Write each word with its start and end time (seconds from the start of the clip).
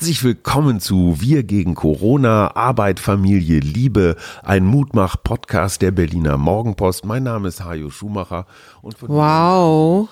Herzlich 0.00 0.24
willkommen 0.24 0.80
zu 0.80 1.20
Wir 1.20 1.42
gegen 1.42 1.74
Corona, 1.74 2.56
Arbeit, 2.56 3.00
Familie, 3.00 3.60
Liebe, 3.60 4.16
ein 4.42 4.64
Mutmach-Podcast 4.64 5.82
der 5.82 5.90
Berliner 5.90 6.38
Morgenpost. 6.38 7.04
Mein 7.04 7.24
Name 7.24 7.48
ist 7.48 7.62
Hajo 7.62 7.90
Schumacher. 7.90 8.46
wow, 8.80 10.08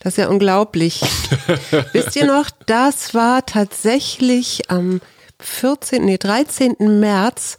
das 0.00 0.14
ist 0.14 0.16
ja 0.16 0.28
unglaublich. 0.28 1.02
Wisst 1.92 2.16
ihr 2.16 2.26
noch, 2.26 2.50
das 2.66 3.14
war 3.14 3.46
tatsächlich 3.46 4.68
am 4.68 5.00
14., 5.38 6.04
nee, 6.04 6.18
13. 6.18 6.98
März 6.98 7.56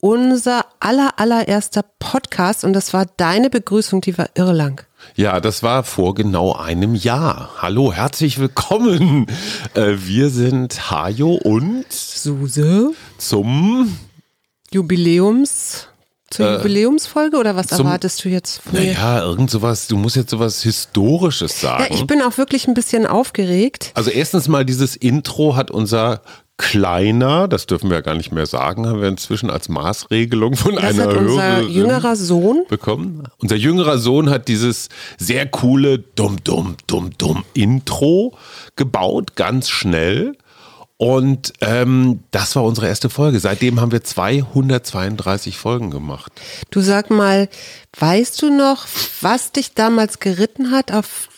unser 0.00 0.66
aller, 0.80 1.20
allererster 1.20 1.84
Podcast 2.00 2.64
und 2.64 2.72
das 2.72 2.92
war 2.92 3.06
deine 3.06 3.48
Begrüßung, 3.48 4.00
die 4.00 4.18
war 4.18 4.28
irrlang. 4.34 4.80
Ja, 5.14 5.40
das 5.40 5.62
war 5.62 5.84
vor 5.84 6.14
genau 6.14 6.54
einem 6.54 6.94
Jahr. 6.94 7.50
Hallo, 7.58 7.92
herzlich 7.92 8.38
willkommen. 8.38 9.26
Äh, 9.74 9.96
wir 9.98 10.30
sind 10.30 10.90
Hajo 10.90 11.34
und 11.34 11.84
Suse 11.90 12.92
zum 13.18 13.96
Jubiläums 14.70 15.88
zur 16.32 16.46
äh, 16.46 16.56
Jubiläumsfolge 16.56 17.36
oder 17.36 17.54
was 17.56 17.68
zum, 17.68 17.86
erwartest 17.86 18.24
du 18.24 18.28
jetzt 18.28 18.62
von 18.62 18.72
mir? 18.72 18.94
Naja, 18.94 19.22
irgend 19.22 19.50
sowas, 19.50 19.86
du 19.86 19.96
musst 19.96 20.16
jetzt 20.16 20.30
sowas 20.30 20.62
Historisches 20.62 21.60
sagen. 21.60 21.86
Ja, 21.88 21.94
ich 21.94 22.06
bin 22.06 22.22
auch 22.22 22.38
wirklich 22.38 22.66
ein 22.66 22.74
bisschen 22.74 23.06
aufgeregt. 23.06 23.92
Also 23.94 24.10
erstens 24.10 24.48
mal 24.48 24.64
dieses 24.64 24.96
Intro 24.96 25.56
hat 25.56 25.70
unser 25.70 26.22
kleiner, 26.62 27.48
das 27.48 27.66
dürfen 27.66 27.90
wir 27.90 27.96
ja 27.96 28.02
gar 28.02 28.14
nicht 28.14 28.30
mehr 28.30 28.46
sagen, 28.46 28.86
haben 28.86 29.00
wir 29.00 29.08
inzwischen 29.08 29.50
als 29.50 29.68
Maßregelung 29.68 30.54
von 30.54 30.76
das 30.76 30.84
einer 30.84 31.08
hat 31.08 31.16
unser 31.16 31.62
jüngerer 31.62 32.14
Sohn 32.14 32.64
bekommen. 32.68 33.24
Unser 33.38 33.56
jüngerer 33.56 33.98
Sohn 33.98 34.30
hat 34.30 34.46
dieses 34.46 34.88
sehr 35.18 35.44
coole 35.46 35.98
dumm 35.98 36.36
dumm 36.44 36.76
dumm 36.86 37.10
dumm 37.18 37.44
Intro 37.52 38.36
gebaut, 38.76 39.34
ganz 39.34 39.70
schnell. 39.70 40.36
Und 40.98 41.52
ähm, 41.62 42.20
das 42.30 42.54
war 42.54 42.62
unsere 42.62 42.86
erste 42.86 43.10
Folge. 43.10 43.40
Seitdem 43.40 43.80
haben 43.80 43.90
wir 43.90 44.04
232 44.04 45.58
Folgen 45.58 45.90
gemacht. 45.90 46.30
Du 46.70 46.80
sag 46.80 47.10
mal, 47.10 47.48
weißt 47.98 48.40
du 48.40 48.56
noch, 48.56 48.86
was 49.20 49.50
dich 49.50 49.74
damals 49.74 50.20
geritten 50.20 50.70
hat, 50.70 50.92
auf, 50.92 51.28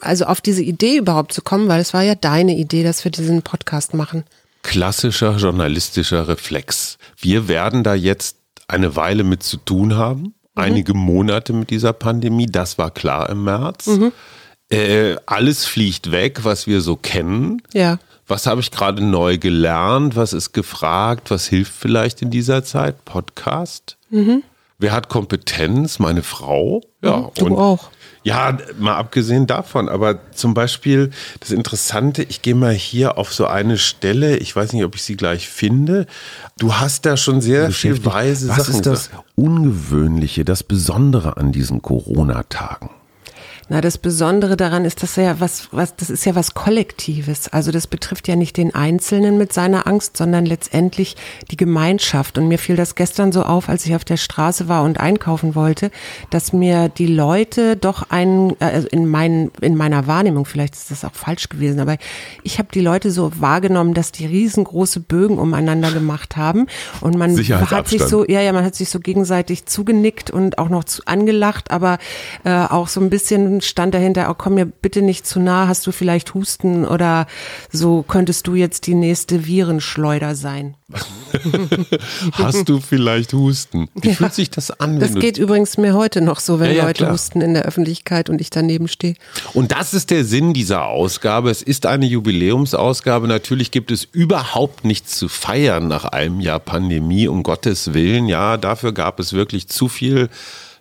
also 0.00 0.24
auf 0.24 0.40
diese 0.40 0.62
Idee 0.62 0.96
überhaupt 0.96 1.34
zu 1.34 1.42
kommen? 1.42 1.68
Weil 1.68 1.82
es 1.82 1.92
war 1.92 2.04
ja 2.04 2.14
deine 2.14 2.56
Idee, 2.56 2.84
dass 2.84 3.04
wir 3.04 3.10
diesen 3.10 3.42
Podcast 3.42 3.92
machen 3.92 4.24
klassischer 4.66 5.36
journalistischer 5.36 6.26
Reflex. 6.26 6.98
Wir 7.16 7.46
werden 7.46 7.84
da 7.84 7.94
jetzt 7.94 8.38
eine 8.66 8.96
Weile 8.96 9.22
mit 9.22 9.44
zu 9.44 9.58
tun 9.58 9.94
haben, 9.94 10.22
mhm. 10.22 10.32
einige 10.56 10.92
Monate 10.92 11.52
mit 11.52 11.70
dieser 11.70 11.92
Pandemie, 11.92 12.46
das 12.46 12.76
war 12.76 12.90
klar 12.90 13.30
im 13.30 13.44
März. 13.44 13.86
Mhm. 13.86 14.12
Äh, 14.68 15.16
alles 15.26 15.64
fliegt 15.64 16.10
weg, 16.10 16.40
was 16.42 16.66
wir 16.66 16.80
so 16.80 16.96
kennen. 16.96 17.62
Ja. 17.72 18.00
Was 18.26 18.46
habe 18.46 18.60
ich 18.60 18.72
gerade 18.72 19.04
neu 19.04 19.38
gelernt? 19.38 20.16
Was 20.16 20.32
ist 20.32 20.52
gefragt? 20.52 21.30
Was 21.30 21.46
hilft 21.46 21.72
vielleicht 21.72 22.20
in 22.20 22.30
dieser 22.32 22.64
Zeit? 22.64 23.04
Podcast. 23.04 23.96
Mhm. 24.10 24.42
Wer 24.78 24.90
hat 24.90 25.08
Kompetenz? 25.08 26.00
Meine 26.00 26.24
Frau. 26.24 26.80
Ja, 27.04 27.18
mhm, 27.18 27.30
du 27.36 27.46
und 27.46 27.52
auch. 27.52 27.90
Ja, 28.26 28.58
mal 28.80 28.96
abgesehen 28.96 29.46
davon, 29.46 29.88
aber 29.88 30.18
zum 30.32 30.52
Beispiel 30.52 31.12
das 31.38 31.52
Interessante, 31.52 32.24
ich 32.24 32.42
gehe 32.42 32.56
mal 32.56 32.74
hier 32.74 33.18
auf 33.18 33.32
so 33.32 33.46
eine 33.46 33.78
Stelle, 33.78 34.38
ich 34.38 34.56
weiß 34.56 34.72
nicht, 34.72 34.82
ob 34.82 34.96
ich 34.96 35.04
sie 35.04 35.16
gleich 35.16 35.48
finde. 35.48 36.06
Du 36.58 36.74
hast 36.74 37.06
da 37.06 37.16
schon 37.16 37.40
sehr 37.40 37.70
viel 37.70 38.04
weise 38.04 38.48
Was 38.48 38.56
Sachen. 38.56 38.68
Was 38.68 38.76
ist 38.78 38.86
das 38.86 39.10
Ungewöhnliche, 39.36 40.44
das 40.44 40.64
Besondere 40.64 41.36
an 41.36 41.52
diesen 41.52 41.82
Corona-Tagen? 41.82 42.90
Na, 43.68 43.80
das 43.80 43.98
Besondere 43.98 44.56
daran 44.56 44.84
ist, 44.84 45.02
dass 45.02 45.16
ja 45.16 45.40
was, 45.40 45.68
was, 45.72 45.96
das 45.96 46.08
ist 46.08 46.24
ja 46.24 46.36
was 46.36 46.54
Kollektives. 46.54 47.48
Also 47.48 47.72
das 47.72 47.88
betrifft 47.88 48.28
ja 48.28 48.36
nicht 48.36 48.56
den 48.56 48.72
Einzelnen 48.76 49.38
mit 49.38 49.52
seiner 49.52 49.88
Angst, 49.88 50.16
sondern 50.16 50.46
letztendlich 50.46 51.16
die 51.50 51.56
Gemeinschaft. 51.56 52.38
Und 52.38 52.46
mir 52.46 52.60
fiel 52.60 52.76
das 52.76 52.94
gestern 52.94 53.32
so 53.32 53.42
auf, 53.42 53.68
als 53.68 53.84
ich 53.84 53.96
auf 53.96 54.04
der 54.04 54.18
Straße 54.18 54.68
war 54.68 54.84
und 54.84 55.00
einkaufen 55.00 55.56
wollte, 55.56 55.90
dass 56.30 56.52
mir 56.52 56.88
die 56.88 57.08
Leute 57.08 57.76
doch 57.76 58.08
einen, 58.08 58.54
also 58.60 58.86
in 58.86 59.06
meinen, 59.08 59.50
in 59.60 59.74
meiner 59.74 60.06
Wahrnehmung, 60.06 60.44
vielleicht 60.44 60.74
ist 60.74 60.92
das 60.92 61.04
auch 61.04 61.14
falsch 61.14 61.48
gewesen, 61.48 61.80
aber 61.80 61.96
ich 62.44 62.60
habe 62.60 62.68
die 62.72 62.80
Leute 62.80 63.10
so 63.10 63.32
wahrgenommen, 63.40 63.94
dass 63.94 64.12
die 64.12 64.26
riesengroße 64.26 65.00
Bögen 65.00 65.38
umeinander 65.38 65.90
gemacht 65.90 66.36
haben 66.36 66.66
und 67.00 67.16
man 67.16 67.36
hat 67.36 67.88
sich 67.88 68.02
so, 68.02 68.24
ja, 68.26 68.40
ja, 68.40 68.52
man 68.52 68.64
hat 68.64 68.76
sich 68.76 68.90
so 68.90 69.00
gegenseitig 69.00 69.66
zugenickt 69.66 70.30
und 70.30 70.58
auch 70.58 70.68
noch 70.68 70.84
zu, 70.84 71.02
angelacht, 71.06 71.72
aber 71.72 71.98
äh, 72.44 72.50
auch 72.52 72.86
so 72.86 73.00
ein 73.00 73.10
bisschen 73.10 73.55
stand 73.60 73.94
dahinter, 73.94 74.28
oh, 74.30 74.34
komm 74.36 74.54
mir 74.54 74.66
bitte 74.66 75.02
nicht 75.02 75.26
zu 75.26 75.40
nah, 75.40 75.68
hast 75.68 75.86
du 75.86 75.92
vielleicht 75.92 76.34
Husten 76.34 76.84
oder 76.84 77.26
so 77.70 78.02
könntest 78.02 78.46
du 78.46 78.54
jetzt 78.54 78.86
die 78.86 78.94
nächste 78.94 79.46
Virenschleuder 79.46 80.34
sein. 80.34 80.76
hast 82.32 82.68
du 82.68 82.80
vielleicht 82.80 83.32
Husten? 83.32 83.88
Wie 83.94 84.10
ja. 84.10 84.14
fühlt 84.14 84.34
sich 84.34 84.50
das 84.50 84.70
an? 84.70 85.00
das 85.00 85.14
geht 85.14 85.36
übrigens 85.36 85.78
mir 85.78 85.94
heute 85.94 86.20
noch 86.20 86.38
so, 86.38 86.60
wenn 86.60 86.70
ja, 86.70 86.76
ja, 86.76 86.84
Leute 86.84 87.04
klar. 87.04 87.12
husten 87.12 87.40
in 87.40 87.54
der 87.54 87.64
Öffentlichkeit 87.64 88.30
und 88.30 88.40
ich 88.40 88.50
daneben 88.50 88.86
stehe. 88.86 89.14
Und 89.52 89.72
das 89.72 89.94
ist 89.94 90.10
der 90.10 90.24
Sinn 90.24 90.54
dieser 90.54 90.86
Ausgabe. 90.86 91.50
Es 91.50 91.62
ist 91.62 91.86
eine 91.86 92.06
Jubiläumsausgabe. 92.06 93.26
Natürlich 93.26 93.72
gibt 93.72 93.90
es 93.90 94.04
überhaupt 94.04 94.84
nichts 94.84 95.18
zu 95.18 95.28
feiern 95.28 95.88
nach 95.88 96.04
einem 96.04 96.40
Jahr 96.40 96.60
Pandemie, 96.60 97.26
um 97.26 97.42
Gottes 97.42 97.92
Willen. 97.92 98.28
Ja, 98.28 98.56
dafür 98.56 98.92
gab 98.92 99.18
es 99.18 99.32
wirklich 99.32 99.68
zu 99.68 99.88
viel 99.88 100.28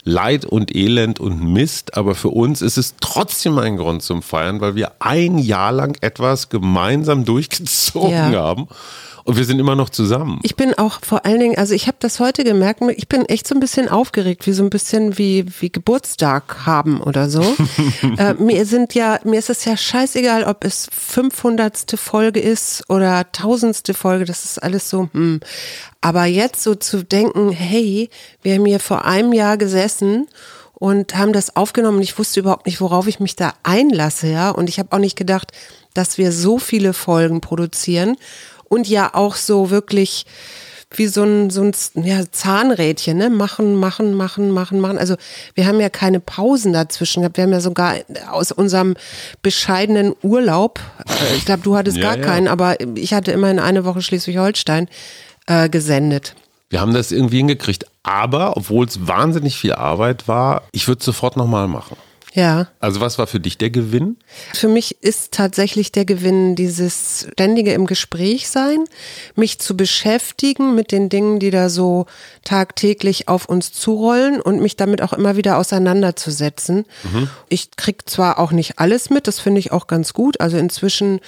Leid 0.08 0.46
und 0.46 0.74
Elend 0.76 1.20
und 1.20 1.52
Mist, 1.52 1.98
aber 1.98 2.14
für 2.14 2.30
uns 2.30 2.62
ist 2.62 2.78
es 2.78 2.94
trotzdem 3.02 3.58
ein 3.58 3.76
Grund 3.76 4.04
zum 4.04 4.22
Feiern, 4.22 4.62
weil 4.62 4.76
wir 4.76 4.92
ein 5.00 5.40
Jahr 5.40 5.72
lang 5.72 5.98
etwas 6.02 6.50
gemeinsam 6.50 7.26
durchgezogen 7.26 8.12
ja. 8.12 8.32
haben. 8.32 8.68
Und 9.25 9.38
wir 9.38 9.46
sind 9.46 9.58
immer 9.58 9.75
noch 9.75 9.90
zusammen. 9.90 10.40
Ich 10.44 10.56
bin 10.56 10.75
auch 10.75 11.00
vor 11.02 11.25
allen 11.25 11.40
Dingen, 11.40 11.58
also 11.58 11.74
ich 11.74 11.88
habe 11.88 11.97
das 12.00 12.19
heute 12.19 12.44
gemerkt, 12.44 12.84
ich 12.96 13.09
bin 13.09 13.25
echt 13.25 13.47
so 13.47 13.56
ein 13.56 13.59
bisschen 13.59 13.90
aufgeregt, 13.90 14.46
wie 14.46 14.53
so 14.53 14.63
ein 14.63 14.69
bisschen 14.69 15.18
wie, 15.18 15.47
wie 15.59 15.72
Geburtstag 15.72 16.68
haben 16.68 17.02
oder 17.02 17.28
so. 17.28 17.41
äh, 18.19 18.36
mir 18.36 18.68
sind 18.68 18.94
ja, 18.94 19.19
mir 19.24 19.40
ist 19.40 19.50
es 19.50 19.66
ja 19.66 19.75
scheißegal, 19.75 20.44
ob 20.44 20.63
es 20.63 20.88
500. 20.91 21.96
Folge 21.96 22.40
ist 22.40 22.84
oder 22.88 23.31
tausendste 23.31 23.96
Folge, 23.96 24.25
das 24.25 24.46
ist 24.46 24.62
alles 24.62 24.91
so, 24.91 25.09
hm. 25.12 25.40
Aber 26.02 26.25
jetzt 26.25 26.62
so 26.62 26.75
zu 26.75 27.03
denken, 27.03 27.50
hey, 27.50 28.12
wir 28.44 28.53
haben 28.53 28.66
hier 28.66 28.80
vor 28.80 29.06
einem 29.06 29.34
Jahr 29.34 29.57
gesessen 29.57 30.28
und 30.75 31.16
haben 31.16 31.34
das 31.34 31.56
aufgenommen. 31.56 32.00
Ich 32.02 32.19
wusste 32.19 32.42
überhaupt 32.42 32.68
nicht, 32.68 32.80
worauf 32.80 33.07
ich 33.07 33.19
mich 33.19 33.36
da 33.36 33.53
einlasse, 33.63 34.28
ja. 34.28 34.52
Und 34.52 34.69
ich 34.69 34.78
habe 34.78 34.92
auch 34.92 35.00
nicht 35.00 35.18
gedacht, 35.18 35.52
dass 35.96 36.19
wir 36.19 36.31
so 36.31 36.59
viele 36.59 36.94
Folgen 36.94 37.42
produzieren 37.42 38.18
und 38.75 38.88
ja 38.88 39.09
auch 39.13 39.36
so 39.36 39.69
wirklich 39.72 40.25
wie 40.91 41.08
so 41.08 41.24
ein, 41.24 41.50
so 41.50 41.63
ein 41.63 41.74
ja, 41.96 42.24
Zahnrädchen, 42.31 43.18
ne? 43.18 43.30
Machen, 43.30 43.75
machen, 43.75 44.13
machen, 44.13 44.52
machen, 44.52 44.80
machen. 44.80 44.97
Also 44.97 45.16
wir 45.53 45.66
haben 45.68 45.80
ja 45.80 45.90
keine 45.90 46.19
Pausen 46.19 46.74
dazwischen 46.74 47.22
gehabt. 47.22 47.38
Wir 47.38 47.44
haben 47.44 47.52
ja 47.52 47.59
sogar 47.59 47.96
aus 48.31 48.52
unserem 48.52 48.96
bescheidenen 49.41 50.13
Urlaub, 50.22 50.80
äh, 51.08 51.36
ich 51.36 51.46
glaube, 51.46 51.63
du 51.63 51.75
hattest 51.75 51.97
ja, 51.97 52.03
gar 52.03 52.18
ja. 52.18 52.24
keinen, 52.24 52.47
aber 52.47 52.80
ich 52.96 53.13
hatte 53.13 53.31
immerhin 53.31 53.59
eine 53.59 53.86
Woche 53.86 54.02
Schleswig-Holstein 54.02 54.88
äh, 55.47 55.69
gesendet. 55.69 56.36
Wir 56.69 56.81
haben 56.81 56.94
das 56.94 57.12
irgendwie 57.12 57.38
hingekriegt. 57.38 57.86
Aber, 58.03 58.57
obwohl 58.57 58.86
es 58.86 59.07
wahnsinnig 59.07 59.57
viel 59.57 59.74
Arbeit 59.74 60.28
war, 60.28 60.63
ich 60.72 60.88
würde 60.88 61.00
es 61.00 61.06
sofort 61.06 61.38
nochmal 61.38 61.68
machen. 61.68 61.97
Ja. 62.35 62.68
Also 62.81 63.00
was 63.00 63.18
war 63.18 63.28
für 63.28 63.40
dich 63.40 63.57
der 63.57 63.69
Gewinn? 63.69 64.18
Für 64.53 64.68
mich 64.68 65.01
ist 65.01 65.31
tatsächlich 65.31 65.94
der 65.94 66.03
Gewinn 66.03 66.56
dieses 66.56 67.28
ständige 67.31 67.72
im 67.72 67.85
Gespräch 67.88 68.50
sein, 68.50 68.84
mich 69.35 69.59
zu 69.59 69.78
beschäftigen 69.78 70.75
mit 70.75 70.91
den 70.91 71.07
Dingen, 71.07 71.40
die 71.40 71.50
da 71.50 71.69
so 71.69 72.07
tagtäglich 72.44 73.29
auf 73.29 73.47
uns 73.47 73.72
zurollen 73.72 74.41
und 74.41 74.62
mich 74.62 74.75
damit 74.75 75.01
auch 75.01 75.13
immer 75.13 75.38
wieder 75.38 75.57
auseinanderzusetzen. 75.57 76.86
Mhm. 77.04 77.30
Ich 77.48 77.71
krieg 77.77 78.07
zwar 78.10 78.38
auch 78.38 78.51
nicht 78.51 78.80
alles 78.80 79.10
mit, 79.10 79.27
das 79.27 79.39
finde 79.39 79.60
ich 79.60 79.71
auch 79.71 79.88
ganz 79.88 80.13
gut. 80.13 80.42
Also 80.42 80.57
inzwischen 80.57 81.21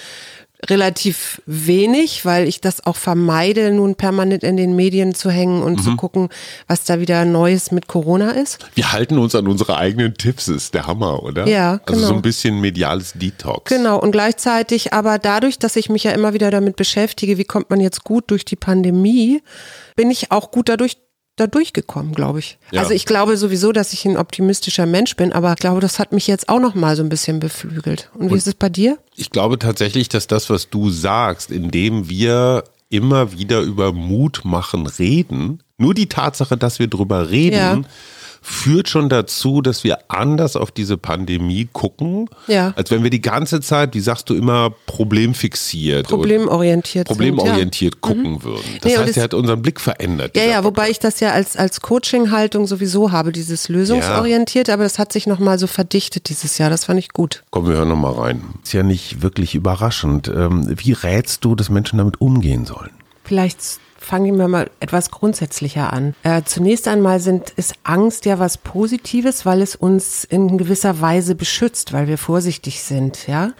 relativ 0.65 1.41
wenig, 1.45 2.25
weil 2.25 2.47
ich 2.47 2.61
das 2.61 2.85
auch 2.85 2.95
vermeide, 2.95 3.71
nun 3.71 3.95
permanent 3.95 4.43
in 4.43 4.57
den 4.57 4.75
Medien 4.75 5.13
zu 5.13 5.29
hängen 5.29 5.61
und 5.61 5.79
mhm. 5.79 5.83
zu 5.83 5.95
gucken, 5.95 6.29
was 6.67 6.83
da 6.83 6.99
wieder 6.99 7.25
Neues 7.25 7.71
mit 7.71 7.87
Corona 7.87 8.31
ist. 8.31 8.57
Wir 8.73 8.91
halten 8.91 9.19
uns 9.19 9.35
an 9.35 9.47
unsere 9.47 9.77
eigenen 9.77 10.15
Tipps, 10.15 10.47
ist 10.47 10.73
der 10.73 10.87
Hammer, 10.87 11.21
oder? 11.21 11.47
Ja, 11.47 11.77
genau. 11.85 11.99
Also 11.99 12.07
so 12.07 12.13
ein 12.15 12.21
bisschen 12.23 12.59
mediales 12.59 13.13
Detox. 13.13 13.69
Genau, 13.69 13.99
und 13.99 14.11
gleichzeitig 14.11 14.93
aber 14.93 15.19
dadurch, 15.19 15.59
dass 15.59 15.75
ich 15.75 15.89
mich 15.89 16.03
ja 16.03 16.11
immer 16.11 16.33
wieder 16.33 16.49
damit 16.49 16.75
beschäftige, 16.75 17.37
wie 17.37 17.45
kommt 17.45 17.69
man 17.69 17.79
jetzt 17.79 18.03
gut 18.03 18.31
durch 18.31 18.43
die 18.43 18.55
Pandemie, 18.55 19.43
bin 19.95 20.09
ich 20.09 20.31
auch 20.31 20.51
gut 20.51 20.69
dadurch 20.69 20.97
da 21.37 21.47
durchgekommen, 21.47 22.13
glaube 22.13 22.39
ich. 22.39 22.57
Ja. 22.71 22.81
Also 22.81 22.93
ich 22.93 23.05
glaube 23.05 23.37
sowieso, 23.37 23.71
dass 23.71 23.93
ich 23.93 24.05
ein 24.05 24.17
optimistischer 24.17 24.85
Mensch 24.85 25.15
bin, 25.15 25.31
aber 25.31 25.53
ich 25.53 25.59
glaube, 25.59 25.79
das 25.79 25.99
hat 25.99 26.11
mich 26.11 26.27
jetzt 26.27 26.49
auch 26.49 26.59
noch 26.59 26.75
mal 26.75 26.95
so 26.95 27.03
ein 27.03 27.09
bisschen 27.09 27.39
beflügelt. 27.39 28.09
Und 28.13 28.27
wie 28.27 28.33
Und 28.33 28.37
ist 28.37 28.47
es 28.47 28.55
bei 28.55 28.69
dir? 28.69 28.97
Ich 29.15 29.29
glaube 29.29 29.57
tatsächlich, 29.57 30.09
dass 30.09 30.27
das, 30.27 30.49
was 30.49 30.69
du 30.69 30.89
sagst, 30.89 31.51
indem 31.51 32.09
wir 32.09 32.65
immer 32.89 33.33
wieder 33.33 33.61
über 33.61 33.93
Mut 33.93 34.41
machen 34.43 34.87
reden, 34.87 35.63
nur 35.77 35.93
die 35.93 36.09
Tatsache, 36.09 36.57
dass 36.57 36.79
wir 36.79 36.87
drüber 36.87 37.29
reden, 37.29 37.55
ja 37.55 37.81
führt 38.41 38.89
schon 38.89 39.09
dazu, 39.09 39.61
dass 39.61 39.83
wir 39.83 39.99
anders 40.09 40.55
auf 40.55 40.71
diese 40.71 40.97
Pandemie 40.97 41.67
gucken, 41.71 42.29
Ja. 42.47 42.73
als 42.75 42.91
wenn 42.91 43.03
wir 43.03 43.09
die 43.09 43.21
ganze 43.21 43.61
Zeit, 43.61 43.93
wie 43.93 43.99
sagst 43.99 44.29
du 44.29 44.35
immer, 44.35 44.71
problemfixiert 44.85 46.07
Problemorientiert. 46.07 47.09
und 47.09 47.17
problemorientiert 47.17 47.95
sind, 47.95 48.15
ja. 48.15 48.23
gucken 48.23 48.43
würden. 48.43 48.63
Das 48.81 48.91
Nee, 48.91 48.97
heißt, 48.97 49.17
er 49.17 49.23
hat 49.23 49.33
unseren 49.33 49.61
Blick 49.61 49.79
verändert. 49.79 50.35
Ja, 50.35 50.43
ja, 50.43 50.63
wobei 50.63 50.89
ich 50.89 50.99
das 50.99 51.19
ja 51.19 51.31
als, 51.31 51.55
als 51.57 51.81
Coaching-Haltung 51.81 52.67
sowieso 52.67 53.11
habe, 53.11 53.31
dieses 53.31 53.69
lösungsorientiert, 53.69 54.69
aber 54.69 54.83
das 54.83 54.99
hat 54.99 55.11
sich 55.11 55.27
nochmal 55.27 55.59
so 55.59 55.67
verdichtet 55.67 56.29
dieses 56.29 56.57
Jahr. 56.57 56.69
Das 56.69 56.85
fand 56.85 56.99
ich 56.99 57.09
gut. 57.13 57.43
Komm, 57.49 57.67
wir 57.67 57.75
hören 57.75 57.89
nochmal 57.89 58.13
rein. 58.13 58.41
Ist 58.63 58.73
ja 58.73 58.83
nicht 58.83 59.21
wirklich 59.21 59.55
überraschend. 59.55 60.27
Ähm, 60.27 60.73
Wie 60.77 60.93
rätst 60.93 61.43
du, 61.45 61.55
dass 61.55 61.69
Menschen 61.69 61.97
damit 61.97 62.21
umgehen 62.21 62.65
sollen? 62.65 62.91
Vielleicht 63.23 63.59
fangen 64.07 64.37
wir 64.39 64.47
mal 64.47 64.69
etwas 64.79 65.11
grundsätzlicher 65.11 65.91
an. 65.91 66.15
Äh, 66.23 66.43
zunächst 66.45 66.87
einmal 66.87 67.19
sind, 67.19 67.49
ist 67.51 67.75
Angst 67.83 68.25
ja 68.25 68.39
was 68.39 68.57
Positives, 68.57 69.45
weil 69.45 69.61
es 69.61 69.75
uns 69.75 70.23
in 70.23 70.57
gewisser 70.57 71.01
Weise 71.01 71.35
beschützt, 71.35 71.91
weil 71.91 72.07
wir 72.07 72.17
vorsichtig 72.17 72.81
sind, 72.83 73.27
ja. 73.27 73.51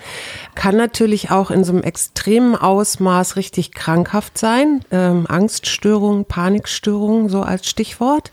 Kann 0.56 0.78
natürlich 0.78 1.32
auch 1.32 1.52
in 1.52 1.66
so 1.66 1.74
einem 1.74 1.84
extremen 1.84 2.56
Ausmaß 2.56 3.36
richtig 3.36 3.74
krankhaft 3.74 4.38
sein. 4.38 4.82
Ähm, 4.90 5.26
Angststörungen, 5.28 6.24
Panikstörungen, 6.26 7.28
so 7.28 7.42
als 7.42 7.68
Stichwort. 7.68 8.32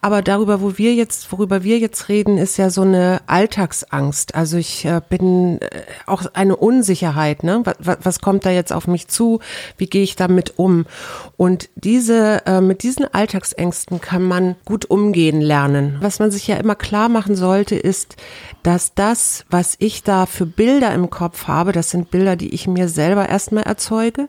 Aber 0.00 0.20
darüber, 0.20 0.60
wo 0.62 0.78
wir 0.78 0.94
jetzt, 0.94 1.30
worüber 1.30 1.62
wir 1.62 1.78
jetzt 1.78 2.08
reden, 2.08 2.38
ist 2.38 2.56
ja 2.56 2.70
so 2.70 2.82
eine 2.82 3.20
Alltagsangst. 3.26 4.34
Also 4.34 4.56
ich 4.56 4.84
äh, 4.84 5.00
bin 5.08 5.60
äh, 5.60 5.68
auch 6.06 6.24
eine 6.34 6.56
Unsicherheit, 6.56 7.44
ne? 7.44 7.62
Was, 7.78 7.98
was 8.02 8.20
kommt 8.20 8.44
da 8.44 8.50
jetzt 8.50 8.72
auf 8.72 8.88
mich 8.88 9.06
zu? 9.06 9.38
Wie 9.76 9.86
gehe 9.86 10.02
ich 10.02 10.16
damit 10.16 10.58
um? 10.58 10.86
Und 11.36 11.51
diese, 11.76 12.46
äh, 12.46 12.60
mit 12.60 12.82
diesen 12.82 13.12
Alltagsängsten 13.12 14.00
kann 14.00 14.22
man 14.22 14.56
gut 14.64 14.84
umgehen 14.86 15.40
lernen. 15.40 15.96
Was 16.00 16.18
man 16.18 16.30
sich 16.30 16.46
ja 16.46 16.56
immer 16.56 16.74
klar 16.74 17.08
machen 17.08 17.36
sollte, 17.36 17.74
ist, 17.74 18.16
dass 18.62 18.94
das, 18.94 19.44
was 19.50 19.76
ich 19.78 20.02
da 20.02 20.26
für 20.26 20.46
Bilder 20.46 20.92
im 20.94 21.10
Kopf 21.10 21.48
habe, 21.48 21.72
das 21.72 21.90
sind 21.90 22.10
Bilder, 22.10 22.36
die 22.36 22.54
ich 22.54 22.66
mir 22.66 22.88
selber 22.88 23.28
erstmal 23.28 23.64
erzeuge. 23.64 24.28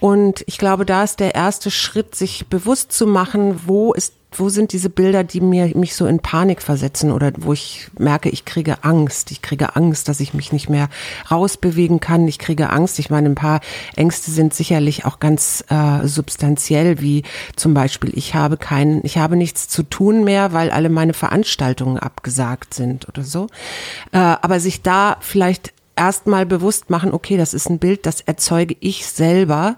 Und 0.00 0.42
ich 0.46 0.58
glaube, 0.58 0.84
da 0.84 1.04
ist 1.04 1.20
der 1.20 1.34
erste 1.34 1.70
Schritt, 1.70 2.14
sich 2.14 2.48
bewusst 2.48 2.92
zu 2.92 3.06
machen, 3.06 3.60
wo 3.66 3.92
ist 3.92 4.14
wo 4.38 4.48
sind 4.48 4.72
diese 4.72 4.90
Bilder, 4.90 5.24
die 5.24 5.40
mir 5.40 5.76
mich 5.76 5.94
so 5.94 6.06
in 6.06 6.20
Panik 6.20 6.62
versetzen 6.62 7.10
oder 7.10 7.32
wo 7.38 7.52
ich 7.52 7.88
merke, 7.98 8.28
ich 8.28 8.44
kriege 8.44 8.84
Angst. 8.84 9.30
Ich 9.30 9.42
kriege 9.42 9.76
Angst, 9.76 10.08
dass 10.08 10.20
ich 10.20 10.34
mich 10.34 10.52
nicht 10.52 10.68
mehr 10.68 10.88
rausbewegen 11.30 12.00
kann. 12.00 12.26
Ich 12.28 12.38
kriege 12.38 12.70
Angst. 12.70 12.98
Ich 12.98 13.10
meine, 13.10 13.28
ein 13.28 13.34
paar 13.34 13.60
Ängste 13.96 14.30
sind 14.30 14.54
sicherlich 14.54 15.04
auch 15.04 15.20
ganz 15.20 15.64
äh, 15.68 16.06
substanziell, 16.06 17.00
wie 17.00 17.22
zum 17.56 17.74
Beispiel, 17.74 18.12
ich 18.14 18.34
habe 18.34 18.56
keinen, 18.56 19.04
ich 19.04 19.18
habe 19.18 19.36
nichts 19.36 19.68
zu 19.68 19.82
tun 19.82 20.24
mehr, 20.24 20.52
weil 20.52 20.70
alle 20.70 20.88
meine 20.88 21.14
Veranstaltungen 21.14 21.98
abgesagt 21.98 22.74
sind 22.74 23.08
oder 23.08 23.24
so. 23.24 23.46
Äh, 24.12 24.18
aber 24.18 24.60
sich 24.60 24.82
da 24.82 25.16
vielleicht 25.20 25.72
erstmal 25.96 26.46
bewusst 26.46 26.90
machen, 26.90 27.12
okay, 27.12 27.36
das 27.36 27.54
ist 27.54 27.68
ein 27.68 27.78
Bild, 27.78 28.06
das 28.06 28.20
erzeuge 28.20 28.76
ich 28.80 29.06
selber 29.06 29.76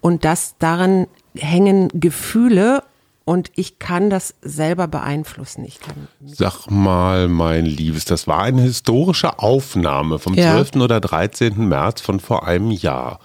und 0.00 0.24
das 0.24 0.54
daran 0.58 1.06
hängen 1.36 1.88
Gefühle 1.92 2.82
und 3.24 3.50
ich 3.56 3.78
kann 3.78 4.10
das 4.10 4.34
selber 4.42 4.86
beeinflussen. 4.88 5.64
Ich 5.64 5.80
kann 5.80 6.08
Sag 6.26 6.66
mal, 6.70 7.28
mein 7.28 7.64
Liebes, 7.66 8.04
das 8.04 8.26
war 8.26 8.42
eine 8.42 8.62
historische 8.62 9.38
Aufnahme 9.38 10.18
vom 10.18 10.34
Ja. 10.34 10.52
12. 10.52 10.76
oder 10.82 11.00
13. 11.00 11.66
März 11.68 12.00
von 12.00 12.20
vor 12.20 12.46
einem 12.46 12.70
Jahr. 12.70 13.20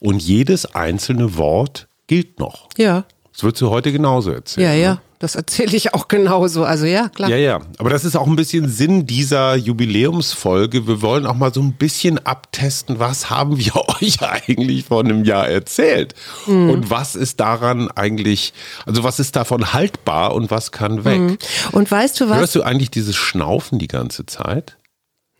Und 0.00 0.20
jedes 0.22 0.74
einzelne 0.74 1.36
Wort 1.36 1.88
gilt 2.06 2.38
noch. 2.38 2.68
ja, 2.76 3.04
Das 3.32 3.42
würdest 3.42 3.62
du 3.62 3.70
heute 3.70 3.90
genauso 3.92 4.30
erzählen. 4.32 4.78
ja, 4.80 4.90
ne? 4.94 5.00
Das 5.24 5.34
erzähle 5.34 5.76
ich 5.76 5.94
auch 5.94 6.06
genauso. 6.08 6.64
Also 6.64 6.86
ja, 6.86 7.08
klar. 7.08 7.28
Ja, 7.30 7.36
ja. 7.36 7.60
Aber 7.78 7.90
das 7.90 8.04
ist 8.04 8.14
auch 8.16 8.26
ein 8.28 8.36
bisschen 8.36 8.68
Sinn 8.68 9.06
dieser 9.06 9.56
Jubiläumsfolge. 9.56 10.86
Wir 10.86 11.02
wollen 11.02 11.26
auch 11.26 11.34
mal 11.34 11.52
so 11.52 11.60
ein 11.60 11.72
bisschen 11.72 12.18
abtesten, 12.24 12.98
was 12.98 13.30
haben 13.30 13.58
wir 13.58 13.72
euch 14.02 14.22
eigentlich 14.22 14.84
vor 14.84 15.00
einem 15.00 15.24
Jahr 15.24 15.48
erzählt? 15.48 16.14
Mhm. 16.46 16.70
Und 16.70 16.90
was 16.90 17.16
ist 17.16 17.40
daran 17.40 17.90
eigentlich, 17.90 18.52
also 18.86 19.02
was 19.02 19.18
ist 19.18 19.34
davon 19.36 19.72
haltbar 19.72 20.34
und 20.34 20.50
was 20.50 20.70
kann 20.72 21.04
weg? 21.04 21.38
Und 21.72 21.90
weißt 21.90 22.20
du 22.20 22.26
Mhm. 22.26 22.30
was? 22.30 22.38
Hörst 22.38 22.54
du 22.54 22.62
eigentlich 22.62 22.90
dieses 22.90 23.16
Schnaufen 23.16 23.78
die 23.78 23.88
ganze 23.88 24.26
Zeit? 24.26 24.76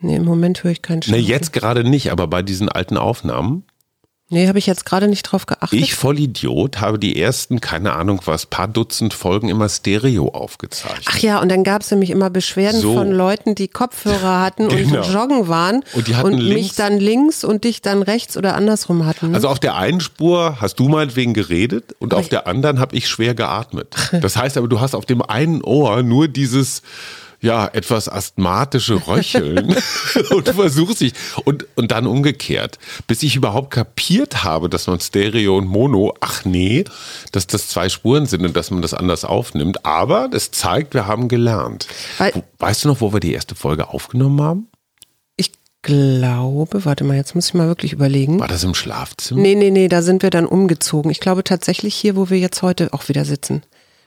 nee, 0.00 0.16
im 0.16 0.24
Moment 0.24 0.62
höre 0.64 0.72
ich 0.72 0.82
keinen 0.82 0.98
Ne, 0.98 1.04
Schritt. 1.04 1.24
jetzt 1.28 1.52
gerade 1.54 1.82
nicht, 1.84 2.10
aber 2.12 2.26
bei 2.26 2.42
diesen 2.42 2.68
alten 2.68 2.98
Aufnahmen. 2.98 3.64
Nee, 4.30 4.48
habe 4.48 4.58
ich 4.58 4.66
jetzt 4.66 4.86
gerade 4.86 5.06
nicht 5.06 5.22
drauf 5.24 5.44
geachtet. 5.44 5.78
Ich, 5.78 5.94
Vollidiot, 5.94 6.80
habe 6.80 6.98
die 6.98 7.20
ersten, 7.20 7.60
keine 7.60 7.92
Ahnung 7.92 8.22
was, 8.24 8.46
paar 8.46 8.66
Dutzend 8.68 9.12
Folgen 9.12 9.50
immer 9.50 9.68
Stereo 9.68 10.28
aufgezeichnet. 10.28 11.04
Ach 11.10 11.18
ja, 11.18 11.40
und 11.42 11.50
dann 11.50 11.62
gab 11.62 11.82
es 11.82 11.90
nämlich 11.90 12.08
immer 12.08 12.30
Beschwerden 12.30 12.80
So. 12.80 12.94
von 12.94 13.12
Leuten, 13.12 13.54
die 13.54 13.68
Kopfhörer 13.68 14.40
hatten 14.40 14.68
Genau. 14.68 15.02
und 15.04 15.12
joggen 15.12 15.48
waren 15.48 15.84
Und 15.92 16.08
die 16.08 16.16
hatten 16.16 16.36
mich 16.36 16.42
links- 16.42 16.74
dann 16.76 16.98
links 16.98 17.44
und 17.44 17.64
dich 17.64 17.82
dann 17.82 18.02
rechts 18.02 18.36
oder 18.38 18.54
andersrum 18.54 19.04
hatten. 19.04 19.28
ne? 19.30 19.34
Also 19.36 19.48
auf 19.48 19.60
der 19.60 19.76
einen 19.76 20.00
Spur 20.00 20.56
hast 20.58 20.76
du 20.80 20.88
meinetwegen 20.88 21.34
geredet 21.34 21.94
und 21.98 22.14
auf 22.14 22.28
der 22.30 22.46
anderen 22.46 22.80
habe 22.80 22.96
ich 22.96 23.08
schwer 23.08 23.34
geatmet. 23.34 23.94
Das 24.22 24.36
heißt 24.38 24.56
aber, 24.56 24.68
du 24.68 24.80
hast 24.80 24.94
auf 24.94 25.04
dem 25.04 25.20
einen 25.20 25.62
Ohr 25.62 26.02
nur 26.02 26.28
dieses 26.28 26.80
ja, 27.44 27.68
etwas 27.72 28.08
asthmatische 28.08 29.06
Röcheln 29.06 29.76
und 30.30 30.48
du 30.48 30.52
versuchst 30.54 31.00
dich 31.02 31.12
und, 31.44 31.66
und 31.76 31.90
dann 31.90 32.06
umgekehrt, 32.06 32.78
bis 33.06 33.22
ich 33.22 33.36
überhaupt 33.36 33.70
kapiert 33.70 34.44
habe, 34.44 34.70
dass 34.70 34.86
man 34.86 34.98
Stereo 34.98 35.58
und 35.58 35.66
Mono, 35.66 36.14
ach 36.20 36.46
nee, 36.46 36.84
dass 37.32 37.46
das 37.46 37.68
zwei 37.68 37.90
Spuren 37.90 38.24
sind 38.24 38.44
und 38.46 38.56
dass 38.56 38.70
man 38.70 38.80
das 38.80 38.94
anders 38.94 39.26
aufnimmt. 39.26 39.84
Aber 39.84 40.28
das 40.28 40.52
zeigt, 40.52 40.94
wir 40.94 41.06
haben 41.06 41.28
gelernt. 41.28 41.86
Weil- 42.16 42.42
weißt 42.58 42.84
du 42.84 42.88
noch, 42.88 43.02
wo 43.02 43.12
wir 43.12 43.20
die 43.20 43.34
erste 43.34 43.54
Folge 43.54 43.88
aufgenommen 43.88 44.40
haben? 44.40 44.68
ich 45.36 45.52
glaube, 45.82 46.86
warte 46.86 47.04
mal, 47.04 47.14
jetzt 47.14 47.34
muss 47.34 47.48
ich 47.48 47.54
mal 47.54 47.66
wirklich 47.66 47.92
überlegen. 47.92 48.40
War 48.40 48.48
das 48.48 48.64
im 48.64 48.72
Schlafzimmer? 48.72 49.42
Nee, 49.42 49.54
nee, 49.54 49.70
nee, 49.70 49.88
da 49.88 50.00
sind 50.00 50.22
wir 50.22 50.30
dann 50.30 50.46
umgezogen. 50.46 51.10
Ich 51.10 51.20
glaube 51.20 51.44
tatsächlich 51.44 51.94
hier, 51.94 52.16
wo 52.16 52.30
wir 52.30 52.38
jetzt 52.38 52.62
heute 52.62 52.94
auch 52.94 53.10
wieder 53.10 53.26
sitzen. 53.26 53.62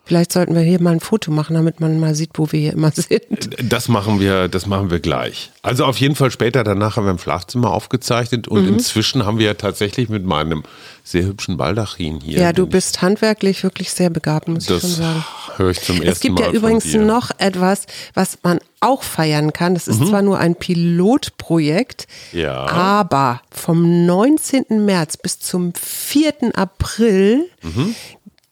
Vielleicht 0.08 0.32
sollten 0.32 0.56
wir 0.56 0.62
hier 0.62 0.82
mal 0.82 0.92
ein 0.94 1.00
Foto 1.00 1.32
machen, 1.32 1.54
damit 1.56 1.80
man 1.80 2.00
mal 2.00 2.16
sieht, 2.16 2.32
wo 2.36 2.52
wir 2.52 2.60
hier 2.60 2.74
immer 2.74 2.92
sind. 2.96 3.22
Das 3.62 3.88
machen 3.90 4.20
wir, 4.20 4.48
das 4.48 4.66
machen 4.66 4.90
wir 4.90 5.00
gleich. 5.00 5.52
Also 5.62 5.86
auf 5.86 5.98
jeden 5.98 6.16
Fall 6.16 6.32
später 6.32 6.64
danach 6.64 6.96
haben 6.96 7.06
wir 7.06 7.12
im 7.12 7.20
Schlafzimmer 7.20 7.72
aufgezeichnet 7.72 8.48
und 8.48 8.64
Mhm. 8.66 8.74
inzwischen 8.76 9.26
haben 9.26 9.38
wir 9.40 9.46
ja 9.48 9.54
tatsächlich 9.54 10.10
mit 10.10 10.26
meinem 10.26 10.64
sehr 11.04 11.24
hübschen 11.24 11.58
Baldachin 11.58 12.20
hier. 12.22 12.40
Ja, 12.40 12.54
du 12.54 12.66
bist 12.68 13.02
handwerklich 13.02 13.64
wirklich 13.64 13.92
sehr 13.92 14.10
begabt, 14.10 14.48
muss 14.48 14.64
ich 14.64 14.68
schon 14.70 14.80
Das 14.80 14.96
sagen. 14.98 15.26
höre 15.58 15.70
ich 15.72 15.82
zum 15.82 15.96
ersten 16.02 16.06
Mal. 16.06 16.12
Es 16.12 16.20
gibt 16.20 16.40
ja 16.40 16.46
von 16.48 16.56
übrigens 16.56 16.94
noch 16.94 17.32
etwas, 17.38 17.86
was 18.14 18.38
man 18.44 18.60
auch 18.80 19.04
feiern 19.04 19.54
kann. 19.54 19.74
Das 19.74 19.88
ist 19.88 20.06
zwar 20.06 20.22
nur 20.22 20.38
ein 20.40 20.56
Pilotprojekt, 20.56 22.08
Mhm. 22.34 22.40
Ja. 22.40 22.66
aber 22.68 23.42
vom 23.52 24.06
19. 24.06 24.86
März 24.86 25.18
bis 25.18 25.40
zum 25.40 25.74
4. 25.74 26.56
April 26.56 27.46
Mhm. 27.64 27.96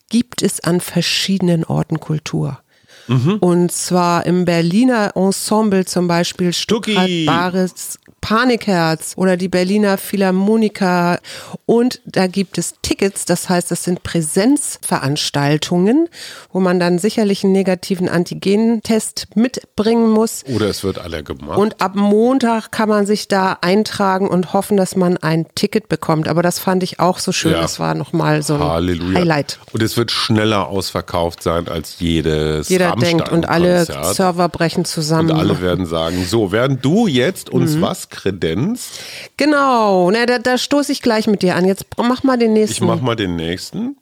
Gibt 0.09 0.41
es 0.41 0.59
an 0.59 0.81
verschiedenen 0.81 1.63
Orten 1.63 1.99
Kultur. 1.99 2.59
Mhm. 3.07 3.37
Und 3.39 3.71
zwar 3.71 4.25
im 4.25 4.45
Berliner 4.45 5.11
Ensemble 5.15 5.85
zum 5.85 6.07
Beispiel 6.07 6.53
Stucki. 6.53 6.93
Stuttgart 6.93 7.25
Bares 7.25 7.99
Panikherz 8.25 9.13
oder 9.17 9.37
die 9.37 9.49
Berliner 9.49 9.99
Philharmoniker. 9.99 11.19
Und 11.67 12.01
da 12.05 12.25
gibt 12.25 12.57
es 12.57 12.73
Tickets, 12.81 13.25
das 13.25 13.49
heißt, 13.49 13.69
das 13.69 13.83
sind 13.83 14.01
Präsenzveranstaltungen, 14.01 16.09
wo 16.51 16.59
man 16.59 16.79
dann 16.79 16.97
sicherlich 16.97 17.43
einen 17.43 17.53
negativen 17.53 18.09
Antigentest 18.09 19.27
mitbringen 19.35 20.09
muss. 20.09 20.43
Oder 20.47 20.69
es 20.69 20.83
wird 20.83 20.97
alle 20.97 21.23
gemacht. 21.23 21.59
Und 21.59 21.81
ab 21.81 21.91
Montag 21.93 22.71
kann 22.71 22.89
man 22.89 23.05
sich 23.05 23.27
da 23.27 23.59
eintragen 23.61 24.27
und 24.27 24.53
hoffen, 24.53 24.75
dass 24.75 24.95
man 24.95 25.17
ein 25.17 25.45
Ticket 25.53 25.87
bekommt. 25.87 26.27
Aber 26.27 26.41
das 26.41 26.57
fand 26.57 26.81
ich 26.81 26.99
auch 26.99 27.19
so 27.19 27.31
schön. 27.31 27.51
Ja. 27.51 27.61
Das 27.61 27.79
war 27.79 27.93
nochmal 27.93 28.41
so 28.41 28.55
ein 28.55 28.63
Halleluja. 28.63 29.19
Highlight. 29.19 29.59
Und 29.71 29.83
es 29.83 29.97
wird 29.97 30.09
schneller 30.09 30.67
ausverkauft 30.67 31.43
sein 31.43 31.67
als 31.67 31.99
jedes 31.99 32.69
Jeder 32.69 32.94
denkt 32.95 33.29
und 33.29 33.47
alle. 33.49 33.85
Server 33.85 34.49
brechen 34.49 34.85
zusammen. 34.85 35.31
Und 35.31 35.37
alle 35.39 35.61
werden 35.61 35.85
sagen, 35.85 36.23
so, 36.25 36.51
während 36.51 36.83
du 36.83 37.07
jetzt 37.07 37.53
Mhm. 37.53 37.61
uns 37.61 37.81
was 37.81 38.09
kredenzt, 38.09 38.99
Genau, 39.37 40.09
na, 40.11 40.25
da, 40.25 40.39
da 40.39 40.57
stoße 40.57 40.91
ich 40.91 41.01
gleich 41.01 41.27
mit 41.27 41.41
dir 41.41 41.55
an. 41.55 41.65
Jetzt 41.65 41.85
mach 41.97 42.23
mal 42.23 42.37
den 42.37 42.53
nächsten. 42.53 42.83
ich 42.83 42.87
mach 42.87 43.01
mal 43.01 43.15
den 43.15 43.35
nächsten. 43.35 43.97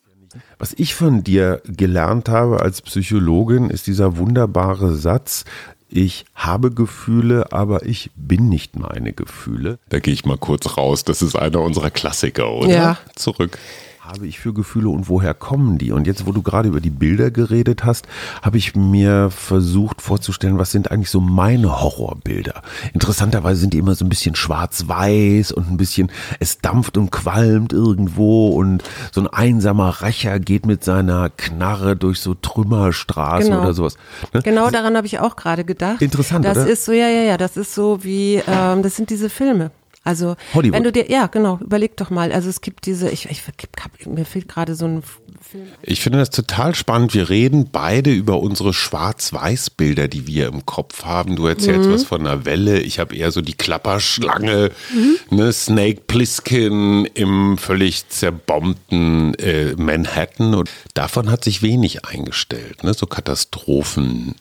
Was 0.59 0.73
ich 0.77 0.95
von 0.95 1.23
dir 1.23 1.62
gelernt 1.65 2.29
habe 2.29 2.62
als 2.62 2.81
Psychologin, 2.81 3.69
ist 3.69 3.88
dieser 3.88 4.17
wunderbare 4.17 4.95
Satz, 4.95 5.45
ich 5.89 6.25
habe 6.33 6.71
Gefühle, 6.71 7.51
aber 7.51 7.85
ich 7.85 8.09
bin 8.15 8.50
nicht 8.50 8.75
meine 8.79 9.13
Gefühle. 9.13 9.77
Da 9.89 10.00
gehe 10.00 10.13
ich 10.13 10.25
mal 10.25 10.38
kurz 10.38 10.75
raus. 10.77 11.03
Das 11.03 11.21
ist 11.21 11.35
einer 11.35 11.62
unserer 11.62 11.91
Klassiker, 11.91 12.51
oder? 12.51 12.69
Ja. 12.69 12.97
Zurück. 13.15 13.57
Habe 14.05 14.27
ich 14.27 14.38
für 14.39 14.53
Gefühle 14.53 14.89
und 14.89 15.07
woher 15.07 15.33
kommen 15.33 15.77
die? 15.77 15.93
Und 15.93 16.07
jetzt, 16.07 16.25
wo 16.27 16.33
du 16.33 16.41
gerade 16.41 16.67
über 16.67 16.81
die 16.81 16.89
Bilder 16.89 17.31
geredet 17.31 17.86
hast, 17.86 18.05
habe 18.41 18.57
ich 18.57 18.75
mir 18.75 19.29
versucht 19.31 20.01
vorzustellen, 20.01 20.57
was 20.57 20.72
sind 20.72 20.91
eigentlich 20.91 21.10
so 21.10 21.22
meine 21.22 21.81
Horrorbilder. 21.81 22.62
Interessanterweise 22.93 23.62
sind 23.62 23.74
die 23.74 23.77
immer 23.77 23.95
so 23.95 24.03
ein 24.03 24.10
bisschen 24.10 24.36
schwarz-weiß 24.36 25.53
und 25.53 25.72
ein 25.72 25.77
bisschen, 25.77 26.12
es 26.41 26.57
dampft 26.60 26.98
und 26.98 27.12
qualmt 27.12 27.72
irgendwo 27.72 28.50
und 28.50 28.83
so 29.13 29.22
ein 29.22 29.27
einsamer 29.27 30.01
Rächer 30.01 30.38
geht 30.39 30.65
mit 30.65 30.83
seiner 30.83 31.29
Knarre 31.29 31.95
durch 31.95 32.19
so 32.19 32.33
Trümmerstraßen 32.33 33.51
Genau. 33.51 33.62
oder 33.62 33.74
sowas. 33.74 33.95
Ne? 34.33 34.41
Genau 34.41 34.69
daran 34.69 34.98
habe 34.98 35.07
ich 35.07 35.19
auch 35.19 35.38
gerade 35.38 35.63
gedacht. 35.63 36.01
Interessant, 36.01 36.43
Das 36.43 36.57
oder? 36.57 36.67
ist 36.67 36.83
so, 36.83 36.91
ja, 36.91 37.07
ja, 37.07 37.22
ja, 37.24 37.38
das 37.38 37.55
ist 37.55 37.74
so 37.74 38.03
wie, 38.03 38.41
ähm, 38.48 38.83
das 38.83 38.98
sind 38.98 39.10
diese 39.10 39.29
Filme. 39.29 39.72
Also, 40.03 40.36
Hollywood. 40.53 40.75
wenn 40.75 40.83
du 40.83 40.91
dir, 40.91 41.10
ja, 41.10 41.27
genau, 41.27 41.60
überleg 41.62 41.95
doch 41.98 42.10
mal. 42.10 42.31
Also, 42.31 42.50
es 42.50 42.62
gibt 42.62 42.86
diese, 42.86 43.10
ich, 43.10 43.29
ich 43.29 43.41
mir 44.05 44.25
fehlt 44.25 44.50
gerade 44.50 44.75
so 44.75 44.86
ein 44.86 45.03
Film. 45.41 45.67
Ich 45.81 46.01
finde 46.01 46.19
das 46.19 46.29
total 46.29 46.75
spannend. 46.75 47.13
Wir 47.13 47.29
reden 47.29 47.69
beide 47.72 48.12
über 48.12 48.39
unsere 48.39 48.74
Schwarz-Weiß-Bilder, 48.74 50.07
die 50.07 50.27
wir 50.27 50.48
im 50.48 50.65
Kopf 50.65 51.03
haben. 51.03 51.36
Du 51.36 51.45
erzählst 51.45 51.89
was 51.89 52.03
von 52.03 52.22
einer 52.22 52.45
Welle. 52.45 52.79
Ich 52.79 53.00
habe 53.00 53.15
eher 53.15 53.31
so 53.31 53.41
die 53.41 53.53
Klapperschlange, 53.53 54.72
ne, 55.29 55.53
Snake 55.53 56.01
Plissken 56.07 57.05
im 57.05 57.57
völlig 57.57 58.10
zerbombten 58.10 59.36
äh, 59.36 59.75
Manhattan. 59.75 60.55
Und 60.55 60.69
davon 60.93 61.29
hat 61.29 61.43
sich 61.43 61.62
wenig 61.62 62.05
eingestellt. 62.05 62.83
Ne? 62.83 62.93
So 62.93 63.05
Katastrophen. 63.05 64.36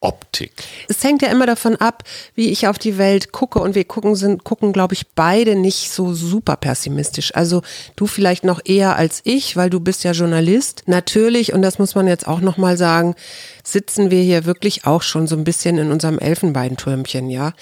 Optik. 0.00 0.52
Es 0.86 1.02
hängt 1.02 1.22
ja 1.22 1.28
immer 1.28 1.46
davon 1.46 1.74
ab, 1.74 2.04
wie 2.36 2.50
ich 2.50 2.68
auf 2.68 2.78
die 2.78 2.98
Welt 2.98 3.32
gucke 3.32 3.58
und 3.58 3.74
wir 3.74 3.82
gucken 3.82 4.14
sind 4.14 4.44
gucken 4.44 4.72
glaube 4.72 4.94
ich 4.94 5.08
beide 5.08 5.56
nicht 5.56 5.90
so 5.90 6.14
super 6.14 6.54
pessimistisch. 6.54 7.34
Also 7.34 7.62
du 7.96 8.06
vielleicht 8.06 8.44
noch 8.44 8.60
eher 8.64 8.94
als 8.94 9.20
ich, 9.24 9.56
weil 9.56 9.70
du 9.70 9.80
bist 9.80 10.04
ja 10.04 10.12
Journalist. 10.12 10.84
Natürlich 10.86 11.52
und 11.52 11.62
das 11.62 11.80
muss 11.80 11.96
man 11.96 12.06
jetzt 12.06 12.28
auch 12.28 12.40
noch 12.40 12.58
mal 12.58 12.76
sagen, 12.76 13.16
sitzen 13.64 14.12
wir 14.12 14.22
hier 14.22 14.44
wirklich 14.44 14.86
auch 14.86 15.02
schon 15.02 15.26
so 15.26 15.34
ein 15.34 15.42
bisschen 15.42 15.78
in 15.78 15.90
unserem 15.90 16.20
Elfenbeintürmchen, 16.20 17.28
ja. 17.28 17.52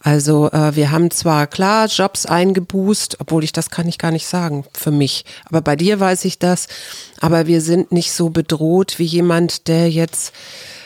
Also 0.00 0.48
äh, 0.52 0.76
wir 0.76 0.92
haben 0.92 1.10
zwar 1.10 1.48
klar 1.48 1.88
Jobs 1.88 2.24
eingeboost, 2.24 3.16
obwohl 3.18 3.42
ich 3.42 3.52
das 3.52 3.70
kann 3.70 3.88
ich 3.88 3.98
gar 3.98 4.12
nicht 4.12 4.28
sagen 4.28 4.64
für 4.74 4.92
mich, 4.92 5.24
aber 5.46 5.60
bei 5.60 5.74
dir 5.74 5.98
weiß 5.98 6.24
ich 6.24 6.38
das, 6.38 6.68
aber 7.20 7.48
wir 7.48 7.60
sind 7.60 7.90
nicht 7.90 8.12
so 8.12 8.30
bedroht 8.30 9.00
wie 9.00 9.04
jemand, 9.04 9.66
der 9.66 9.90
jetzt 9.90 10.32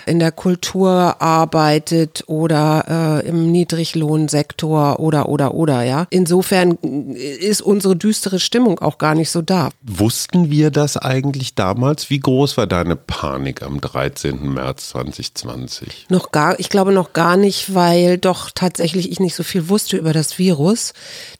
in 0.07 0.19
der 0.19 0.33
Kultur 0.33 1.21
arbeitet 1.21 2.25
oder 2.27 3.23
äh, 3.23 3.29
im 3.29 3.51
Niedriglohnsektor 3.51 5.01
oder 5.01 5.29
oder 5.29 5.55
oder 5.55 5.83
ja. 5.83 6.07
Insofern 6.11 6.73
ist 7.15 7.63
unsere 7.63 7.97
düstere 7.97 8.39
Stimmung 8.39 8.79
auch 8.81 8.99
gar 8.99 9.15
nicht 9.15 9.31
so 9.31 9.43
da. 9.43 9.71
Wussten 9.83 10.51
wir 10.51 10.71
das 10.71 10.97
eigentlich 10.97 11.55
damals? 11.55 12.11
Wie 12.11 12.21
groß 12.21 12.57
war 12.57 12.67
deine 12.67 12.97
Panik 12.97 13.63
am 13.63 13.81
13. 13.81 14.53
März 14.53 14.91
2020? 14.91 16.07
Noch 16.09 16.33
gar, 16.33 16.59
ich 16.61 16.69
glaube 16.69 16.93
noch 16.93 17.13
gar 17.13 17.37
nicht, 17.37 17.75
weil 17.75 18.19
doch 18.19 18.51
tatsächlich 18.55 19.11
ich 19.11 19.21
nicht 19.21 19.35
so 19.35 19.43
viel 19.43 19.69
wusste 19.69 19.97
über 19.97 20.13
das 20.13 20.39
Virus. 20.39 20.93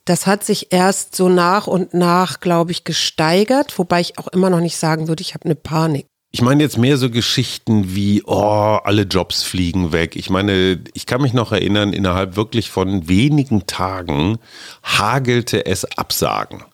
Das 0.05 0.27
hat 0.27 0.45
sich 0.45 0.73
erst 0.73 1.17
so 1.17 1.29
nach 1.29 1.67
und 1.67 1.95
nach, 1.95 2.41
glaube 2.41 2.73
ich, 2.73 2.85
gesteigert, 2.85 3.79
wobei 3.79 4.01
ich 4.01 4.19
auch 4.19 4.29
immer 4.29 4.51
noch 4.51 4.61
nicht 4.61 4.77
sagen 4.77 5.09
würde, 5.09 5.23
ich 5.23 5.35
habe 5.35 5.45
eine 5.47 5.55
Panik. 5.55 6.07
Ich 6.35 6.43
meine 6.43 6.65
jetzt 6.65 6.79
mehr 6.79 6.97
so 6.97 7.11
Geschichten 7.11 7.95
wie, 7.95 8.25
oh, 8.27 8.81
alle 8.83 9.03
Jobs 9.03 9.45
fliegen 9.45 9.93
weg. 9.93 10.17
Ich 10.17 10.31
meine, 10.31 10.81
ich 10.93 11.07
kann 11.07 11.23
mich 11.23 11.33
noch 11.33 11.53
erinnern, 11.53 11.93
innerhalb 11.93 12.35
wirklich 12.35 12.71
von 12.71 13.07
wenigen 13.07 13.69
Tagen 13.69 14.39
hagelte 14.83 15.65
es 15.65 15.85
Absagen. 15.97 16.65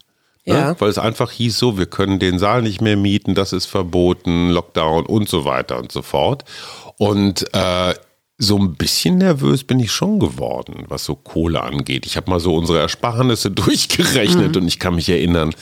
Ne? 0.46 0.54
Ja. 0.54 0.80
Weil 0.80 0.88
es 0.88 0.96
einfach 0.96 1.30
hieß 1.30 1.58
so, 1.58 1.76
wir 1.76 1.84
können 1.84 2.18
den 2.18 2.38
Saal 2.38 2.62
nicht 2.62 2.80
mehr 2.80 2.96
mieten, 2.96 3.34
das 3.34 3.52
ist 3.52 3.66
verboten, 3.66 4.48
Lockdown 4.48 5.04
und 5.04 5.28
so 5.28 5.44
weiter 5.44 5.78
und 5.78 5.92
so 5.92 6.00
fort. 6.00 6.46
Und 6.96 7.44
äh, 7.52 7.92
so 8.42 8.56
ein 8.56 8.74
bisschen 8.74 9.18
nervös 9.18 9.64
bin 9.64 9.78
ich 9.78 9.92
schon 9.92 10.18
geworden, 10.18 10.86
was 10.88 11.04
so 11.04 11.14
Kohle 11.14 11.62
angeht. 11.62 12.06
Ich 12.06 12.16
habe 12.16 12.30
mal 12.30 12.40
so 12.40 12.54
unsere 12.56 12.80
Ersparnisse 12.80 13.50
durchgerechnet 13.50 14.56
und 14.56 14.66
ich 14.66 14.78
kann 14.78 14.94
mich 14.94 15.10
erinnern, 15.10 15.54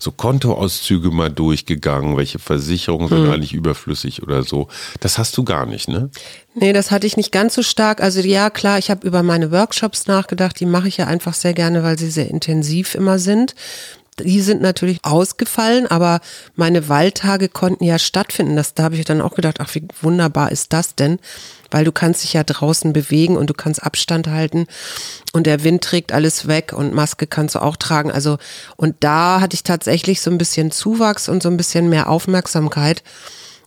so 0.00 0.10
Kontoauszüge 0.10 1.10
mal 1.10 1.30
durchgegangen, 1.30 2.16
welche 2.16 2.40
Versicherungen 2.40 3.08
sind 3.08 3.30
eigentlich 3.30 3.54
überflüssig 3.54 4.22
oder 4.22 4.42
so. 4.42 4.66
Das 4.98 5.16
hast 5.16 5.36
du 5.36 5.44
gar 5.44 5.64
nicht, 5.64 5.86
ne? 5.88 6.10
Nee, 6.56 6.72
das 6.72 6.90
hatte 6.90 7.06
ich 7.06 7.16
nicht 7.16 7.30
ganz 7.30 7.54
so 7.54 7.62
stark. 7.62 8.02
Also 8.02 8.20
ja, 8.20 8.50
klar, 8.50 8.78
ich 8.78 8.90
habe 8.90 9.06
über 9.06 9.22
meine 9.22 9.52
Workshops 9.52 10.08
nachgedacht. 10.08 10.58
Die 10.58 10.66
mache 10.66 10.88
ich 10.88 10.96
ja 10.96 11.06
einfach 11.06 11.34
sehr 11.34 11.54
gerne, 11.54 11.84
weil 11.84 11.98
sie 11.98 12.10
sehr 12.10 12.28
intensiv 12.28 12.96
immer 12.96 13.20
sind. 13.20 13.54
Die 14.20 14.40
sind 14.40 14.60
natürlich 14.60 14.98
ausgefallen, 15.02 15.88
aber 15.88 16.20
meine 16.54 16.88
Waldtage 16.88 17.48
konnten 17.48 17.84
ja 17.84 17.98
stattfinden. 17.98 18.54
Das, 18.56 18.74
da 18.74 18.84
habe 18.84 18.96
ich 18.96 19.04
dann 19.04 19.20
auch 19.20 19.34
gedacht, 19.34 19.56
ach, 19.60 19.74
wie 19.74 19.86
wunderbar 20.02 20.52
ist 20.52 20.72
das 20.72 20.94
denn? 20.94 21.18
Weil 21.74 21.84
du 21.84 21.90
kannst 21.90 22.22
dich 22.22 22.34
ja 22.34 22.44
draußen 22.44 22.92
bewegen 22.92 23.36
und 23.36 23.50
du 23.50 23.52
kannst 23.52 23.82
Abstand 23.82 24.28
halten 24.28 24.68
und 25.32 25.48
der 25.48 25.64
Wind 25.64 25.82
trägt 25.82 26.12
alles 26.12 26.46
weg 26.46 26.72
und 26.72 26.94
Maske 26.94 27.26
kannst 27.26 27.56
du 27.56 27.58
auch 27.58 27.74
tragen. 27.74 28.12
Also, 28.12 28.38
und 28.76 28.94
da 29.00 29.40
hatte 29.40 29.54
ich 29.54 29.64
tatsächlich 29.64 30.20
so 30.20 30.30
ein 30.30 30.38
bisschen 30.38 30.70
Zuwachs 30.70 31.28
und 31.28 31.42
so 31.42 31.48
ein 31.48 31.56
bisschen 31.56 31.88
mehr 31.88 32.08
Aufmerksamkeit. 32.08 33.02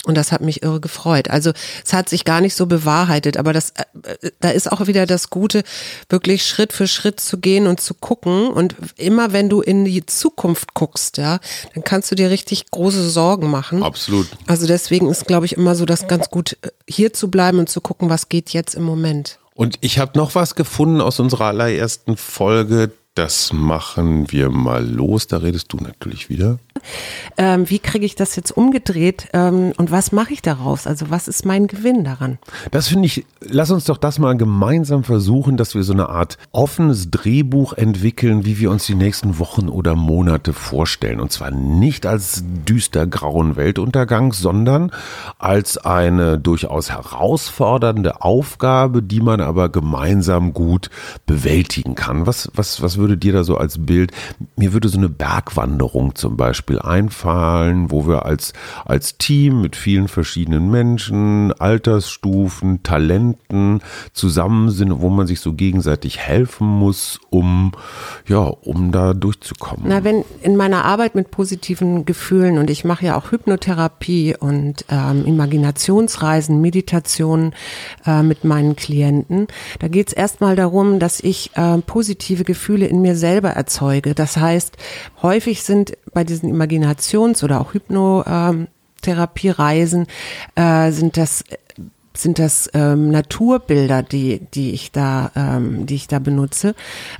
Und 0.06 0.16
das 0.16 0.32
hat 0.32 0.42
mich 0.42 0.64
irre 0.64 0.80
gefreut. 0.80 1.30
Also 1.30 1.52
es 1.84 1.94
hat 1.94 2.08
sich 2.08 2.24
gar 2.24 2.40
nicht 2.40 2.56
so 2.56 2.66
bewahrheitet, 2.66 3.38
aber 3.38 3.52
das, 3.52 3.72
äh, 3.72 4.32
da 4.40 4.50
ist 4.50 4.72
auch 4.72 4.88
wieder 4.88 5.06
das 5.06 5.30
Gute, 5.30 5.64
wirklich 6.10 6.46
Schritt 6.46 6.72
für 6.72 6.88
Schritt 6.88 7.20
zu 7.20 7.40
gehen 7.40 7.68
und 7.68 7.82
zu 7.82 7.94
gucken. 7.94 8.48
Und 8.48 8.76
immer 8.96 9.34
wenn 9.34 9.50
du 9.50 9.62
in 9.62 9.86
die 9.86 10.06
Zukunft 10.06 10.74
guckst, 10.74 11.18
ja, 11.18 11.40
dann 11.74 11.84
kannst 11.84 12.12
du 12.12 12.16
dir 12.16 12.30
richtig 12.30 12.72
große 12.72 13.10
Sorgen 13.10 13.50
machen. 13.50 13.84
Absolut. 13.84 14.28
Also 14.46 14.68
deswegen 14.68 15.10
ist, 15.10 15.28
glaube 15.28 15.46
ich, 15.46 15.54
immer 15.54 15.76
so 15.76 15.86
das 15.86 16.08
ganz 16.08 16.30
gut, 16.30 16.58
äh, 16.62 16.70
hier 16.88 17.14
zu 17.14 17.30
bleiben 17.30 17.60
und 17.60 17.70
zu 17.70 17.82
gucken, 17.82 18.10
was 18.10 18.30
geht 18.30 18.52
jetzt 18.52 18.76
im 18.76 18.84
Moment. 18.84 19.40
Und 19.58 19.78
ich 19.82 19.98
habe 19.98 20.18
noch 20.18 20.36
was 20.36 20.54
gefunden 20.54 21.02
aus 21.02 21.20
unserer 21.20 21.46
allerersten 21.46 22.16
Folge. 22.16 22.92
Das 23.16 23.52
machen 23.52 24.32
wir 24.32 24.52
mal 24.52 24.88
los. 24.88 25.26
Da 25.26 25.38
redest 25.38 25.74
du 25.74 25.78
natürlich 25.78 26.30
wieder. 26.30 26.60
Ähm, 27.40 27.70
wie 27.70 27.78
kriege 27.78 28.06
ich 28.06 28.16
das 28.16 28.36
jetzt 28.36 28.50
umgedreht 28.50 29.28
ähm, 29.34 29.72
und 29.78 29.92
was 29.92 30.12
mache 30.12 30.34
ich 30.34 30.42
daraus? 30.42 30.88
Also 30.88 31.12
was 31.12 31.28
ist 31.28 31.46
mein 31.46 31.68
Gewinn 31.68 32.04
daran? 32.04 32.40
Das 32.72 32.88
finde 32.88 33.06
ich, 33.06 33.26
lass 33.42 33.70
uns 33.70 33.86
doch 33.86 33.98
das 33.98 34.18
mal 34.18 34.36
gemeinsam 34.36 35.04
versuchen, 35.04 35.56
dass 35.56 35.76
wir 35.76 35.84
so 35.84 35.94
eine 35.94 36.10
Art 36.10 36.40
offenes 36.52 37.12
Drehbuch 37.12 37.74
entwickeln, 37.74 38.44
wie 38.46 38.58
wir 38.60 38.72
uns 38.72 38.88
die 38.88 38.96
nächsten 38.96 39.38
Wochen 39.38 39.70
oder 39.70 39.96
Monate 39.96 40.52
vorstellen. 40.52 41.20
Und 41.20 41.32
zwar 41.32 41.52
nicht 41.52 42.08
als 42.08 42.44
düster 42.68 43.06
grauen 43.06 43.56
Weltuntergang, 43.56 44.34
sondern 44.34 44.92
als 45.38 45.78
eine 45.78 46.40
durchaus 46.40 46.90
herausfordernde 46.90 48.22
Aufgabe, 48.22 49.04
die 49.04 49.22
man 49.22 49.42
aber 49.42 49.70
gemeinsam 49.70 50.54
gut 50.54 50.90
bewältigen 51.26 51.96
kann. 51.96 52.26
Was, 52.26 52.50
was, 52.56 52.82
was 52.82 52.98
würde 52.98 53.18
dir 53.18 53.34
da 53.34 53.44
so 53.44 53.58
als 53.58 53.86
Bild? 53.86 54.12
Mir 54.56 54.74
würde 54.74 54.90
so 54.90 54.98
eine 54.98 55.10
Bergwanderung 55.10 56.16
zum 56.16 56.38
Beispiel 56.38 56.67
einfallen, 56.76 57.92
wo 57.92 58.08
wir 58.08 58.26
als, 58.26 58.54
als 58.86 59.18
Team 59.18 59.62
mit 59.62 59.76
vielen 59.76 60.08
verschiedenen 60.08 60.70
Menschen, 60.70 61.54
Altersstufen, 61.54 62.84
Talenten 62.84 63.82
zusammen 64.14 64.70
sind, 64.70 65.02
wo 65.02 65.10
man 65.10 65.28
sich 65.28 65.40
so 65.40 65.54
gegenseitig 65.54 66.20
helfen 66.20 66.68
muss, 66.68 67.20
um, 67.30 67.72
ja, 68.28 68.40
um 68.40 68.92
da 68.92 69.14
durchzukommen. 69.14 69.86
Na, 69.88 70.04
wenn 70.04 70.24
in 70.42 70.56
meiner 70.56 70.86
Arbeit 70.86 71.16
mit 71.16 71.32
positiven 71.32 72.06
Gefühlen 72.06 72.58
und 72.58 72.70
ich 72.70 72.84
mache 72.84 73.06
ja 73.06 73.18
auch 73.18 73.32
Hypnotherapie 73.32 74.36
und 74.38 74.86
ähm, 74.90 75.26
Imaginationsreisen, 75.26 76.60
Meditationen 76.62 77.54
äh, 78.06 78.24
mit 78.24 78.44
meinen 78.44 78.76
Klienten, 78.76 79.48
da 79.80 79.88
geht 79.88 80.10
es 80.10 80.14
erstmal 80.14 80.56
darum, 80.56 81.00
dass 81.00 81.20
ich 81.20 81.52
äh, 81.56 81.78
positive 81.80 82.44
Gefühle 82.44 82.88
in 82.88 83.02
mir 83.02 83.16
selber 83.16 83.50
erzeuge. 83.50 84.14
Das 84.14 84.38
heißt, 84.38 84.78
häufig 85.22 85.64
sind 85.64 85.98
bei 86.14 86.24
diesen 86.24 86.50
Imaginations- 86.58 87.44
oder 87.44 87.62
auch 87.62 87.74
Hypnotherapiereisen 87.74 90.08
äh, 90.56 90.92
sind 90.92 91.18
das 91.18 91.44
sind 92.18 92.40
das 92.40 92.70
ähm, 92.74 93.12
Naturbilder, 93.12 94.04
die 94.04 94.42
die 94.54 94.72
ich 94.72 94.92
da 94.92 95.32
ähm, 95.36 95.86
die 95.86 95.96
ich 95.96 96.08
da 96.08 96.20
benutze, 96.20 96.76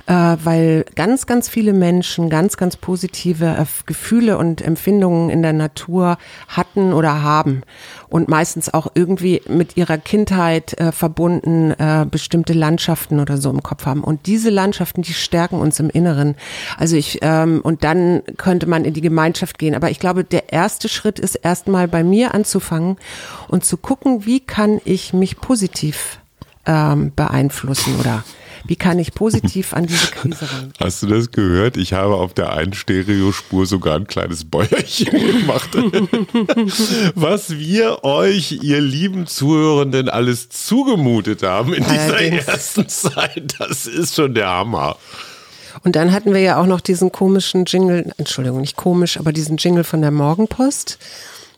äh, 0.06 0.36
weil 0.42 0.84
ganz 0.94 1.26
ganz 1.26 1.48
viele 1.48 1.72
Menschen 1.72 2.30
ganz 2.30 2.56
ganz 2.56 2.76
positive 2.76 3.66
Gefühle 3.86 4.38
und 4.38 4.60
Empfindungen 4.60 5.30
in 5.30 5.42
der 5.42 5.52
Natur 5.52 6.18
hatten 6.48 6.92
oder 6.92 7.22
haben 7.22 7.62
und 8.10 8.28
meistens 8.28 8.72
auch 8.72 8.88
irgendwie 8.94 9.42
mit 9.48 9.76
ihrer 9.76 9.98
Kindheit 9.98 10.78
äh, 10.78 10.92
verbunden 10.92 11.72
äh, 11.72 12.06
bestimmte 12.10 12.52
Landschaften 12.52 13.20
oder 13.20 13.36
so 13.36 13.50
im 13.50 13.62
Kopf 13.62 13.86
haben 13.86 14.02
und 14.02 14.26
diese 14.26 14.50
Landschaften 14.50 15.02
die 15.02 15.14
stärken 15.14 15.60
uns 15.60 15.78
im 15.80 15.90
Inneren. 15.90 16.34
Also 16.76 16.96
ich 16.96 17.18
ähm, 17.22 17.60
und 17.62 17.84
dann 17.84 18.22
könnte 18.36 18.66
man 18.66 18.84
in 18.84 18.94
die 18.94 19.00
Gemeinschaft 19.00 19.58
gehen, 19.58 19.74
aber 19.74 19.90
ich 19.90 19.98
glaube 19.98 20.24
der 20.24 20.52
erste 20.52 20.88
Schritt 20.88 21.18
ist 21.18 21.34
erstmal 21.36 21.88
bei 21.88 22.02
mir 22.02 22.34
anzufangen 22.34 22.96
und 23.48 23.64
zu 23.64 23.76
gucken, 23.76 24.26
wie 24.26 24.40
kann 24.40 24.80
ich 24.84 25.12
mich 25.12 25.40
positiv 25.40 26.18
ähm, 26.66 27.12
beeinflussen 27.14 27.96
oder 27.98 28.24
Wie 28.68 28.76
kann 28.76 28.98
ich 28.98 29.14
positiv 29.14 29.72
an 29.72 29.86
diese 29.86 30.08
Krise 30.08 30.42
ran? 30.42 30.72
Hast 30.78 31.02
du 31.02 31.06
das 31.06 31.30
gehört? 31.30 31.78
Ich 31.78 31.94
habe 31.94 32.16
auf 32.16 32.34
der 32.34 32.52
einen 32.52 32.74
Stereospur 32.74 33.64
sogar 33.64 33.96
ein 33.96 34.06
kleines 34.06 34.44
Bäuerchen 34.44 35.10
gemacht. 35.40 35.70
Was 37.14 37.58
wir 37.58 38.04
euch, 38.04 38.60
ihr 38.62 38.82
lieben 38.82 39.26
Zuhörenden, 39.26 40.10
alles 40.10 40.50
zugemutet 40.50 41.42
haben 41.42 41.72
in 41.72 41.82
dieser 41.82 42.16
Allerdings. 42.16 42.44
ersten 42.44 42.88
Zeit, 42.88 43.54
das 43.58 43.86
ist 43.86 44.14
schon 44.14 44.34
der 44.34 44.48
Hammer. 44.48 44.96
Und 45.82 45.96
dann 45.96 46.12
hatten 46.12 46.34
wir 46.34 46.40
ja 46.40 46.60
auch 46.60 46.66
noch 46.66 46.82
diesen 46.82 47.10
komischen 47.10 47.64
Jingle, 47.64 48.12
Entschuldigung, 48.18 48.60
nicht 48.60 48.76
komisch, 48.76 49.18
aber 49.18 49.32
diesen 49.32 49.56
Jingle 49.56 49.84
von 49.84 50.02
der 50.02 50.10
Morgenpost 50.10 50.98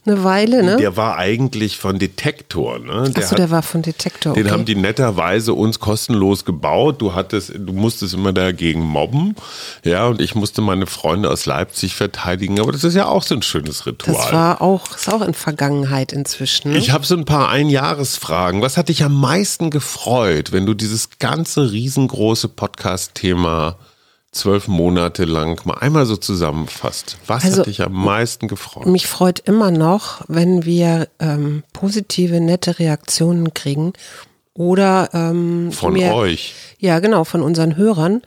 eine 0.06 0.24
Weile, 0.24 0.62
ne? 0.62 0.76
Der 0.76 0.96
war 0.96 1.18
eigentlich 1.18 1.76
von 1.76 1.98
Detektor, 1.98 2.78
ne? 2.78 3.10
Der 3.10 3.22
Achso, 3.22 3.34
der 3.34 3.50
war 3.50 3.62
von 3.62 3.82
Detektor. 3.82 4.32
Den 4.32 4.46
okay. 4.46 4.52
haben 4.52 4.64
die 4.64 4.74
netterweise 4.74 5.52
uns 5.52 5.78
kostenlos 5.78 6.46
gebaut. 6.46 7.02
Du 7.02 7.14
hattest, 7.14 7.52
du 7.54 7.72
musstest 7.74 8.14
immer 8.14 8.32
dagegen 8.32 8.80
mobben. 8.80 9.36
Ja, 9.84 10.06
und 10.06 10.22
ich 10.22 10.34
musste 10.34 10.62
meine 10.62 10.86
Freunde 10.86 11.30
aus 11.30 11.44
Leipzig 11.44 11.94
verteidigen. 11.94 12.60
Aber 12.60 12.72
das 12.72 12.82
ist 12.82 12.94
ja 12.94 13.06
auch 13.06 13.22
so 13.22 13.34
ein 13.34 13.42
schönes 13.42 13.84
Ritual. 13.84 14.16
Das 14.16 14.32
war 14.32 14.62
auch, 14.62 14.96
ist 14.96 15.12
auch 15.12 15.22
in 15.22 15.34
Vergangenheit 15.34 16.14
inzwischen. 16.14 16.72
Ne? 16.72 16.78
ich 16.78 16.92
habe 16.92 17.04
so 17.04 17.14
ein 17.14 17.26
paar 17.26 17.50
Einjahresfragen. 17.50 18.62
Was 18.62 18.78
hat 18.78 18.88
dich 18.88 19.04
am 19.04 19.20
meisten 19.20 19.68
gefreut, 19.68 20.50
wenn 20.52 20.64
du 20.64 20.72
dieses 20.72 21.18
ganze 21.18 21.72
riesengroße 21.72 22.48
Podcast-Thema 22.48 23.76
zwölf 24.32 24.68
Monate 24.68 25.24
lang 25.24 25.64
mal 25.66 25.78
einmal 25.78 26.06
so 26.06 26.16
zusammenfasst? 26.16 27.18
Was 27.26 27.44
Also, 27.44 27.60
hat 27.60 27.66
dich 27.66 27.82
am 27.82 27.92
meisten 27.92 28.48
gefreut? 28.48 28.86
Mich 28.86 29.06
freut 29.06 29.40
immer 29.40 29.70
noch, 29.70 30.22
wenn 30.28 30.64
wir 30.64 31.08
ähm, 31.18 31.64
positive, 31.72 32.40
nette 32.40 32.78
Reaktionen 32.78 33.54
kriegen 33.54 33.92
oder 34.54 35.10
ähm, 35.12 35.72
Von 35.72 35.94
mir, 35.94 36.14
euch. 36.14 36.54
Ja, 36.78 36.98
genau, 37.00 37.24
von 37.24 37.42
unseren 37.42 37.76
Hörern. 37.76 38.22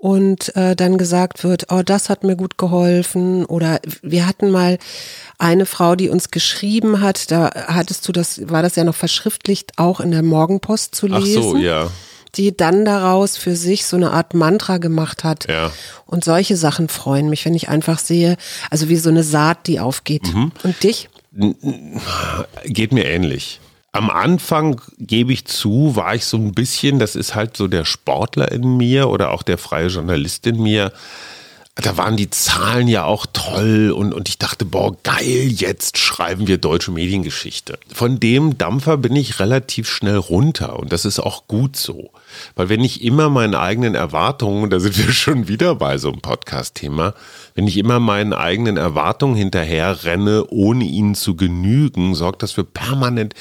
Und 0.00 0.54
äh, 0.54 0.76
dann 0.76 0.96
gesagt 0.96 1.42
wird, 1.42 1.72
oh, 1.72 1.82
das 1.84 2.08
hat 2.08 2.22
mir 2.22 2.36
gut 2.36 2.56
geholfen. 2.56 3.44
Oder 3.44 3.80
wir 4.00 4.28
hatten 4.28 4.48
mal 4.52 4.78
eine 5.38 5.66
Frau, 5.66 5.96
die 5.96 6.08
uns 6.08 6.30
geschrieben 6.30 7.00
hat, 7.00 7.32
da 7.32 7.50
hattest 7.66 8.06
du 8.06 8.12
das, 8.12 8.48
war 8.48 8.62
das 8.62 8.76
ja 8.76 8.84
noch 8.84 8.94
verschriftlicht, 8.94 9.72
auch 9.76 9.98
in 9.98 10.12
der 10.12 10.22
Morgenpost 10.22 10.94
zu 10.94 11.08
Ach 11.10 11.18
lesen. 11.18 11.42
so, 11.42 11.56
ja. 11.56 11.90
Die 12.34 12.56
dann 12.56 12.84
daraus 12.84 13.36
für 13.36 13.56
sich 13.56 13.86
so 13.86 13.96
eine 13.96 14.10
Art 14.12 14.34
Mantra 14.34 14.78
gemacht 14.78 15.24
hat. 15.24 15.48
Ja. 15.48 15.70
Und 16.06 16.24
solche 16.24 16.56
Sachen 16.56 16.88
freuen 16.88 17.30
mich, 17.30 17.44
wenn 17.44 17.54
ich 17.54 17.68
einfach 17.68 17.98
sehe, 17.98 18.36
also 18.70 18.88
wie 18.88 18.96
so 18.96 19.10
eine 19.10 19.22
Saat, 19.22 19.66
die 19.66 19.80
aufgeht. 19.80 20.32
Mhm. 20.34 20.52
Und 20.62 20.82
dich? 20.82 21.08
Geht 22.64 22.92
mir 22.92 23.04
ähnlich. 23.04 23.60
Am 23.92 24.10
Anfang 24.10 24.80
gebe 24.98 25.32
ich 25.32 25.46
zu, 25.46 25.96
war 25.96 26.14
ich 26.14 26.26
so 26.26 26.36
ein 26.36 26.52
bisschen, 26.52 26.98
das 26.98 27.16
ist 27.16 27.34
halt 27.34 27.56
so 27.56 27.68
der 27.68 27.84
Sportler 27.84 28.52
in 28.52 28.76
mir 28.76 29.08
oder 29.08 29.30
auch 29.30 29.42
der 29.42 29.58
freie 29.58 29.88
Journalist 29.88 30.46
in 30.46 30.62
mir. 30.62 30.92
Da 31.80 31.96
waren 31.96 32.16
die 32.16 32.28
Zahlen 32.28 32.88
ja 32.88 33.04
auch 33.04 33.24
toll 33.32 33.92
und, 33.92 34.12
und 34.12 34.28
ich 34.28 34.36
dachte, 34.36 34.64
boah, 34.64 34.96
geil, 35.04 35.46
jetzt 35.46 35.96
schreiben 35.96 36.48
wir 36.48 36.58
deutsche 36.58 36.90
Mediengeschichte. 36.90 37.78
Von 37.92 38.18
dem 38.18 38.58
Dampfer 38.58 38.96
bin 38.96 39.14
ich 39.14 39.38
relativ 39.38 39.88
schnell 39.88 40.16
runter 40.16 40.76
und 40.76 40.92
das 40.92 41.04
ist 41.04 41.20
auch 41.20 41.46
gut 41.46 41.76
so. 41.76 42.10
Weil 42.56 42.68
wenn 42.68 42.82
ich 42.82 43.04
immer 43.04 43.30
meinen 43.30 43.54
eigenen 43.54 43.94
Erwartungen, 43.94 44.70
da 44.70 44.80
sind 44.80 44.98
wir 44.98 45.12
schon 45.12 45.46
wieder 45.46 45.76
bei 45.76 45.98
so 45.98 46.10
einem 46.10 46.20
Podcast-Thema, 46.20 47.14
wenn 47.54 47.68
ich 47.68 47.76
immer 47.76 48.00
meinen 48.00 48.32
eigenen 48.32 48.76
Erwartungen 48.76 49.36
hinterher 49.36 50.02
renne, 50.02 50.46
ohne 50.48 50.84
ihnen 50.84 51.14
zu 51.14 51.36
genügen, 51.36 52.16
sorgt 52.16 52.42
das 52.42 52.50
für 52.50 52.64
permanent 52.64 53.34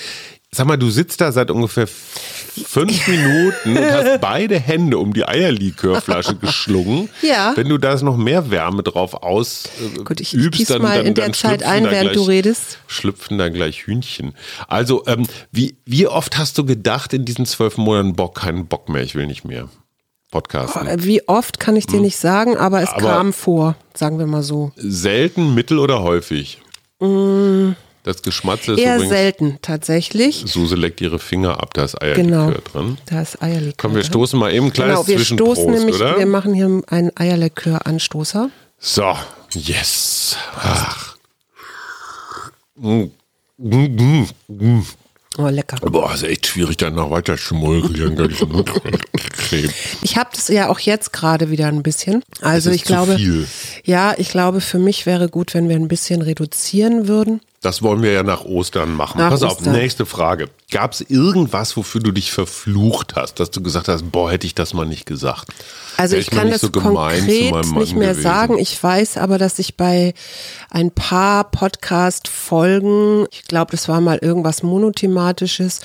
Sag 0.49 0.65
mal, 0.65 0.77
du 0.77 0.89
sitzt 0.89 1.19
da 1.19 1.31
seit 1.33 1.51
ungefähr 1.51 1.87
fünf 1.87 3.05
Minuten 3.07 3.77
und 3.77 3.83
hast 3.91 4.21
beide 4.21 4.57
Hände 4.57 4.97
um 4.97 5.13
die 5.13 5.27
Eierlikörflasche 5.27 6.35
geschlungen. 6.37 7.09
Ja. 7.21 7.51
Wenn 7.55 7.67
du 7.67 7.77
da 7.77 7.93
noch 8.01 8.15
mehr 8.15 8.49
Wärme 8.49 8.81
drauf 8.81 9.13
aus 9.13 9.65
äh, 9.97 9.99
Gut, 10.03 10.21
ich- 10.21 10.33
ich 10.33 10.39
übst, 10.39 10.57
gieß 10.59 10.67
dann, 10.69 10.81
mal 10.81 10.97
dann, 10.99 11.05
in 11.07 11.13
der 11.15 11.25
dann 11.25 11.33
Zeit 11.33 11.63
ein, 11.63 11.83
während 11.83 12.01
gleich, 12.11 12.13
du 12.15 12.23
redest. 12.23 12.79
Schlüpfen 12.87 13.37
da 13.37 13.49
gleich 13.49 13.85
Hühnchen. 13.85 14.35
Also, 14.69 15.03
ähm, 15.05 15.27
wie, 15.51 15.75
wie 15.85 16.07
oft 16.07 16.37
hast 16.37 16.57
du 16.57 16.63
gedacht 16.65 17.13
in 17.13 17.25
diesen 17.25 17.45
zwölf 17.45 17.77
Monaten, 17.77 18.15
Bock, 18.15 18.35
keinen 18.39 18.67
Bock 18.67 18.87
mehr, 18.89 19.03
ich 19.03 19.15
will 19.15 19.27
nicht 19.27 19.43
mehr 19.43 19.67
podcasten? 20.31 21.03
Wie 21.03 21.27
oft 21.27 21.59
kann 21.59 21.75
ich 21.75 21.87
dir 21.87 21.99
nicht 21.99 22.17
sagen, 22.17 22.55
aber 22.57 22.81
es 22.81 22.89
Hm. 22.91 22.95
Aber- 22.99 23.07
kam 23.17 23.33
vor, 23.33 23.75
sagen 23.93 24.17
wir 24.17 24.27
mal 24.27 24.43
so. 24.43 24.71
Selten, 24.77 25.53
mittel 25.53 25.77
oder 25.77 26.03
häufig? 26.03 26.61
Das 28.07 28.21
Geschmatze 28.21 28.71
ist. 28.71 28.79
Eher 28.79 29.01
selten 29.01 29.57
tatsächlich. 29.61 30.45
Suse 30.47 30.75
leckt 30.75 31.01
ihre 31.01 31.19
Finger 31.19 31.61
ab, 31.61 31.73
da 31.73 31.83
ist 31.83 32.01
Eierlikör 32.01 32.23
Genau. 32.23 32.57
drin. 32.71 32.97
Da 33.05 33.21
ist 33.21 33.41
Eierlikör. 33.43 33.73
Komm, 33.77 33.95
wir 33.95 34.03
stoßen 34.05 34.39
mal 34.39 34.53
eben 34.53 34.67
ein 34.67 34.71
kleines 34.71 34.95
Genau, 34.95 35.07
wir 35.09 35.17
Zwischenprost, 35.17 35.61
stoßen 35.61 35.73
nämlich, 35.73 35.95
oder? 35.97 36.17
wir 36.17 36.25
machen 36.25 36.53
hier 36.53 36.81
einen 36.87 37.11
Eierlikör-Anstoßer. 37.17 38.49
So, 38.79 39.13
yes. 39.53 40.37
Ach. 40.55 41.17
Mm, 42.77 43.03
mm, 43.57 43.75
mm, 43.97 44.27
mm. 44.47 44.85
Oh, 45.37 45.47
lecker. 45.47 45.77
Boah, 45.81 46.13
ist 46.13 46.23
echt 46.23 46.47
schwierig, 46.47 46.77
dann 46.77 46.95
noch 46.95 47.11
weiter 47.11 47.37
kleben. 49.37 49.71
Ich 50.01 50.17
habe 50.17 50.29
das 50.33 50.47
ja 50.47 50.69
auch 50.69 50.79
jetzt 50.79 51.13
gerade 51.13 51.49
wieder 51.51 51.67
ein 51.67 51.83
bisschen. 51.83 52.23
Also 52.41 52.71
ich 52.71 52.83
glaube, 52.83 53.17
ja, 53.83 54.15
ich 54.17 54.29
glaube, 54.29 54.61
für 54.61 54.79
mich 54.79 55.05
wäre 55.05 55.29
gut, 55.29 55.53
wenn 55.53 55.69
wir 55.69 55.75
ein 55.75 55.87
bisschen 55.87 56.21
reduzieren 56.21 57.07
würden. 57.07 57.41
Das 57.61 57.81
wollen 57.81 58.01
wir 58.01 58.11
ja 58.11 58.23
nach 58.23 58.45
Ostern 58.45 58.93
machen. 58.95 59.19
Nach 59.19 59.29
Pass 59.29 59.43
auf, 59.43 59.57
Ostern. 59.59 59.73
nächste 59.73 60.05
Frage. 60.05 60.49
Gab 60.69 60.91
es 60.91 61.01
irgendwas, 61.01 61.77
wofür 61.77 62.01
du 62.01 62.11
dich 62.11 62.33
verflucht 62.33 63.15
hast, 63.15 63.39
dass 63.39 63.51
du 63.51 63.61
gesagt 63.61 63.87
hast, 63.87 64.11
boah, 64.11 64.29
hätte 64.29 64.45
ich 64.45 64.53
das 64.53 64.73
mal 64.73 64.85
nicht 64.85 65.05
gesagt? 65.05 65.47
Also 65.95 66.13
Wär 66.13 66.19
ich 66.19 66.29
kann 66.29 66.51
das 66.51 66.59
so 66.59 66.69
konkret 66.69 67.23
nicht 67.23 67.95
mehr 67.95 68.09
gewesen. 68.09 68.21
sagen. 68.21 68.57
Ich 68.59 68.81
weiß 68.83 69.15
aber, 69.15 69.37
dass 69.37 69.59
ich 69.59 69.77
bei 69.77 70.13
ein 70.69 70.91
paar 70.91 71.45
Podcast-Folgen, 71.45 73.27
ich 73.31 73.43
glaube, 73.45 73.71
das 73.71 73.87
war 73.87 74.01
mal 74.01 74.17
irgendwas 74.21 74.61
monothematisches 74.61 75.79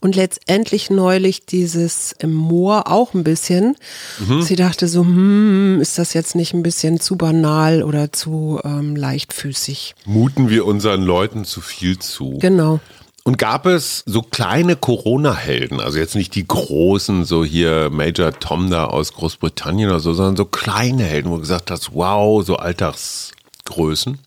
und 0.00 0.16
letztendlich 0.16 0.88
neulich 0.88 1.44
dieses 1.44 2.12
im 2.18 2.32
Moor 2.32 2.90
auch 2.90 3.12
ein 3.12 3.24
bisschen. 3.24 3.76
Mhm. 4.18 4.40
Sie 4.40 4.56
dachte 4.56 4.88
so, 4.88 5.02
hm, 5.02 5.78
ist 5.82 5.98
das 5.98 6.14
jetzt 6.14 6.34
nicht 6.34 6.54
ein 6.54 6.62
bisschen 6.62 7.00
zu 7.00 7.16
banal 7.16 7.82
oder 7.82 8.12
zu 8.12 8.60
ähm, 8.64 8.96
leichtfüßig? 8.96 9.94
Muten 10.06 10.48
wir 10.48 10.64
unseren 10.64 11.02
Leuten 11.02 11.44
zu 11.44 11.60
viel 11.60 11.98
zu? 11.98 12.38
Genau. 12.40 12.80
Und 13.24 13.38
gab 13.38 13.66
es 13.66 14.02
so 14.04 14.20
kleine 14.20 14.74
Corona-Helden, 14.74 15.78
also 15.80 15.98
jetzt 15.98 16.16
nicht 16.16 16.34
die 16.34 16.46
großen, 16.46 17.24
so 17.24 17.44
hier 17.44 17.88
Major 17.90 18.32
Tom 18.32 18.68
da 18.68 18.86
aus 18.86 19.12
Großbritannien 19.12 19.90
oder 19.90 20.00
so, 20.00 20.12
sondern 20.12 20.36
so 20.36 20.44
kleine 20.44 21.04
Helden, 21.04 21.30
wo 21.30 21.36
du 21.36 21.40
gesagt 21.40 21.70
hast, 21.70 21.94
wow, 21.94 22.44
so 22.44 22.56
Alltagsgrößen? 22.56 24.18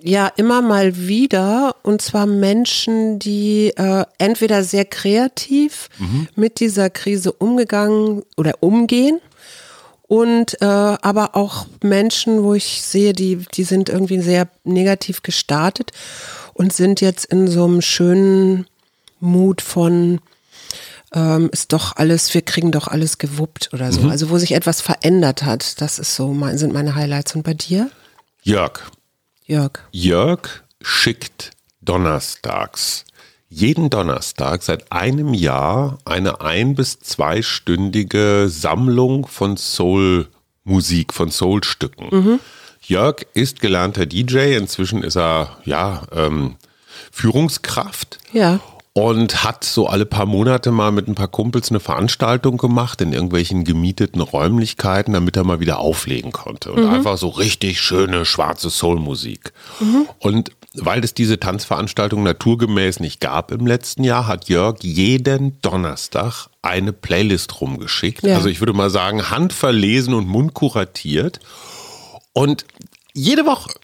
Ja, 0.00 0.28
immer 0.28 0.62
mal 0.62 0.96
wieder. 0.96 1.76
Und 1.82 2.00
zwar 2.00 2.24
Menschen, 2.24 3.18
die 3.18 3.72
äh, 3.76 4.04
entweder 4.16 4.62
sehr 4.62 4.84
kreativ 4.84 5.88
mit 6.36 6.60
dieser 6.60 6.88
Krise 6.88 7.32
umgegangen 7.32 8.22
oder 8.36 8.54
umgehen. 8.60 9.20
Und 10.06 10.62
äh, 10.62 10.64
aber 10.64 11.36
auch 11.36 11.66
Menschen, 11.82 12.42
wo 12.42 12.54
ich 12.54 12.80
sehe, 12.82 13.12
die, 13.12 13.44
die 13.52 13.64
sind 13.64 13.90
irgendwie 13.90 14.20
sehr 14.20 14.48
negativ 14.64 15.22
gestartet 15.22 15.90
und 16.58 16.72
sind 16.72 17.00
jetzt 17.00 17.24
in 17.26 17.48
so 17.48 17.64
einem 17.64 17.80
schönen 17.80 18.66
Mut 19.20 19.62
von 19.62 20.20
ähm, 21.14 21.48
ist 21.52 21.72
doch 21.72 21.96
alles, 21.96 22.34
wir 22.34 22.42
kriegen 22.42 22.70
doch 22.70 22.86
alles 22.88 23.16
gewuppt 23.16 23.70
oder 23.72 23.90
so. 23.92 24.08
Also 24.10 24.28
wo 24.28 24.36
sich 24.36 24.52
etwas 24.52 24.82
verändert 24.82 25.42
hat. 25.44 25.80
Das 25.80 25.98
ist 25.98 26.14
so, 26.14 26.34
mein, 26.34 26.58
sind 26.58 26.74
meine 26.74 26.94
Highlights. 26.94 27.34
Und 27.34 27.44
bei 27.44 27.54
dir, 27.54 27.90
Jörg. 28.42 28.80
Jörg? 29.46 29.78
Jörg 29.90 30.62
schickt 30.82 31.52
donnerstags, 31.80 33.04
jeden 33.48 33.88
Donnerstag 33.88 34.62
seit 34.62 34.92
einem 34.92 35.32
Jahr 35.32 35.98
eine 36.04 36.42
ein- 36.42 36.74
bis 36.74 36.98
zweistündige 37.00 38.48
Sammlung 38.50 39.26
von 39.26 39.56
Soul-Musik, 39.56 41.14
von 41.14 41.30
Soul-Stücken. 41.30 42.38
Jörg 42.88 43.26
ist 43.34 43.60
gelernter 43.60 44.06
DJ, 44.06 44.56
inzwischen 44.56 45.02
ist 45.02 45.16
er, 45.16 45.58
ja, 45.64 46.02
ähm, 46.12 46.56
Führungskraft. 47.12 48.18
Ja. 48.32 48.60
Und 48.94 49.44
hat 49.44 49.62
so 49.62 49.86
alle 49.86 50.06
paar 50.06 50.26
Monate 50.26 50.72
mal 50.72 50.90
mit 50.90 51.06
ein 51.06 51.14
paar 51.14 51.28
Kumpels 51.28 51.70
eine 51.70 51.78
Veranstaltung 51.78 52.56
gemacht 52.56 53.00
in 53.00 53.12
irgendwelchen 53.12 53.62
gemieteten 53.62 54.20
Räumlichkeiten, 54.20 55.12
damit 55.12 55.36
er 55.36 55.44
mal 55.44 55.60
wieder 55.60 55.78
auflegen 55.78 56.32
konnte. 56.32 56.72
Und 56.72 56.84
einfach 56.86 57.16
so 57.16 57.28
richtig 57.28 57.80
schöne 57.80 58.24
schwarze 58.24 58.70
Soulmusik. 58.70 59.52
Und 60.18 60.50
weil 60.74 61.04
es 61.04 61.14
diese 61.14 61.38
Tanzveranstaltung 61.38 62.22
naturgemäß 62.22 62.98
nicht 63.00 63.20
gab 63.20 63.52
im 63.52 63.66
letzten 63.66 64.02
Jahr, 64.02 64.26
hat 64.26 64.48
Jörg 64.48 64.78
jeden 64.82 65.60
Donnerstag 65.60 66.48
eine 66.62 66.92
Playlist 66.92 67.60
rumgeschickt. 67.60 68.22
Ja. 68.24 68.36
Also 68.36 68.48
ich 68.48 68.60
würde 68.60 68.72
mal 68.72 68.90
sagen, 68.90 69.30
handverlesen 69.30 70.14
und 70.14 70.26
mundkuratiert. 70.26 71.40
Und 72.38 72.66
jede 73.14 73.46
Woche 73.46 73.74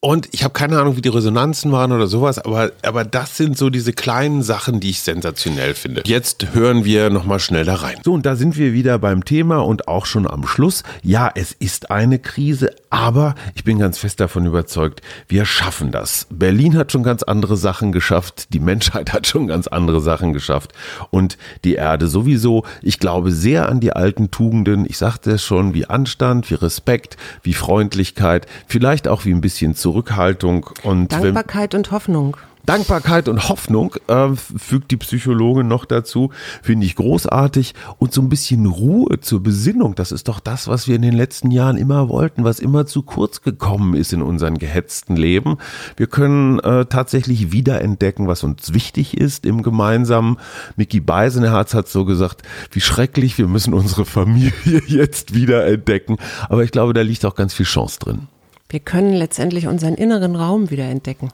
Und 0.00 0.28
ich 0.32 0.44
habe 0.44 0.52
keine 0.52 0.78
Ahnung, 0.78 0.98
wie 0.98 1.02
die 1.02 1.08
Resonanzen 1.08 1.72
waren 1.72 1.90
oder 1.90 2.06
sowas, 2.06 2.38
aber, 2.38 2.70
aber 2.82 3.02
das 3.02 3.38
sind 3.38 3.56
so 3.56 3.70
diese 3.70 3.94
kleinen 3.94 4.42
Sachen, 4.42 4.78
die 4.78 4.90
ich 4.90 5.00
sensationell 5.00 5.74
finde. 5.74 6.02
Jetzt 6.04 6.52
hören 6.52 6.84
wir 6.84 7.08
nochmal 7.08 7.40
schnell 7.40 7.64
da 7.64 7.76
rein. 7.76 7.96
So, 8.04 8.12
und 8.12 8.26
da 8.26 8.36
sind 8.36 8.58
wir 8.58 8.74
wieder 8.74 8.98
beim 8.98 9.24
Thema 9.24 9.64
und 9.64 9.88
auch 9.88 10.04
schon 10.04 10.30
am 10.30 10.46
Schluss. 10.46 10.82
Ja, 11.02 11.30
es 11.34 11.52
ist 11.52 11.90
eine 11.90 12.18
Krise, 12.18 12.70
aber 12.90 13.34
ich 13.54 13.64
bin 13.64 13.78
ganz 13.78 13.96
fest 13.96 14.20
davon 14.20 14.44
überzeugt, 14.44 15.00
wir 15.28 15.46
schaffen 15.46 15.92
das. 15.92 16.26
Berlin 16.30 16.76
hat 16.76 16.92
schon 16.92 17.02
ganz 17.02 17.22
andere 17.22 17.56
Sachen 17.56 17.90
geschafft, 17.90 18.52
die 18.52 18.60
Menschheit 18.60 19.12
hat 19.14 19.26
schon 19.26 19.46
ganz 19.46 19.66
andere 19.66 20.02
Sachen 20.02 20.34
geschafft 20.34 20.74
und 21.10 21.38
die 21.64 21.74
Erde 21.74 22.06
sowieso. 22.06 22.64
Ich 22.82 22.98
glaube 22.98 23.32
sehr 23.32 23.68
an 23.70 23.80
die 23.80 23.94
alten 23.94 24.30
Tugenden. 24.30 24.84
Ich 24.86 24.98
sagte 24.98 25.32
es 25.32 25.42
schon, 25.42 25.72
wie 25.72 25.86
Anstand, 25.86 26.50
wie 26.50 26.54
Respekt, 26.54 27.16
wie 27.42 27.54
Freundlichkeit, 27.54 28.46
vielleicht 28.66 29.08
auch 29.08 29.24
wie 29.24 29.32
ein 29.32 29.40
bisschen 29.40 29.74
Zurückhaltung 29.86 30.68
und 30.82 31.12
Dankbarkeit 31.12 31.72
wenn, 31.72 31.78
und 31.78 31.92
Hoffnung. 31.92 32.36
Dankbarkeit 32.66 33.28
und 33.28 33.48
Hoffnung 33.48 33.94
äh, 34.08 34.30
fügt 34.34 34.90
die 34.90 34.96
Psychologin 34.96 35.68
noch 35.68 35.84
dazu, 35.84 36.32
finde 36.60 36.86
ich 36.86 36.96
großartig 36.96 37.74
und 37.98 38.12
so 38.12 38.20
ein 38.20 38.28
bisschen 38.28 38.66
Ruhe 38.66 39.20
zur 39.20 39.44
Besinnung. 39.44 39.94
Das 39.94 40.10
ist 40.10 40.26
doch 40.26 40.40
das, 40.40 40.66
was 40.66 40.88
wir 40.88 40.96
in 40.96 41.02
den 41.02 41.14
letzten 41.14 41.52
Jahren 41.52 41.76
immer 41.76 42.08
wollten, 42.08 42.42
was 42.42 42.58
immer 42.58 42.84
zu 42.84 43.02
kurz 43.02 43.42
gekommen 43.42 43.94
ist 43.94 44.12
in 44.12 44.22
unserem 44.22 44.58
gehetzten 44.58 45.14
Leben. 45.14 45.58
Wir 45.96 46.08
können 46.08 46.58
äh, 46.58 46.86
tatsächlich 46.86 47.52
wiederentdecken, 47.52 48.26
was 48.26 48.42
uns 48.42 48.74
wichtig 48.74 49.16
ist 49.16 49.46
im 49.46 49.62
Gemeinsamen. 49.62 50.38
Mickey 50.74 50.98
Beisenherz 50.98 51.74
hat 51.74 51.86
so 51.86 52.04
gesagt, 52.04 52.42
wie 52.72 52.80
schrecklich, 52.80 53.38
wir 53.38 53.46
müssen 53.46 53.72
unsere 53.72 54.04
Familie 54.04 54.82
jetzt 54.88 55.32
wiederentdecken. 55.32 56.16
Aber 56.48 56.64
ich 56.64 56.72
glaube, 56.72 56.92
da 56.92 57.02
liegt 57.02 57.24
auch 57.24 57.36
ganz 57.36 57.54
viel 57.54 57.66
Chance 57.66 58.00
drin. 58.00 58.26
Wir 58.68 58.80
können 58.80 59.12
letztendlich 59.12 59.66
unseren 59.66 59.94
inneren 59.94 60.36
Raum 60.36 60.70
wiederentdecken 60.70 61.30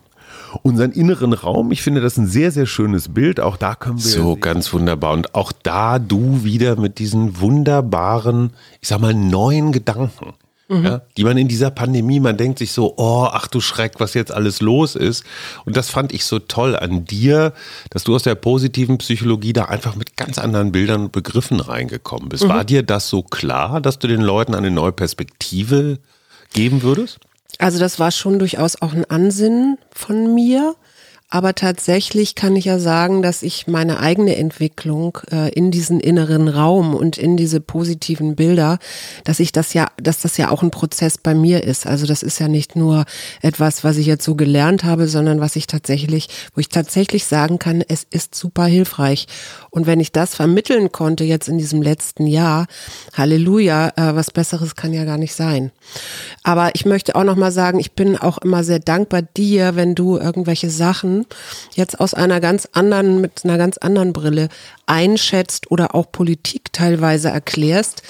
unseren 0.63 0.93
inneren 0.93 1.33
Raum. 1.33 1.73
Ich 1.73 1.83
finde 1.83 2.01
das 2.01 2.17
ein 2.17 2.27
sehr, 2.27 2.51
sehr 2.51 2.67
schönes 2.67 3.13
Bild. 3.13 3.41
Auch 3.41 3.57
da 3.57 3.75
können 3.75 3.99
wir. 3.99 4.11
So, 4.11 4.37
ganz 4.37 4.73
wunderbar. 4.73 5.13
Und 5.13 5.35
auch 5.35 5.53
da 5.53 5.99
du 5.99 6.45
wieder 6.45 6.77
mit 6.77 6.99
diesen 6.99 7.41
wunderbaren, 7.41 8.51
ich 8.81 8.89
sag 8.89 9.01
mal, 9.01 9.15
neuen 9.15 9.73
Gedanken. 9.73 10.35
Mhm. 10.69 10.85
Ja, 10.85 11.03
die 11.17 11.25
man 11.25 11.37
in 11.37 11.49
dieser 11.49 11.71
Pandemie, 11.71 12.21
man 12.21 12.37
denkt 12.37 12.59
sich 12.59 12.73
so, 12.73 12.95
oh, 12.97 13.29
ach 13.31 13.47
du 13.47 13.61
Schreck, 13.61 13.95
was 13.99 14.15
jetzt 14.15 14.33
alles 14.33 14.61
los 14.61 14.95
ist. 14.95 15.25
Und 15.65 15.77
das 15.77 15.91
fand 15.91 16.13
ich 16.13 16.25
so 16.25 16.39
toll 16.39 16.77
an 16.77 17.05
dir, 17.05 17.53
dass 17.91 18.05
du 18.05 18.15
aus 18.15 18.23
der 18.23 18.37
positiven 18.37 18.97
Psychologie 18.99 19.53
da 19.53 19.67
einfach 19.67 19.97
mit 19.97 20.17
ganz 20.17 20.39
anderen 20.39 20.73
Bildern 20.73 21.05
und 21.05 21.13
Begriffen 21.13 21.61
reingekommen 21.61 22.29
bist. 22.29 22.45
Mhm. 22.45 22.49
War 22.49 22.65
dir 22.65 22.83
das 22.83 23.09
so 23.09 23.23
klar, 23.23 23.81
dass 23.81 23.99
du 23.99 24.07
den 24.07 24.23
Leuten 24.23 24.55
eine 24.55 24.71
neue 24.71 24.93
Perspektive 24.93 25.99
geben 26.53 26.83
würdest? 26.83 27.19
Also 27.59 27.79
das 27.79 27.99
war 27.99 28.11
schon 28.11 28.39
durchaus 28.39 28.81
auch 28.81 28.93
ein 28.93 29.05
Ansinnen 29.05 29.79
von 29.91 30.35
mir. 30.35 30.75
Aber 31.35 31.55
tatsächlich 31.55 32.35
kann 32.35 32.57
ich 32.57 32.67
ja 32.67 32.79
sagen, 32.79 33.23
dass 33.23 33.43
ich 33.43 33.67
meine 33.67 34.01
eigene 34.01 34.37
Entwicklung 34.37 35.17
äh, 35.31 35.51
in 35.55 35.71
diesen 35.71 35.99
inneren 35.99 36.47
Raum 36.47 36.95
und 36.95 37.17
in 37.17 37.39
diese 37.39 37.59
positiven 37.59 38.37
Bilder, 38.37 38.79
dass 39.25 39.41
ich 39.41 39.51
das 39.51 39.73
ja, 39.73 39.87
dass 39.97 40.21
das 40.21 40.37
ja 40.37 40.51
auch 40.51 40.63
ein 40.63 40.71
Prozess 40.71 41.17
bei 41.17 41.35
mir 41.35 41.65
ist. 41.65 41.87
Also 41.87 42.05
das 42.05 42.23
ist 42.23 42.39
ja 42.39 42.49
nicht 42.49 42.77
nur 42.77 43.07
etwas, 43.41 43.83
was 43.83 43.97
ich 43.97 44.05
jetzt 44.05 44.27
so 44.27 44.35
gelernt 44.35 44.85
habe, 44.85 45.09
sondern 45.09 45.41
was 45.41 45.57
ich 45.57 45.67
tatsächlich, 45.67 46.29
wo 46.55 46.61
ich 46.61 46.69
tatsächlich 46.69 47.25
sagen 47.25 47.59
kann, 47.59 47.83
es 47.89 48.07
ist 48.11 48.35
super 48.35 48.67
hilfreich. 48.67 49.27
Und 49.71 49.87
wenn 49.87 50.01
ich 50.01 50.13
das 50.13 50.35
vermitteln 50.35 50.93
konnte 50.93 51.25
jetzt 51.25 51.49
in 51.49 51.57
diesem 51.57 51.81
letzten 51.81 52.27
Jahr, 52.27 52.67
Halleluja, 53.15 53.89
äh, 53.97 54.15
was 54.15 54.33
Besseres 54.33 54.77
kann 54.77 54.93
ja 54.93 55.07
gar 55.07 55.17
nicht 55.17 55.35
sein. 55.35 55.73
Aber 56.43 56.75
ich 56.75 56.85
möchte 56.85 57.17
auch 57.17 57.25
noch 57.25 57.37
mal 57.37 57.53
sagen, 57.53 57.81
ich 57.81 57.93
bin 57.93 58.19
auch 58.19 58.37
immer 58.37 58.65
sehr 58.65 58.81
dankbar 58.81 59.23
dir, 59.23 59.77
wenn 59.77 59.95
du 59.95 60.19
irgendwelche 60.19 60.69
Sachen 60.69 61.22
jetzt 61.75 62.01
aus 62.01 62.15
einer 62.15 62.41
ganz 62.41 62.69
anderen, 62.73 63.21
mit 63.21 63.45
einer 63.45 63.59
ganz 63.59 63.79
anderen 63.79 64.13
Brille 64.13 64.49
einschätzt 64.87 65.71
oder 65.71 65.95
auch 65.95 66.11
Politik 66.11 66.73
teilweise 66.73 67.29
erklärst 67.29 68.03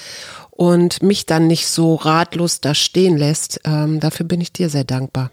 und 0.62 1.02
mich 1.02 1.26
dann 1.26 1.46
nicht 1.46 1.66
so 1.66 1.94
ratlos 1.96 2.60
da 2.60 2.74
stehen 2.74 3.16
lässt. 3.16 3.60
Ähm, 3.64 4.00
dafür 4.00 4.26
bin 4.26 4.40
ich 4.40 4.52
dir 4.52 4.68
sehr 4.68 4.84
dankbar. 4.84 5.30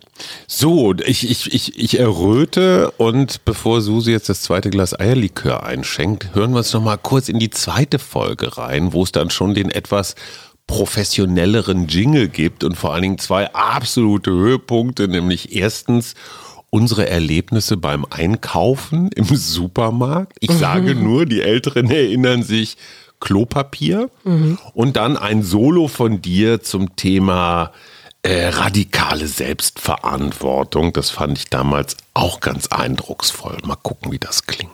So, 0.47 0.95
ich, 1.05 1.29
ich, 1.29 1.53
ich, 1.53 1.77
ich 1.77 1.99
erröte 1.99 2.91
und 2.91 3.43
bevor 3.45 3.81
Susi 3.81 4.11
jetzt 4.11 4.29
das 4.29 4.41
zweite 4.41 4.69
Glas 4.69 4.97
Eierlikör 4.97 5.63
einschenkt, 5.63 6.33
hören 6.33 6.51
wir 6.51 6.59
uns 6.59 6.73
noch 6.73 6.81
mal 6.81 6.97
kurz 6.97 7.29
in 7.29 7.37
die 7.37 7.49
zweite 7.49 7.99
Folge 7.99 8.57
rein, 8.57 8.93
wo 8.93 9.03
es 9.03 9.11
dann 9.11 9.29
schon 9.29 9.53
den 9.53 9.69
etwas 9.69 10.15
professionelleren 10.65 11.87
Jingle 11.87 12.29
gibt 12.29 12.63
und 12.63 12.75
vor 12.75 12.93
allen 12.93 13.01
Dingen 13.01 13.17
zwei 13.17 13.53
absolute 13.53 14.31
Höhepunkte, 14.31 15.07
nämlich 15.07 15.55
erstens 15.55 16.13
unsere 16.69 17.10
Erlebnisse 17.10 17.77
beim 17.77 18.05
Einkaufen 18.10 19.10
im 19.15 19.25
Supermarkt. 19.25 20.38
Ich 20.39 20.51
sage 20.51 20.95
mhm. 20.95 21.03
nur, 21.03 21.25
die 21.25 21.41
Älteren 21.41 21.89
erinnern 21.89 22.43
sich 22.43 22.77
Klopapier 23.19 24.10
mhm. 24.23 24.58
und 24.73 24.95
dann 24.95 25.17
ein 25.17 25.43
Solo 25.43 25.88
von 25.88 26.21
dir 26.21 26.62
zum 26.62 26.95
Thema 26.95 27.71
äh, 28.21 28.47
radikale 28.47 29.27
Selbstverantwortung. 29.27 30.93
Das 30.93 31.10
fand 31.10 31.38
ich 31.38 31.45
damals 31.45 31.97
auch 32.13 32.39
ganz 32.39 32.67
eindrucksvoll. 32.67 33.58
Mal 33.65 33.75
gucken, 33.75 34.12
wie 34.12 34.19
das 34.19 34.45
klingt. 34.45 34.71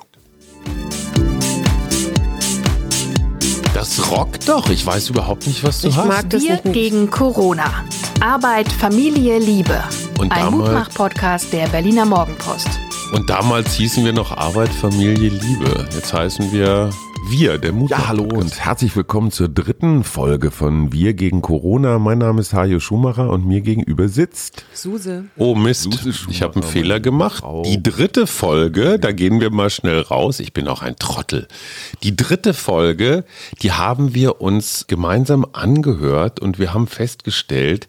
Das 3.85 4.09
rockt 4.09 4.49
doch. 4.49 4.67
Ich 4.71 4.83
weiß 4.83 5.11
überhaupt 5.11 5.45
nicht, 5.45 5.63
was 5.63 5.81
du 5.81 5.89
ich 5.89 5.95
hast. 5.95 6.07
Mag 6.07 6.27
das 6.31 6.41
Wir 6.41 6.57
gegen 6.57 7.11
Corona. 7.11 7.85
Arbeit, 8.19 8.71
Familie, 8.71 9.37
Liebe. 9.37 9.79
Und 10.17 10.31
Ein 10.31 10.49
Mutmach-Podcast 10.49 11.53
der 11.53 11.67
Berliner 11.67 12.03
Morgenpost. 12.05 12.67
Und 13.13 13.29
damals 13.29 13.75
hießen 13.75 14.03
wir 14.03 14.11
noch 14.11 14.35
Arbeit, 14.35 14.69
Familie, 14.69 15.29
Liebe. 15.29 15.87
Jetzt 15.93 16.11
heißen 16.11 16.51
wir 16.51 16.89
wir, 17.29 17.57
der 17.57 17.71
Mut. 17.71 17.89
Ja, 17.89 18.07
hallo 18.07 18.23
und 18.23 18.59
herzlich 18.59 18.95
willkommen 18.95 19.31
zur 19.31 19.49
dritten 19.49 20.03
Folge 20.03 20.51
von 20.51 20.93
Wir 20.93 21.13
gegen 21.13 21.41
Corona. 21.41 21.97
Mein 21.97 22.19
Name 22.19 22.41
ist 22.41 22.53
Hajo 22.53 22.79
Schumacher 22.79 23.29
und 23.29 23.45
mir 23.45 23.61
gegenüber 23.61 24.09
sitzt 24.09 24.65
Suse. 24.73 25.25
Oh 25.37 25.55
Mist, 25.55 25.87
ich 26.29 26.41
habe 26.41 26.55
einen 26.55 26.63
Fehler 26.63 26.99
gemacht. 26.99 27.43
Die 27.65 27.81
dritte 27.81 28.27
Folge, 28.27 28.99
da 28.99 29.11
gehen 29.11 29.41
wir 29.41 29.49
mal 29.49 29.69
schnell 29.69 30.01
raus. 30.01 30.39
Ich 30.39 30.53
bin 30.53 30.67
auch 30.67 30.81
ein 30.81 30.97
Trottel. 30.97 31.47
Die 32.03 32.15
dritte 32.15 32.53
Folge, 32.53 33.25
die 33.61 33.71
haben 33.71 34.13
wir 34.13 34.41
uns 34.41 34.85
gemeinsam 34.87 35.45
angehört 35.53 36.39
und 36.39 36.59
wir 36.59 36.73
haben 36.73 36.87
festgestellt, 36.87 37.87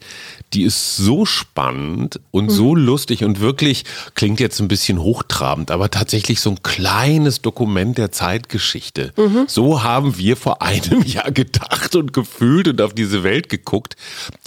die 0.53 0.63
ist 0.63 0.95
so 0.95 1.25
spannend 1.25 2.19
und 2.31 2.45
mhm. 2.45 2.49
so 2.49 2.75
lustig 2.75 3.23
und 3.23 3.39
wirklich 3.39 3.85
klingt 4.15 4.39
jetzt 4.39 4.59
ein 4.59 4.67
bisschen 4.67 4.99
hochtrabend, 4.99 5.71
aber 5.71 5.91
tatsächlich 5.91 6.39
so 6.39 6.51
ein 6.51 6.63
kleines 6.63 7.41
Dokument 7.41 7.97
der 7.97 8.11
Zeitgeschichte. 8.11 9.13
Mhm. 9.15 9.26
So 9.47 9.83
haben 9.83 10.17
wir 10.17 10.37
vor 10.37 10.61
einem 10.61 11.01
Jahr 11.05 11.31
gedacht 11.31 11.95
und 11.95 12.13
gefühlt 12.13 12.67
und 12.67 12.81
auf 12.81 12.93
diese 12.93 13.23
Welt 13.23 13.49
geguckt. 13.49 13.95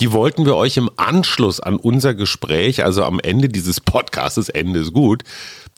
Die 0.00 0.12
wollten 0.12 0.46
wir 0.46 0.56
euch 0.56 0.76
im 0.76 0.90
Anschluss 0.96 1.60
an 1.60 1.76
unser 1.76 2.14
Gespräch, 2.14 2.84
also 2.84 3.04
am 3.04 3.20
Ende 3.20 3.48
dieses 3.48 3.80
Podcasts, 3.80 4.48
Ende 4.48 4.80
ist 4.80 4.92
gut, 4.92 5.24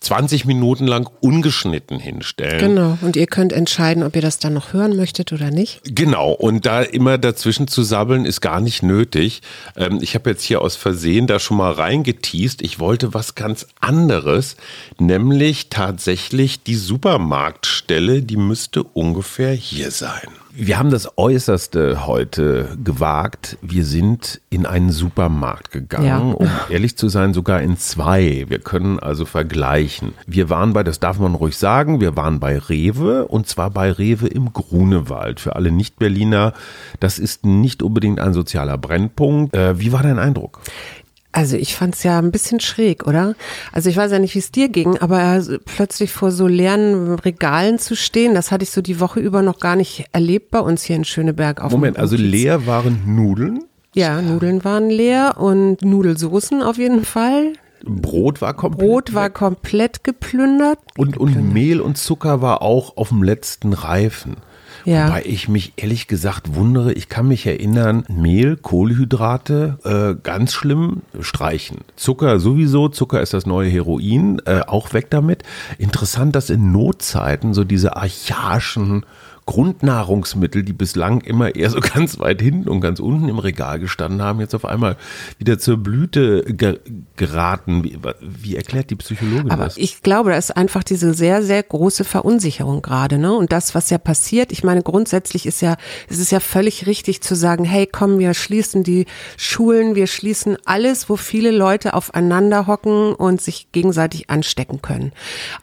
20 0.02 0.44
Minuten 0.44 0.86
lang 0.86 1.08
ungeschnitten 1.20 1.98
hinstellen. 1.98 2.58
Genau, 2.58 2.98
und 3.00 3.16
ihr 3.16 3.26
könnt 3.26 3.52
entscheiden, 3.52 4.02
ob 4.02 4.16
ihr 4.16 4.22
das 4.22 4.38
dann 4.38 4.54
noch 4.54 4.72
hören 4.72 4.96
möchtet 4.96 5.32
oder 5.32 5.50
nicht. 5.50 5.80
Genau, 5.84 6.32
und 6.32 6.66
da 6.66 6.82
immer 6.82 7.18
dazwischen 7.18 7.68
zu 7.68 7.82
sabbeln 7.82 8.24
ist 8.24 8.40
gar 8.40 8.60
nicht 8.60 8.82
nötig. 8.82 9.42
Ähm, 9.76 9.98
ich 10.02 10.14
habe 10.14 10.30
jetzt 10.30 10.42
hier 10.42 10.60
aus 10.60 10.76
Versehen 10.76 11.26
da 11.26 11.38
schon 11.38 11.56
mal 11.56 11.72
reingeteased. 11.72 12.62
Ich 12.62 12.78
wollte 12.78 13.14
was 13.14 13.34
ganz 13.34 13.66
anderes, 13.80 14.56
nämlich 14.98 15.68
tatsächlich 15.70 16.62
die 16.62 16.76
Supermarktstelle, 16.76 18.22
die 18.22 18.36
müsste 18.36 18.82
ungefähr 18.82 19.52
hier 19.52 19.90
sein. 19.90 20.41
Wir 20.54 20.78
haben 20.78 20.90
das 20.90 21.16
Äußerste 21.16 22.06
heute 22.06 22.76
gewagt. 22.84 23.56
Wir 23.62 23.86
sind 23.86 24.42
in 24.50 24.66
einen 24.66 24.90
Supermarkt 24.90 25.70
gegangen, 25.70 26.06
ja. 26.06 26.18
um 26.18 26.50
ehrlich 26.68 26.96
zu 26.96 27.08
sein, 27.08 27.32
sogar 27.32 27.62
in 27.62 27.78
zwei. 27.78 28.44
Wir 28.48 28.58
können 28.58 28.98
also 28.98 29.24
vergleichen. 29.24 30.12
Wir 30.26 30.50
waren 30.50 30.74
bei, 30.74 30.82
das 30.82 31.00
darf 31.00 31.18
man 31.18 31.34
ruhig 31.34 31.56
sagen, 31.56 32.02
wir 32.02 32.16
waren 32.16 32.38
bei 32.38 32.58
Rewe 32.58 33.26
und 33.26 33.48
zwar 33.48 33.70
bei 33.70 33.90
Rewe 33.90 34.28
im 34.28 34.52
Grunewald. 34.52 35.40
Für 35.40 35.56
alle 35.56 35.72
Nicht-Berliner, 35.72 36.52
das 37.00 37.18
ist 37.18 37.46
nicht 37.46 37.82
unbedingt 37.82 38.20
ein 38.20 38.34
sozialer 38.34 38.76
Brennpunkt. 38.76 39.56
Äh, 39.56 39.80
wie 39.80 39.92
war 39.92 40.02
dein 40.02 40.18
Eindruck? 40.18 40.60
Also 41.32 41.56
ich 41.56 41.74
fand 41.74 41.94
es 41.94 42.02
ja 42.02 42.18
ein 42.18 42.30
bisschen 42.30 42.60
schräg, 42.60 43.06
oder? 43.06 43.34
Also 43.72 43.88
ich 43.88 43.96
weiß 43.96 44.12
ja 44.12 44.18
nicht, 44.18 44.34
wie 44.34 44.38
es 44.38 44.52
dir 44.52 44.68
ging, 44.68 44.98
aber 44.98 45.42
plötzlich 45.64 46.12
vor 46.12 46.30
so 46.30 46.46
leeren 46.46 47.14
Regalen 47.14 47.78
zu 47.78 47.96
stehen, 47.96 48.34
das 48.34 48.50
hatte 48.50 48.64
ich 48.64 48.70
so 48.70 48.82
die 48.82 49.00
Woche 49.00 49.18
über 49.18 49.40
noch 49.40 49.58
gar 49.58 49.74
nicht 49.74 50.04
erlebt 50.12 50.50
bei 50.50 50.60
uns 50.60 50.82
hier 50.82 50.96
in 50.96 51.04
Schöneberg. 51.04 51.62
Auf 51.62 51.72
Moment, 51.72 51.98
also 51.98 52.16
leer 52.16 52.66
waren 52.66 53.16
Nudeln? 53.16 53.64
Ja, 53.94 54.20
Nudeln 54.20 54.62
waren 54.64 54.90
leer 54.90 55.36
und 55.38 55.82
Nudelsoßen 55.82 56.62
auf 56.62 56.76
jeden 56.76 57.04
Fall. 57.04 57.54
Brot 57.84 58.40
war 58.40 58.54
komplett. 58.54 58.88
Brot 58.88 59.14
war 59.14 59.30
komplett 59.30 60.04
geplündert. 60.04 60.78
Und, 60.96 61.16
und 61.16 61.52
Mehl 61.52 61.80
und 61.80 61.98
Zucker 61.98 62.40
war 62.40 62.62
auch 62.62 62.96
auf 62.96 63.08
dem 63.08 63.22
letzten 63.22 63.72
Reifen. 63.72 64.36
Ja. 64.84 65.08
Wobei 65.08 65.22
ich 65.24 65.48
mich 65.48 65.72
ehrlich 65.76 66.08
gesagt 66.08 66.54
wundere, 66.54 66.92
ich 66.92 67.08
kann 67.08 67.28
mich 67.28 67.46
erinnern, 67.46 68.04
Mehl, 68.08 68.56
Kohlenhydrate, 68.56 69.78
äh, 69.84 70.20
ganz 70.22 70.52
schlimm, 70.52 71.02
streichen. 71.20 71.78
Zucker 71.96 72.38
sowieso, 72.40 72.88
Zucker 72.88 73.20
ist 73.20 73.34
das 73.34 73.46
neue 73.46 73.68
Heroin, 73.68 74.40
äh, 74.46 74.60
auch 74.66 74.92
weg 74.92 75.10
damit. 75.10 75.42
Interessant, 75.78 76.34
dass 76.34 76.50
in 76.50 76.72
Notzeiten 76.72 77.54
so 77.54 77.64
diese 77.64 77.96
archaischen 77.96 79.04
Grundnahrungsmittel, 79.46 80.62
die 80.62 80.72
bislang 80.72 81.20
immer 81.20 81.54
eher 81.54 81.70
so 81.70 81.80
ganz 81.94 82.18
weit 82.18 82.40
hinten 82.40 82.68
und 82.68 82.80
ganz 82.80 83.00
unten 83.00 83.28
im 83.28 83.38
Regal 83.38 83.78
gestanden 83.80 84.22
haben, 84.22 84.40
jetzt 84.40 84.54
auf 84.54 84.64
einmal 84.64 84.96
wieder 85.38 85.58
zur 85.58 85.76
Blüte 85.76 86.44
ge 86.44 86.78
geraten. 87.16 87.84
Wie, 87.84 87.98
wie, 88.20 88.56
erklärt 88.56 88.90
die 88.90 88.96
Psychologin 88.96 89.50
Aber 89.50 89.64
das? 89.64 89.76
Ich 89.76 90.02
glaube, 90.02 90.30
da 90.30 90.36
ist 90.36 90.56
einfach 90.56 90.84
diese 90.84 91.14
sehr, 91.14 91.42
sehr 91.42 91.62
große 91.62 92.04
Verunsicherung 92.04 92.82
gerade, 92.82 93.18
ne? 93.18 93.32
Und 93.32 93.52
das, 93.52 93.74
was 93.74 93.90
ja 93.90 93.98
passiert, 93.98 94.52
ich 94.52 94.64
meine, 94.64 94.82
grundsätzlich 94.82 95.46
ist 95.46 95.60
ja, 95.60 95.76
es 96.08 96.18
ist 96.18 96.32
ja 96.32 96.40
völlig 96.40 96.86
richtig 96.86 97.20
zu 97.22 97.34
sagen, 97.34 97.64
hey, 97.64 97.88
komm, 97.90 98.18
wir 98.18 98.34
schließen 98.34 98.84
die 98.84 99.06
Schulen, 99.36 99.94
wir 99.94 100.06
schließen 100.06 100.56
alles, 100.64 101.08
wo 101.08 101.16
viele 101.16 101.50
Leute 101.50 101.94
aufeinander 101.94 102.66
hocken 102.66 103.14
und 103.14 103.40
sich 103.40 103.72
gegenseitig 103.72 104.30
anstecken 104.30 104.82
können. 104.82 105.12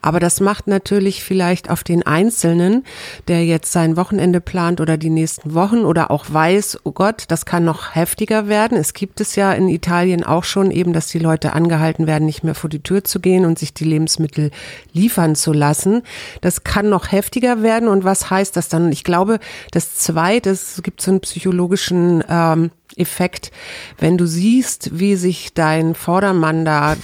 Aber 0.02 0.20
das 0.20 0.40
macht 0.40 0.66
natürlich 0.66 1.24
vielleicht 1.24 1.70
auf 1.70 1.84
den 1.84 2.02
Einzelnen, 2.02 2.84
der 3.28 3.44
jetzt 3.44 3.72
sein 3.80 3.96
Wochenende 3.96 4.42
plant 4.42 4.82
oder 4.82 4.98
die 4.98 5.08
nächsten 5.08 5.54
Wochen 5.54 5.86
oder 5.86 6.10
auch 6.10 6.26
weiß, 6.28 6.80
oh 6.84 6.92
Gott, 6.92 7.24
das 7.28 7.46
kann 7.46 7.64
noch 7.64 7.94
heftiger 7.94 8.46
werden. 8.46 8.76
Es 8.76 8.92
gibt 8.92 9.22
es 9.22 9.36
ja 9.36 9.54
in 9.54 9.70
Italien 9.70 10.22
auch 10.22 10.44
schon 10.44 10.70
eben, 10.70 10.92
dass 10.92 11.06
die 11.06 11.18
Leute 11.18 11.54
angehalten 11.54 12.06
werden, 12.06 12.26
nicht 12.26 12.44
mehr 12.44 12.54
vor 12.54 12.68
die 12.68 12.82
Tür 12.82 13.04
zu 13.04 13.20
gehen 13.20 13.46
und 13.46 13.58
sich 13.58 13.72
die 13.72 13.84
Lebensmittel 13.84 14.50
liefern 14.92 15.34
zu 15.34 15.54
lassen. 15.54 16.02
Das 16.42 16.62
kann 16.62 16.90
noch 16.90 17.10
heftiger 17.10 17.62
werden. 17.62 17.88
Und 17.88 18.04
was 18.04 18.28
heißt 18.28 18.54
das 18.54 18.68
dann? 18.68 18.92
Ich 18.92 19.02
glaube, 19.02 19.38
das 19.70 19.94
Zweite, 19.94 20.50
es 20.50 20.82
gibt 20.82 21.00
so 21.00 21.12
einen 21.12 21.20
psychologischen 21.20 22.22
ähm, 22.28 22.70
Effekt, 22.96 23.50
wenn 23.98 24.18
du 24.18 24.26
siehst, 24.26 24.98
wie 24.98 25.16
sich 25.16 25.54
dein 25.54 25.94
Vordermann 25.94 26.64
da 26.64 26.96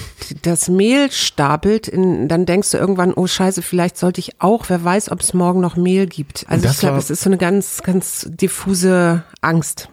das 0.42 0.68
Mehl 0.68 1.11
stapelt, 1.11 1.88
in, 1.88 2.29
dann 2.29 2.46
denkst 2.46 2.72
du 2.72 2.79
irgendwann, 2.79 3.12
oh 3.14 3.27
Scheiße, 3.27 3.62
vielleicht 3.62 3.96
sollte 3.96 4.20
ich 4.20 4.40
auch, 4.40 4.68
wer 4.68 4.83
weiß, 4.83 5.11
ob 5.11 5.20
es 5.20 5.35
morgen 5.35 5.61
noch 5.61 5.77
Mehl 5.77 6.07
gibt. 6.07 6.46
Also 6.49 6.68
ich 6.68 6.79
glaube, 6.79 6.99
es 6.99 7.11
ist 7.11 7.22
so 7.22 7.31
eine 7.31 7.38
ganz, 7.38 7.83
ganz 7.83 8.27
diffuse 8.29 9.25
Angst. 9.40 9.88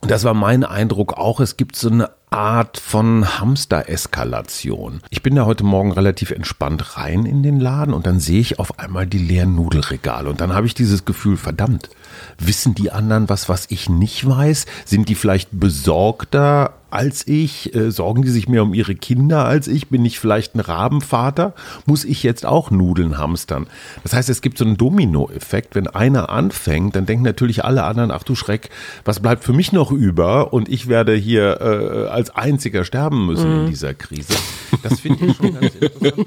Und 0.00 0.10
das 0.10 0.24
war 0.24 0.34
mein 0.34 0.62
Eindruck 0.64 1.14
auch. 1.14 1.40
Es 1.40 1.56
gibt 1.56 1.74
so 1.74 1.88
eine 1.88 2.10
Art 2.30 2.78
von 2.78 3.38
Hamster-Eskalation. 3.40 5.00
Ich 5.10 5.22
bin 5.22 5.34
da 5.36 5.46
heute 5.46 5.64
Morgen 5.64 5.92
relativ 5.92 6.32
entspannt 6.32 6.96
rein 6.96 7.24
in 7.24 7.42
den 7.42 7.60
Laden 7.60 7.94
und 7.94 8.06
dann 8.06 8.20
sehe 8.20 8.40
ich 8.40 8.58
auf 8.58 8.78
einmal 8.78 9.06
die 9.06 9.18
leeren 9.18 9.54
Nudelregale 9.54 10.28
und 10.28 10.40
dann 10.40 10.52
habe 10.52 10.66
ich 10.66 10.74
dieses 10.74 11.04
Gefühl, 11.04 11.36
verdammt, 11.36 11.88
wissen 12.38 12.74
die 12.74 12.90
anderen 12.90 13.28
was, 13.28 13.48
was 13.48 13.66
ich 13.68 13.88
nicht 13.88 14.28
weiß? 14.28 14.66
Sind 14.84 15.08
die 15.08 15.14
vielleicht 15.14 15.48
besorgter 15.52 16.74
als 16.90 17.26
ich? 17.26 17.74
Äh, 17.74 17.90
sorgen 17.90 18.22
die 18.22 18.30
sich 18.30 18.48
mehr 18.48 18.62
um 18.62 18.72
ihre 18.72 18.94
Kinder 18.94 19.44
als 19.44 19.68
ich? 19.68 19.88
Bin 19.88 20.04
ich 20.04 20.18
vielleicht 20.18 20.54
ein 20.54 20.60
Rabenvater? 20.60 21.54
Muss 21.84 22.04
ich 22.04 22.22
jetzt 22.22 22.46
auch 22.46 22.70
Nudeln 22.70 23.18
hamstern? 23.18 23.66
Das 24.02 24.14
heißt, 24.14 24.30
es 24.30 24.40
gibt 24.40 24.58
so 24.58 24.64
einen 24.64 24.76
Dominoeffekt. 24.76 25.74
Wenn 25.74 25.88
einer 25.88 26.30
anfängt, 26.30 26.96
dann 26.96 27.06
denken 27.06 27.24
natürlich 27.24 27.64
alle 27.64 27.84
anderen, 27.84 28.10
ach 28.10 28.22
du 28.22 28.34
Schreck, 28.34 28.70
was 29.04 29.20
bleibt 29.20 29.44
für 29.44 29.52
mich 29.52 29.72
noch 29.72 29.90
über? 29.92 30.52
Und 30.52 30.68
ich 30.68 30.88
werde 30.88 31.14
hier 31.14 31.60
äh, 31.60 32.08
als 32.08 32.30
einziger 32.30 32.84
sterben 32.84 33.26
müssen 33.26 33.52
mhm. 33.52 33.60
in 33.60 33.70
dieser 33.70 33.94
Krise. 33.94 34.34
Das 34.82 35.00
finde 35.00 35.26
ich 35.26 35.36
schon 35.36 35.60
ganz 35.60 35.74
interessant. 35.74 36.26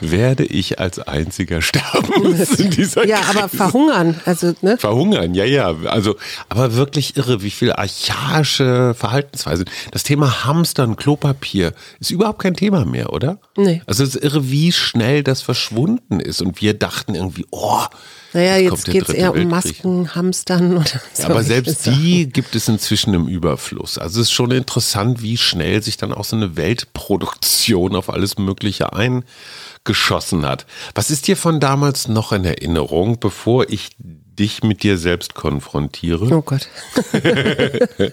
werde 0.00 0.44
ich 0.44 0.78
als 0.78 0.98
einziger 0.98 1.62
sterben 1.62 2.22
müssen 2.22 2.64
in 2.66 2.70
dieser 2.70 3.06
ja, 3.06 3.16
Krise? 3.16 3.32
Ja, 3.34 3.40
aber 3.40 3.48
verhungern. 3.48 4.20
Also, 4.26 4.52
ne? 4.60 4.76
Verhungern, 4.76 5.34
ja, 5.34 5.44
ja. 5.44 5.72
Also, 5.86 6.16
aber 6.48 6.74
wirklich 6.74 7.16
irre, 7.16 7.42
wie 7.42 7.50
viel 7.50 7.72
archaische 7.72 8.92
Verhaltensweisen. 8.94 9.66
Das 9.92 10.02
Thema 10.02 10.44
Hamstern, 10.44 10.96
Klopapier 10.96 11.72
ist 12.00 12.10
überhaupt 12.10 12.40
kein 12.40 12.54
Thema 12.54 12.84
mehr, 12.84 13.12
oder? 13.12 13.38
Nee. 13.56 13.82
Also 13.86 14.02
es 14.02 14.16
ist 14.16 14.24
irre, 14.24 14.50
wie 14.50 14.72
schnell 14.72 15.22
das 15.22 15.42
verschwunden 15.42 16.18
ist. 16.18 16.42
Und 16.42 16.60
wir 16.60 16.74
dachten 16.74 17.14
irgendwie, 17.14 17.46
oh, 17.50 17.84
naja, 18.32 18.56
jetzt, 18.56 18.72
jetzt 18.72 18.90
geht 18.90 19.08
es 19.08 19.14
eher 19.14 19.32
um 19.32 19.48
Masken, 19.48 20.14
Hamstern 20.14 20.76
oder 20.76 21.00
so. 21.14 21.22
Ja, 21.22 21.30
aber 21.30 21.44
selbst 21.44 21.86
die 21.86 22.28
gibt 22.28 22.54
es 22.56 22.68
inzwischen 22.68 23.14
im 23.14 23.28
Überfluss. 23.28 23.96
Also 23.96 24.20
es 24.20 24.26
ist 24.26 24.32
schon 24.32 24.50
interessant, 24.50 25.22
wie 25.22 25.36
schnell 25.36 25.82
sich 25.82 25.96
dann 25.96 26.12
auch 26.12 26.24
so 26.24 26.36
eine 26.36 26.56
Weltproduktion 26.56 27.94
auf 27.94 28.10
alles 28.10 28.36
Mögliche 28.38 28.92
eingeschossen 29.86 30.44
hat. 30.44 30.66
Was 30.94 31.10
ist 31.10 31.26
dir 31.28 31.36
von 31.36 31.60
damals 31.60 32.08
noch 32.08 32.32
in 32.32 32.44
Erinnerung, 32.44 33.18
bevor 33.20 33.70
ich 33.70 33.90
dich 33.98 34.62
mit 34.62 34.82
dir 34.82 34.98
selbst 34.98 35.34
konfrontiere? 35.34 36.26
Oh 36.34 36.42
Gott. 36.42 36.68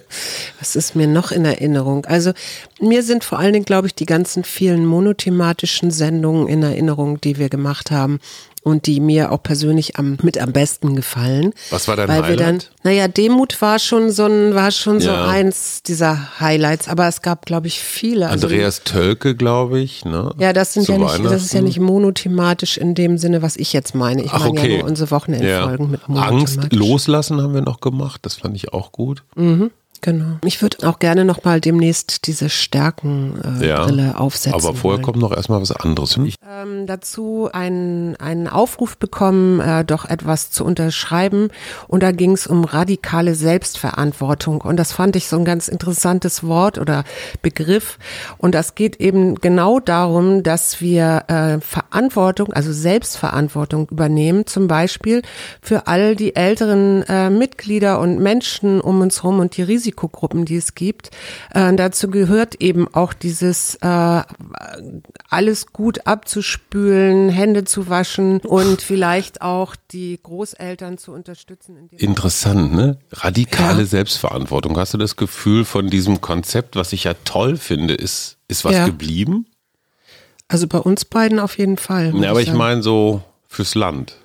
Was 0.59 0.75
ist 0.75 0.95
mir 0.95 1.07
noch 1.07 1.31
in 1.31 1.43
Erinnerung? 1.43 2.05
Also 2.05 2.31
mir 2.79 3.03
sind 3.03 3.23
vor 3.25 3.39
allen 3.39 3.53
Dingen, 3.53 3.65
glaube 3.65 3.87
ich, 3.87 3.95
die 3.95 4.05
ganzen 4.05 4.43
vielen 4.43 4.85
monothematischen 4.85 5.91
Sendungen 5.91 6.47
in 6.47 6.63
Erinnerung, 6.63 7.19
die 7.19 7.37
wir 7.37 7.49
gemacht 7.49 7.91
haben 7.91 8.19
und 8.63 8.87
die 8.87 8.99
mir 8.99 9.31
auch 9.31 9.43
persönlich 9.43 9.97
am, 9.97 10.17
mit 10.21 10.37
am 10.37 10.53
besten 10.53 10.95
gefallen. 10.95 11.53
Was 11.69 11.87
war 11.87 11.95
dein 11.95 12.07
weil 12.07 12.23
Highlight? 12.23 12.39
Wir 12.39 12.45
dann, 12.45 12.61
naja, 12.83 13.07
Demut 13.07 13.61
war 13.61 13.77
schon 13.77 14.09
so 14.09 14.25
ein, 14.25 14.55
war 14.55 14.71
schon 14.71 14.99
ja. 14.99 15.25
so 15.25 15.29
eins 15.29 15.83
dieser 15.83 16.39
Highlights, 16.39 16.87
aber 16.87 17.07
es 17.07 17.21
gab, 17.21 17.45
glaube 17.45 17.67
ich, 17.67 17.79
viele. 17.79 18.29
Also, 18.29 18.47
Andreas 18.47 18.83
Tölke, 18.83 19.35
glaube 19.35 19.79
ich, 19.79 20.05
ne? 20.05 20.33
Ja, 20.39 20.53
das 20.53 20.73
sind 20.73 20.85
Zu 20.85 20.93
ja 20.93 20.97
nicht, 20.97 21.25
das 21.25 21.43
ist 21.43 21.53
ja 21.53 21.61
nicht 21.61 21.79
monothematisch 21.79 22.77
in 22.77 22.95
dem 22.95 23.17
Sinne, 23.17 23.41
was 23.41 23.57
ich 23.57 23.73
jetzt 23.73 23.95
meine. 23.95 24.23
Ich 24.23 24.31
Ach, 24.31 24.39
meine 24.39 24.51
okay. 24.51 24.71
ja 24.71 24.79
nur 24.79 24.87
unsere 24.89 25.11
Wochenendfolgen 25.11 25.85
ja. 25.85 25.91
mit 25.91 26.07
monothematisch. 26.07 26.57
Angst 26.57 26.73
loslassen 26.73 27.41
haben 27.41 27.53
wir 27.53 27.61
noch 27.61 27.81
gemacht, 27.81 28.21
das 28.23 28.35
fand 28.35 28.55
ich 28.55 28.73
auch 28.73 28.91
gut. 28.91 29.23
Mhm. 29.35 29.71
Genau. 30.03 30.37
Ich 30.43 30.61
würde 30.61 30.85
auch 30.85 30.99
gerne 30.99 31.23
noch 31.23 31.45
mal 31.45 31.61
demnächst 31.61 32.27
diese 32.27 32.49
Stärkenbrille 32.49 34.01
äh, 34.01 34.07
ja, 34.07 34.15
aufsetzen. 34.15 34.53
Aber 34.53 34.75
vorher 34.75 34.97
wollen. 34.97 35.01
kommt 35.01 35.17
noch 35.19 35.31
erstmal 35.31 35.61
was 35.61 35.71
anderes. 35.71 36.17
Ich 36.17 36.35
ähm, 36.45 36.87
dazu 36.87 37.47
einen, 37.53 38.17
einen 38.17 38.49
Aufruf 38.49 38.97
bekommen, 38.97 39.61
äh, 39.61 39.85
doch 39.85 40.03
etwas 40.03 40.51
zu 40.51 40.65
unterschreiben. 40.65 41.47
Und 41.87 42.03
da 42.03 42.11
ging 42.11 42.33
es 42.33 42.47
um 42.47 42.65
radikale 42.65 43.33
Selbstverantwortung. 43.33 44.59
Und 44.59 44.75
das 44.75 44.91
fand 44.91 45.15
ich 45.15 45.29
so 45.29 45.37
ein 45.37 45.45
ganz 45.45 45.69
interessantes 45.69 46.43
Wort 46.43 46.79
oder 46.79 47.05
Begriff. 47.41 47.97
Und 48.37 48.53
das 48.53 48.75
geht 48.75 48.97
eben 48.97 49.35
genau 49.35 49.79
darum, 49.79 50.43
dass 50.43 50.81
wir 50.81 51.23
äh, 51.29 51.61
Verantwortung, 51.61 52.51
also 52.51 52.73
Selbstverantwortung 52.73 53.87
übernehmen, 53.89 54.47
zum 54.47 54.67
Beispiel 54.67 55.21
für 55.61 55.87
all 55.87 56.17
die 56.17 56.35
älteren 56.35 57.03
äh, 57.03 57.29
Mitglieder 57.29 58.01
und 58.01 58.19
Menschen 58.19 58.81
um 58.81 58.99
uns 58.99 59.23
herum 59.23 59.39
und 59.39 59.55
die 59.55 59.63
Risiken 59.63 59.92
Risikogruppen, 59.93 60.45
die 60.45 60.57
es 60.57 60.75
gibt. 60.75 61.11
Äh, 61.51 61.73
dazu 61.75 62.09
gehört 62.09 62.55
eben 62.55 62.87
auch 62.93 63.13
dieses 63.13 63.75
äh, 63.75 64.21
alles 65.29 65.67
gut 65.67 66.05
abzuspülen, 66.07 67.29
Hände 67.29 67.63
zu 67.63 67.89
waschen 67.89 68.39
und 68.39 68.81
vielleicht 68.81 69.41
auch 69.41 69.75
die 69.91 70.19
Großeltern 70.21 70.97
zu 70.97 71.11
unterstützen. 71.11 71.89
Interessant, 71.97 72.73
ne? 72.73 72.97
Radikale 73.11 73.81
ja. 73.81 73.85
Selbstverantwortung. 73.85 74.77
Hast 74.77 74.93
du 74.93 74.97
das 74.97 75.15
Gefühl 75.15 75.65
von 75.65 75.89
diesem 75.89 76.21
Konzept, 76.21 76.75
was 76.75 76.93
ich 76.93 77.03
ja 77.05 77.13
toll 77.25 77.57
finde, 77.57 77.93
ist, 77.93 78.37
ist 78.47 78.65
was 78.65 78.73
ja. 78.73 78.85
geblieben? 78.85 79.45
Also 80.47 80.67
bei 80.67 80.79
uns 80.79 81.05
beiden 81.05 81.39
auf 81.39 81.57
jeden 81.57 81.77
Fall. 81.77 82.13
Ja, 82.15 82.31
aber 82.31 82.41
ich 82.41 82.53
meine 82.53 82.83
so 82.83 83.21
fürs 83.47 83.75
Land. 83.75 84.17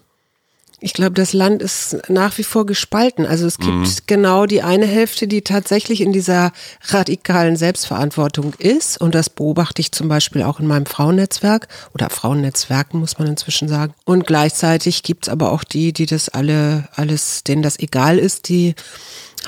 Ich 0.81 0.93
glaube, 0.93 1.15
das 1.15 1.33
Land 1.33 1.61
ist 1.61 2.09
nach 2.09 2.39
wie 2.39 2.45
vor 2.45 2.65
gespalten. 2.65 3.27
Also 3.27 3.47
es 3.47 3.59
gibt 3.59 3.73
mhm. 3.73 3.89
genau 4.07 4.47
die 4.47 4.63
eine 4.63 4.87
Hälfte, 4.87 5.27
die 5.27 5.43
tatsächlich 5.43 6.01
in 6.01 6.13
dieser 6.13 6.53
radikalen 6.83 7.57
Selbstverantwortung 7.57 8.55
ist. 8.59 9.01
Und 9.01 9.17
das 9.17 9.29
beobachte 9.29 9.81
ich 9.81 9.91
zum 9.91 10.09
Beispiel 10.09 10.43
auch 10.43 10.61
in 10.61 10.69
meinem 10.69 10.87
Frauennetzwerk 10.87 11.67
oder 11.95 12.11
Frauennetzwerken, 12.11 13.01
muss 13.01 13.19
man 13.19 13.27
inzwischen 13.27 13.69
sagen. 13.69 13.93
Und 14.05 14.25
gleichzeitig 14.27 15.03
gibt's 15.03 15.29
aber 15.29 15.51
auch 15.51 15.65
die, 15.65 15.93
die 15.93 16.07
das 16.07 16.29
alle, 16.29 16.89
alles, 16.95 17.43
denen 17.43 17.63
das 17.63 17.81
egal 17.81 18.17
ist, 18.17 18.49
die 18.49 18.77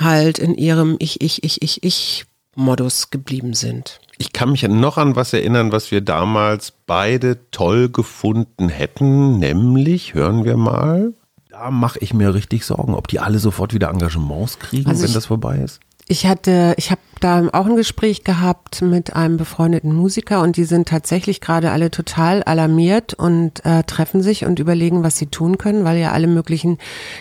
halt 0.01 0.37
in 0.37 0.55
ihrem 0.55 0.97
Ich, 0.99 1.21
Ich, 1.21 1.45
Ich, 1.45 1.61
Ich, 1.61 1.81
Ich 1.83 2.25
Modus 2.55 3.09
geblieben 3.09 3.53
sind. 3.53 4.01
Ich 4.17 4.33
kann 4.33 4.51
mich 4.51 4.67
noch 4.67 4.97
an 4.97 5.15
was 5.15 5.31
erinnern, 5.31 5.71
was 5.71 5.89
wir 5.91 6.01
damals 6.01 6.73
beide 6.85 7.49
toll 7.51 7.87
gefunden 7.87 8.67
hätten, 8.67 9.39
nämlich, 9.39 10.13
hören 10.13 10.43
wir 10.43 10.57
mal 10.57 11.13
da 11.61 11.69
mache 11.69 11.99
ich 11.99 12.13
mir 12.13 12.33
richtig 12.33 12.65
Sorgen, 12.65 12.95
ob 12.95 13.07
die 13.07 13.19
alle 13.19 13.37
sofort 13.37 13.73
wieder 13.73 13.89
Engagements 13.89 14.57
kriegen, 14.57 14.89
also 14.89 15.03
wenn 15.03 15.09
ich, 15.09 15.13
das 15.13 15.27
vorbei 15.27 15.57
ist. 15.57 15.79
Ich 16.07 16.25
hatte, 16.25 16.73
ich 16.77 16.89
habe 16.89 17.01
da 17.19 17.49
auch 17.53 17.67
ein 17.67 17.75
Gespräch 17.75 18.23
gehabt 18.23 18.81
mit 18.81 19.15
einem 19.15 19.37
befreundeten 19.37 19.93
Musiker 19.93 20.41
und 20.41 20.57
die 20.57 20.63
sind 20.63 20.87
tatsächlich 20.87 21.39
gerade 21.39 21.69
alle 21.69 21.91
total 21.91 22.41
alarmiert 22.41 23.13
und 23.13 23.63
äh, 23.63 23.83
treffen 23.83 24.23
sich 24.23 24.45
und 24.45 24.57
überlegen, 24.57 25.03
was 25.03 25.17
sie 25.17 25.27
tun 25.27 25.59
können, 25.59 25.85
weil 25.85 25.99
ja 25.99 26.13
alle 26.13 26.25
möglichen 26.25 26.79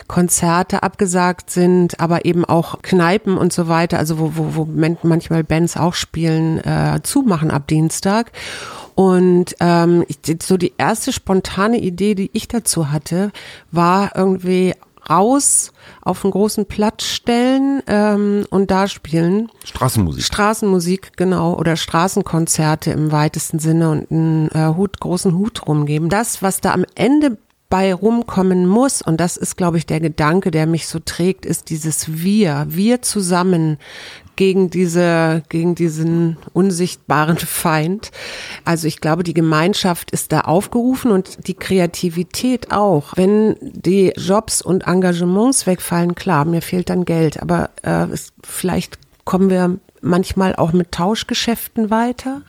Konzerte 0.08 0.82
abgesagt 0.82 1.50
sind, 1.50 2.00
aber 2.00 2.24
eben 2.24 2.46
auch 2.46 2.80
Kneipen 2.80 3.36
und 3.36 3.52
so 3.52 3.68
weiter, 3.68 3.98
also 3.98 4.18
wo, 4.18 4.32
wo, 4.34 4.56
wo 4.56 4.96
manchmal 5.02 5.44
Bands 5.44 5.76
auch 5.76 5.92
spielen, 5.92 6.64
äh, 6.64 7.00
zumachen 7.02 7.50
ab 7.50 7.68
Dienstag. 7.68 8.32
Und 8.94 9.54
ähm, 9.60 10.04
ich, 10.08 10.18
so 10.42 10.56
die 10.56 10.72
erste 10.78 11.12
spontane 11.12 11.78
Idee, 11.78 12.14
die 12.14 12.30
ich 12.32 12.48
dazu 12.48 12.90
hatte, 12.90 13.32
war 13.70 14.16
irgendwie 14.16 14.74
raus 15.08 15.72
auf 16.02 16.24
einen 16.24 16.32
großen 16.32 16.66
Platz 16.66 17.04
stellen 17.04 17.82
ähm, 17.86 18.46
und 18.50 18.70
da 18.70 18.88
spielen. 18.88 19.50
Straßenmusik. 19.64 20.24
Straßenmusik, 20.24 21.16
genau. 21.16 21.54
Oder 21.54 21.76
Straßenkonzerte 21.76 22.92
im 22.92 23.12
weitesten 23.12 23.58
Sinne 23.58 23.90
und 23.90 24.10
einen 24.10 24.48
äh, 24.50 24.74
Hut, 24.76 25.00
großen 25.00 25.36
Hut 25.36 25.66
rumgeben. 25.66 26.08
Das, 26.08 26.42
was 26.42 26.60
da 26.60 26.72
am 26.72 26.84
Ende 26.94 27.38
bei 27.68 27.94
rumkommen 27.94 28.66
muss, 28.66 29.00
und 29.00 29.18
das 29.20 29.36
ist, 29.36 29.56
glaube 29.56 29.78
ich, 29.78 29.86
der 29.86 30.00
Gedanke, 30.00 30.50
der 30.50 30.66
mich 30.66 30.88
so 30.88 30.98
trägt, 30.98 31.46
ist 31.46 31.70
dieses 31.70 32.20
Wir, 32.20 32.66
wir 32.68 33.00
zusammen 33.00 33.78
gegen 34.40 34.70
diese, 34.70 35.42
gegen 35.50 35.74
diesen 35.74 36.38
unsichtbaren 36.54 37.36
Feind. 37.36 38.10
Also 38.64 38.88
ich 38.88 39.02
glaube, 39.02 39.22
die 39.22 39.34
Gemeinschaft 39.34 40.12
ist 40.12 40.32
da 40.32 40.40
aufgerufen 40.40 41.10
und 41.10 41.46
die 41.46 41.52
Kreativität 41.52 42.72
auch. 42.72 43.12
Wenn 43.16 43.56
die 43.60 44.14
Jobs 44.16 44.62
und 44.62 44.86
Engagements 44.86 45.66
wegfallen, 45.66 46.14
klar, 46.14 46.46
mir 46.46 46.62
fehlt 46.62 46.88
dann 46.88 47.04
Geld, 47.04 47.42
aber 47.42 47.68
äh, 47.82 48.04
es, 48.04 48.32
vielleicht 48.42 48.98
kommen 49.26 49.50
wir 49.50 49.78
manchmal 50.00 50.56
auch 50.56 50.72
mit 50.72 50.90
Tauschgeschäften 50.90 51.90
weiter. 51.90 52.40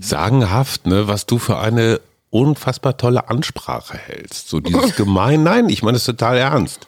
Sagenhaft, 0.00 0.86
ne, 0.86 1.08
was 1.08 1.26
du 1.26 1.38
für 1.38 1.58
eine 1.58 2.00
unfassbar 2.32 2.96
tolle 2.96 3.28
Ansprache 3.28 3.98
hältst. 3.98 4.48
So 4.48 4.58
dieses 4.58 4.96
Gemein, 4.96 5.42
nein, 5.42 5.68
ich 5.68 5.82
meine 5.82 5.98
es 5.98 6.04
total 6.04 6.38
ernst. 6.38 6.86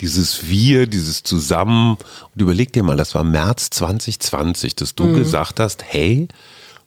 Dieses 0.00 0.48
Wir, 0.48 0.86
dieses 0.86 1.22
Zusammen. 1.22 1.98
Und 2.34 2.42
überleg 2.42 2.72
dir 2.72 2.82
mal, 2.82 2.96
das 2.96 3.14
war 3.14 3.22
März 3.22 3.68
2020, 3.70 4.74
dass 4.74 4.94
du 4.94 5.04
mhm. 5.04 5.18
gesagt 5.18 5.60
hast, 5.60 5.84
hey, 5.84 6.28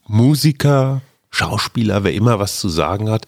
Musiker, 0.07 1.01
Schauspieler, 1.29 2.03
wer 2.03 2.13
immer 2.13 2.39
was 2.39 2.59
zu 2.59 2.67
sagen 2.67 3.11
hat, 3.11 3.27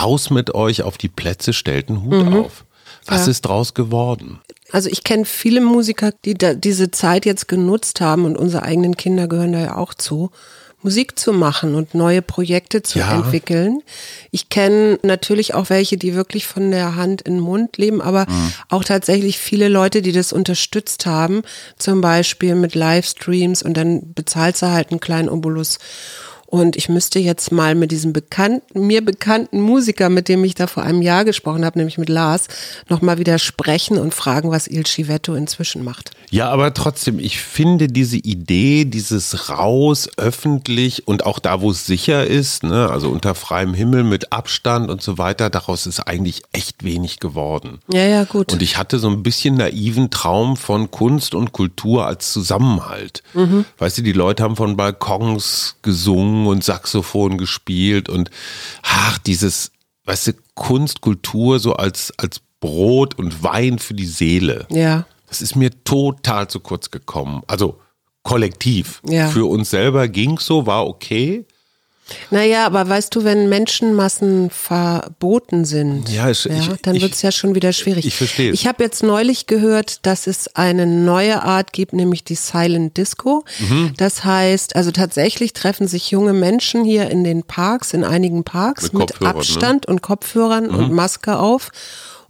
raus 0.00 0.30
mit 0.30 0.54
euch 0.54 0.82
auf 0.84 0.96
die 0.96 1.08
Plätze, 1.08 1.52
stellt 1.52 1.88
einen 1.88 2.04
Hut 2.04 2.24
mhm. 2.26 2.36
auf. 2.36 2.64
Was 3.06 3.26
ja. 3.26 3.32
ist 3.32 3.42
draus 3.42 3.74
geworden? 3.74 4.38
Also 4.70 4.88
ich 4.88 5.02
kenne 5.02 5.24
viele 5.24 5.60
Musiker, 5.60 6.12
die 6.24 6.34
da 6.34 6.54
diese 6.54 6.92
Zeit 6.92 7.26
jetzt 7.26 7.48
genutzt 7.48 8.00
haben 8.00 8.24
und 8.26 8.36
unsere 8.36 8.62
eigenen 8.62 8.96
Kinder 8.96 9.26
gehören 9.26 9.52
da 9.52 9.58
ja 9.58 9.76
auch 9.76 9.92
zu 9.92 10.30
Musik 10.82 11.18
zu 11.18 11.32
machen 11.32 11.74
und 11.74 11.94
neue 11.94 12.22
Projekte 12.22 12.82
zu 12.82 13.00
ja. 13.00 13.14
entwickeln. 13.14 13.82
Ich 14.30 14.48
kenne 14.48 14.98
natürlich 15.02 15.54
auch 15.54 15.68
welche, 15.68 15.96
die 15.96 16.14
wirklich 16.14 16.46
von 16.46 16.70
der 16.70 16.96
Hand 16.96 17.22
in 17.22 17.34
den 17.34 17.42
Mund 17.42 17.76
leben, 17.76 18.00
aber 18.00 18.26
mhm. 18.28 18.52
auch 18.68 18.84
tatsächlich 18.84 19.38
viele 19.38 19.68
Leute, 19.68 20.00
die 20.00 20.12
das 20.12 20.32
unterstützt 20.32 21.06
haben, 21.06 21.42
zum 21.76 22.00
Beispiel 22.00 22.54
mit 22.54 22.74
Livestreams 22.74 23.62
und 23.62 23.76
dann 23.76 24.14
bezahlt 24.14 24.56
sie 24.56 24.70
halt 24.70 24.90
einen 24.90 25.00
kleinen 25.00 25.28
Obolus. 25.28 25.78
Und 26.50 26.74
ich 26.76 26.88
müsste 26.88 27.20
jetzt 27.20 27.52
mal 27.52 27.76
mit 27.76 27.92
diesem 27.92 28.12
bekannten, 28.12 28.86
mir 28.86 29.04
bekannten 29.04 29.60
Musiker, 29.60 30.08
mit 30.08 30.28
dem 30.28 30.42
ich 30.42 30.56
da 30.56 30.66
vor 30.66 30.82
einem 30.82 31.00
Jahr 31.00 31.24
gesprochen 31.24 31.64
habe, 31.64 31.78
nämlich 31.78 31.96
mit 31.96 32.08
Lars, 32.08 32.48
nochmal 32.88 33.18
wieder 33.18 33.38
sprechen 33.38 33.98
und 33.98 34.12
fragen, 34.12 34.50
was 34.50 34.66
Il 34.66 34.84
Civetto 34.84 35.34
inzwischen 35.34 35.84
macht. 35.84 36.10
Ja, 36.30 36.50
aber 36.50 36.74
trotzdem, 36.74 37.20
ich 37.20 37.38
finde 37.38 37.86
diese 37.86 38.16
Idee, 38.16 38.84
dieses 38.84 39.48
raus, 39.48 40.08
öffentlich 40.16 41.06
und 41.06 41.24
auch 41.24 41.38
da, 41.38 41.60
wo 41.60 41.70
es 41.70 41.86
sicher 41.86 42.26
ist, 42.26 42.64
ne, 42.64 42.88
also 42.90 43.10
unter 43.10 43.36
freiem 43.36 43.72
Himmel 43.72 44.02
mit 44.02 44.32
Abstand 44.32 44.90
und 44.90 45.02
so 45.02 45.18
weiter, 45.18 45.50
daraus 45.50 45.86
ist 45.86 46.00
eigentlich 46.00 46.42
echt 46.52 46.82
wenig 46.82 47.20
geworden. 47.20 47.78
Ja, 47.92 48.06
ja, 48.06 48.24
gut. 48.24 48.52
Und 48.52 48.62
ich 48.62 48.76
hatte 48.76 48.98
so 48.98 49.08
ein 49.08 49.22
bisschen 49.22 49.54
naiven 49.54 50.10
Traum 50.10 50.56
von 50.56 50.90
Kunst 50.90 51.34
und 51.36 51.52
Kultur 51.52 52.06
als 52.06 52.32
Zusammenhalt. 52.32 53.22
Mhm. 53.34 53.64
Weißt 53.78 53.98
du, 53.98 54.02
die 54.02 54.12
Leute 54.12 54.42
haben 54.42 54.56
von 54.56 54.76
Balkons 54.76 55.76
gesungen 55.82 56.39
gesungen 56.40 56.46
und 56.46 56.64
Saxophon 56.64 57.38
gespielt 57.38 58.08
und 58.08 58.30
ach, 58.82 59.18
dieses, 59.18 59.72
weißt 60.04 60.28
du, 60.28 60.32
Kunst, 60.54 61.00
Kultur 61.00 61.58
so 61.58 61.74
als, 61.74 62.12
als 62.18 62.40
Brot 62.60 63.18
und 63.18 63.42
Wein 63.42 63.78
für 63.78 63.94
die 63.94 64.06
Seele. 64.06 64.66
Ja. 64.70 65.06
Das 65.26 65.40
ist 65.40 65.56
mir 65.56 65.70
total 65.84 66.48
zu 66.48 66.60
kurz 66.60 66.90
gekommen. 66.90 67.42
Also 67.46 67.78
kollektiv. 68.22 69.00
Ja. 69.06 69.28
Für 69.28 69.48
uns 69.48 69.70
selber 69.70 70.08
ging 70.08 70.36
es 70.36 70.46
so, 70.46 70.66
war 70.66 70.86
okay. 70.86 71.46
Naja, 72.30 72.66
aber 72.66 72.88
weißt 72.88 73.14
du, 73.14 73.24
wenn 73.24 73.48
Menschenmassen 73.48 74.50
verboten 74.50 75.64
sind, 75.64 76.08
ja, 76.08 76.30
ich, 76.30 76.44
ja, 76.44 76.54
dann 76.82 77.00
wird 77.00 77.14
es 77.14 77.22
ja 77.22 77.32
schon 77.32 77.54
wieder 77.54 77.72
schwierig. 77.72 78.06
Ich 78.06 78.16
verstehe. 78.16 78.52
Ich 78.52 78.66
habe 78.66 78.82
jetzt 78.82 79.02
neulich 79.02 79.46
gehört, 79.46 80.06
dass 80.06 80.26
es 80.26 80.54
eine 80.56 80.86
neue 80.86 81.42
Art 81.42 81.72
gibt, 81.72 81.92
nämlich 81.92 82.24
die 82.24 82.34
Silent 82.34 82.96
Disco. 82.96 83.44
Mhm. 83.58 83.92
Das 83.96 84.24
heißt, 84.24 84.76
also 84.76 84.90
tatsächlich 84.90 85.52
treffen 85.52 85.88
sich 85.88 86.10
junge 86.10 86.32
Menschen 86.32 86.84
hier 86.84 87.10
in 87.10 87.24
den 87.24 87.42
Parks, 87.42 87.92
in 87.92 88.04
einigen 88.04 88.44
Parks, 88.44 88.92
mit, 88.92 89.00
mit 89.00 89.20
ne? 89.20 89.28
Abstand 89.28 89.86
ne? 89.86 89.92
und 89.92 90.02
Kopfhörern 90.02 90.66
mhm. 90.66 90.74
und 90.74 90.92
Maske 90.92 91.38
auf. 91.38 91.70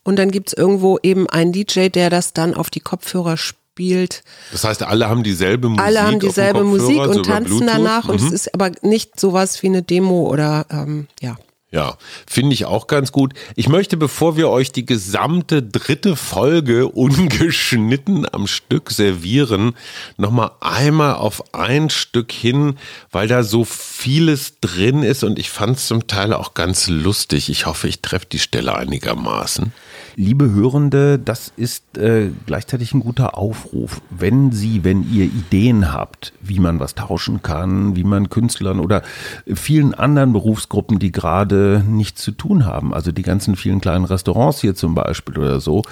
Und 0.02 0.16
dann 0.18 0.30
gibt 0.30 0.48
es 0.48 0.54
irgendwo 0.54 0.98
eben 1.02 1.28
einen 1.28 1.52
DJ, 1.52 1.88
der 1.88 2.10
das 2.10 2.32
dann 2.32 2.54
auf 2.54 2.70
die 2.70 2.80
Kopfhörer 2.80 3.36
spielt 3.36 3.59
spielt. 3.80 4.22
Das 4.52 4.64
heißt, 4.64 4.82
alle 4.82 5.08
haben 5.08 5.22
dieselbe 5.22 5.70
Musik. 5.70 5.84
Alle 5.84 6.02
haben 6.02 6.20
dieselbe 6.20 6.64
Musik 6.64 6.98
und 6.98 7.14
so 7.14 7.22
tanzen 7.22 7.66
danach 7.66 8.04
mhm. 8.04 8.10
und 8.10 8.16
es 8.16 8.24
mhm. 8.24 8.34
ist 8.34 8.54
aber 8.54 8.72
nicht 8.82 9.18
sowas 9.18 9.62
wie 9.62 9.68
eine 9.68 9.82
Demo 9.82 10.28
oder 10.28 10.66
ähm, 10.70 11.06
ja. 11.20 11.36
Ja, 11.72 11.98
finde 12.26 12.52
ich 12.52 12.64
auch 12.64 12.88
ganz 12.88 13.12
gut. 13.12 13.32
Ich 13.54 13.68
möchte, 13.68 13.96
bevor 13.96 14.36
wir 14.36 14.48
euch 14.50 14.72
die 14.72 14.84
gesamte 14.84 15.62
dritte 15.62 16.16
Folge 16.16 16.88
ungeschnitten 16.92 18.26
am 18.30 18.48
Stück 18.48 18.90
servieren, 18.90 19.76
nochmal 20.16 20.50
einmal 20.60 21.14
auf 21.14 21.54
ein 21.54 21.88
Stück 21.88 22.32
hin, 22.32 22.76
weil 23.12 23.28
da 23.28 23.44
so 23.44 23.64
vieles 23.64 24.58
drin 24.60 25.04
ist 25.04 25.22
und 25.22 25.38
ich 25.38 25.48
fand 25.48 25.76
es 25.76 25.86
zum 25.86 26.08
Teil 26.08 26.34
auch 26.34 26.54
ganz 26.54 26.88
lustig. 26.88 27.48
Ich 27.48 27.66
hoffe, 27.66 27.86
ich 27.86 28.02
treffe 28.02 28.26
die 28.26 28.40
Stelle 28.40 28.74
einigermaßen. 28.74 29.72
Liebe 30.22 30.50
Hörende, 30.50 31.18
das 31.18 31.50
ist 31.56 31.96
äh, 31.96 32.28
gleichzeitig 32.44 32.92
ein 32.92 33.00
guter 33.00 33.38
Aufruf. 33.38 34.02
Wenn 34.10 34.52
Sie, 34.52 34.84
wenn 34.84 35.10
ihr 35.10 35.24
Ideen 35.24 35.94
habt, 35.94 36.34
wie 36.42 36.58
man 36.58 36.78
was 36.78 36.94
tauschen 36.94 37.40
kann, 37.40 37.96
wie 37.96 38.04
man 38.04 38.28
Künstlern 38.28 38.80
oder 38.80 39.00
vielen 39.46 39.94
anderen 39.94 40.34
Berufsgruppen, 40.34 40.98
die 40.98 41.10
gerade 41.10 41.82
nichts 41.88 42.20
zu 42.20 42.32
tun 42.32 42.66
haben, 42.66 42.92
also 42.92 43.12
die 43.12 43.22
ganzen 43.22 43.56
vielen 43.56 43.80
kleinen 43.80 44.04
Restaurants 44.04 44.60
hier 44.60 44.74
zum 44.74 44.94
Beispiel 44.94 45.38
oder 45.38 45.58
so, 45.58 45.84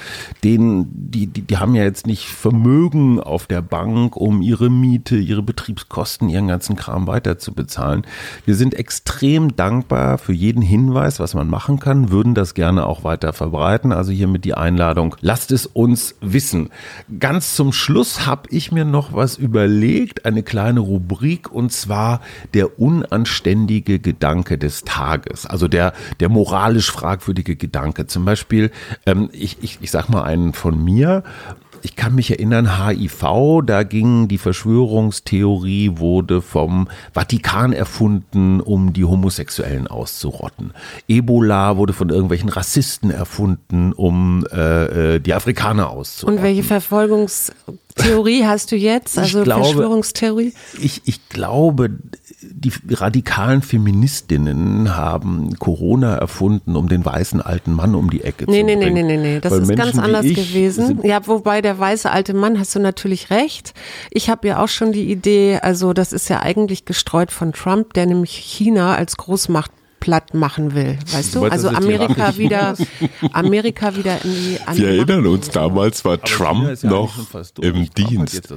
denen, 0.44 0.90
die, 0.92 1.26
die, 1.28 1.40
die 1.40 1.56
haben 1.56 1.74
ja 1.74 1.84
jetzt 1.84 2.06
nicht 2.06 2.26
Vermögen 2.26 3.20
auf 3.20 3.46
der 3.46 3.62
Bank, 3.62 4.14
um 4.14 4.42
ihre 4.42 4.68
Miete, 4.68 5.16
ihre 5.16 5.42
Betriebskosten, 5.42 6.28
ihren 6.28 6.48
ganzen 6.48 6.76
Kram 6.76 7.06
weiter 7.06 7.38
zu 7.38 7.54
bezahlen. 7.54 8.02
Wir 8.44 8.56
sind 8.56 8.74
extrem 8.74 9.56
dankbar 9.56 10.18
für 10.18 10.34
jeden 10.34 10.60
Hinweis, 10.60 11.18
was 11.18 11.32
man 11.32 11.48
machen 11.48 11.80
kann, 11.80 12.10
würden 12.10 12.34
das 12.34 12.52
gerne 12.52 12.84
auch 12.84 13.04
weiter 13.04 13.32
verbreiten. 13.32 13.90
Also 13.90 14.17
hiermit 14.18 14.44
die 14.44 14.54
Einladung. 14.54 15.16
Lasst 15.20 15.50
es 15.52 15.66
uns 15.66 16.16
wissen. 16.20 16.70
Ganz 17.18 17.54
zum 17.54 17.72
Schluss 17.72 18.26
habe 18.26 18.48
ich 18.50 18.72
mir 18.72 18.84
noch 18.84 19.14
was 19.14 19.36
überlegt, 19.36 20.26
eine 20.26 20.42
kleine 20.42 20.80
Rubrik 20.80 21.50
und 21.50 21.72
zwar 21.72 22.20
der 22.52 22.78
unanständige 22.78 23.98
Gedanke 23.98 24.58
des 24.58 24.84
Tages. 24.84 25.46
Also 25.46 25.68
der, 25.68 25.92
der 26.20 26.28
moralisch 26.28 26.90
fragwürdige 26.90 27.56
Gedanke. 27.56 28.06
Zum 28.06 28.24
Beispiel, 28.24 28.70
ähm, 29.06 29.30
ich, 29.32 29.58
ich, 29.62 29.78
ich 29.80 29.90
sag 29.90 30.08
mal 30.08 30.22
einen 30.22 30.52
von 30.52 30.82
mir 30.82 31.22
ich 31.82 31.96
kann 31.96 32.14
mich 32.14 32.30
erinnern, 32.30 32.78
HIV, 32.78 33.62
da 33.64 33.82
ging 33.82 34.28
die 34.28 34.38
Verschwörungstheorie, 34.38 35.92
wurde 35.96 36.42
vom 36.42 36.88
Vatikan 37.12 37.72
erfunden, 37.72 38.60
um 38.60 38.92
die 38.92 39.04
Homosexuellen 39.04 39.86
auszurotten. 39.86 40.72
Ebola 41.08 41.76
wurde 41.76 41.92
von 41.92 42.08
irgendwelchen 42.10 42.48
Rassisten 42.48 43.10
erfunden, 43.10 43.92
um 43.92 44.46
äh, 44.52 45.14
äh 45.14 45.20
die 45.20 45.34
Afrikaner 45.34 45.90
auszurotten. 45.90 46.38
Und 46.38 46.44
welche 46.44 46.62
Verfolgungstheorie 47.98 48.44
hast 48.44 48.72
du 48.72 48.76
jetzt? 48.76 49.18
Also 49.18 49.38
ich 49.38 49.44
glaube, 49.44 49.64
Verschwörungstheorie? 49.64 50.52
Ich, 50.80 51.02
ich 51.04 51.28
glaube, 51.28 51.90
die 52.40 52.72
radikalen 52.90 53.62
Feministinnen 53.62 54.96
haben 54.96 55.58
Corona 55.58 56.16
erfunden, 56.16 56.76
um 56.76 56.88
den 56.88 57.04
weißen 57.04 57.40
alten 57.40 57.72
Mann 57.72 57.94
um 57.94 58.10
die 58.10 58.22
Ecke 58.22 58.44
nee, 58.48 58.60
zu 58.60 58.66
nee, 58.66 58.76
bringen. 58.76 58.94
Nee, 58.94 59.02
nee, 59.02 59.16
nee, 59.16 59.34
nee, 59.34 59.40
das 59.40 59.52
Weil 59.52 59.62
ist 59.62 59.68
Menschen 59.68 59.84
ganz 59.84 59.98
anders 59.98 60.24
gewesen. 60.24 61.00
Ja, 61.02 61.26
wobei 61.26 61.60
der 61.60 61.78
weiße 61.78 62.10
alte 62.10 62.34
Mann, 62.34 62.58
hast 62.58 62.74
du 62.74 62.80
natürlich 62.80 63.30
recht. 63.30 63.74
Ich 64.10 64.30
habe 64.30 64.48
ja 64.48 64.62
auch 64.62 64.68
schon 64.68 64.92
die 64.92 65.10
Idee, 65.10 65.58
also 65.62 65.92
das 65.92 66.12
ist 66.12 66.28
ja 66.28 66.40
eigentlich 66.40 66.84
gestreut 66.84 67.32
von 67.32 67.52
Trump, 67.52 67.94
der 67.94 68.06
nämlich 68.06 68.32
China 68.32 68.94
als 68.94 69.16
Großmacht 69.16 69.72
platt 70.00 70.34
machen 70.34 70.74
will, 70.74 70.98
weißt 71.12 71.34
du? 71.34 71.44
Also 71.44 71.68
Amerika 71.68 72.36
wieder, 72.36 72.74
Amerika 73.32 73.96
wieder 73.96 74.24
in 74.24 74.30
die 74.30 74.58
andere 74.64 74.86
Wir 74.88 74.88
erinnern 74.96 75.26
uns, 75.26 75.50
damals 75.50 76.04
war 76.04 76.20
Trump 76.20 76.82
ja 76.82 76.88
noch 76.88 77.14
im 77.60 77.90
Dienst. 77.90 78.34
Jetzt 78.34 78.54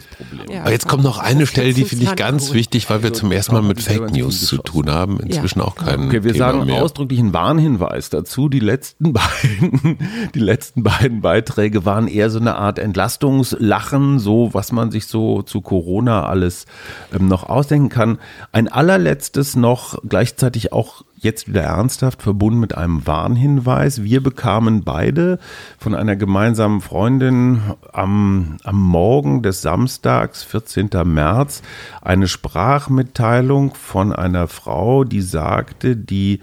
ja, 0.49 0.61
Aber 0.61 0.71
jetzt 0.71 0.87
kommt 0.87 1.03
noch 1.03 1.19
eine 1.19 1.47
Stelle, 1.47 1.73
die 1.73 1.85
finde 1.85 2.05
ich 2.05 2.15
ganz 2.15 2.53
wichtig, 2.53 2.89
weil 2.89 3.03
wir 3.03 3.13
zum 3.13 3.31
ersten 3.31 3.53
Mal 3.53 3.61
mit 3.61 3.81
Fake 3.81 4.11
News 4.11 4.45
zu 4.45 4.57
tun 4.57 4.89
haben. 4.89 5.19
Inzwischen 5.19 5.59
ja. 5.59 5.65
auch 5.65 5.75
keinen. 5.75 6.07
Okay, 6.07 6.23
wir 6.23 6.33
Thema 6.33 6.51
sagen 6.51 6.65
mehr. 6.65 6.83
ausdrücklichen 6.83 7.33
Warnhinweis 7.33 8.09
dazu. 8.09 8.49
Die 8.49 8.59
letzten 8.59 9.13
beiden, 9.13 9.97
die 10.35 10.39
letzten 10.39 10.83
beiden 10.83 11.21
Beiträge 11.21 11.85
waren 11.85 12.07
eher 12.07 12.29
so 12.29 12.39
eine 12.39 12.55
Art 12.55 12.79
Entlastungslachen, 12.79 14.19
so 14.19 14.53
was 14.53 14.71
man 14.71 14.91
sich 14.91 15.07
so 15.07 15.41
zu 15.41 15.61
Corona 15.61 16.25
alles 16.25 16.65
ähm, 17.13 17.27
noch 17.27 17.43
ausdenken 17.49 17.89
kann. 17.89 18.19
Ein 18.51 18.67
allerletztes 18.67 19.55
noch, 19.55 19.97
gleichzeitig 20.07 20.71
auch 20.73 21.03
Jetzt 21.23 21.47
wieder 21.47 21.61
ernsthaft 21.61 22.23
verbunden 22.23 22.59
mit 22.59 22.75
einem 22.75 23.05
Warnhinweis. 23.05 24.01
Wir 24.01 24.23
bekamen 24.23 24.83
beide 24.83 25.37
von 25.77 25.93
einer 25.93 26.15
gemeinsamen 26.15 26.81
Freundin 26.81 27.61
am, 27.93 28.57
am 28.63 28.81
Morgen 28.81 29.43
des 29.43 29.61
Samstags, 29.61 30.41
14. 30.41 30.89
März, 31.05 31.61
eine 32.01 32.27
Sprachmitteilung 32.27 33.75
von 33.75 34.13
einer 34.13 34.47
Frau, 34.47 35.03
die 35.03 35.21
sagte, 35.21 35.95
die 35.95 36.39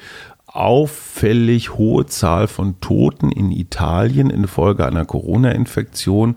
auffällig 0.58 1.74
hohe 1.74 2.06
Zahl 2.06 2.48
von 2.48 2.80
Toten 2.80 3.30
in 3.30 3.52
Italien 3.52 4.28
infolge 4.28 4.84
einer 4.84 5.04
Corona-Infektion 5.04 6.36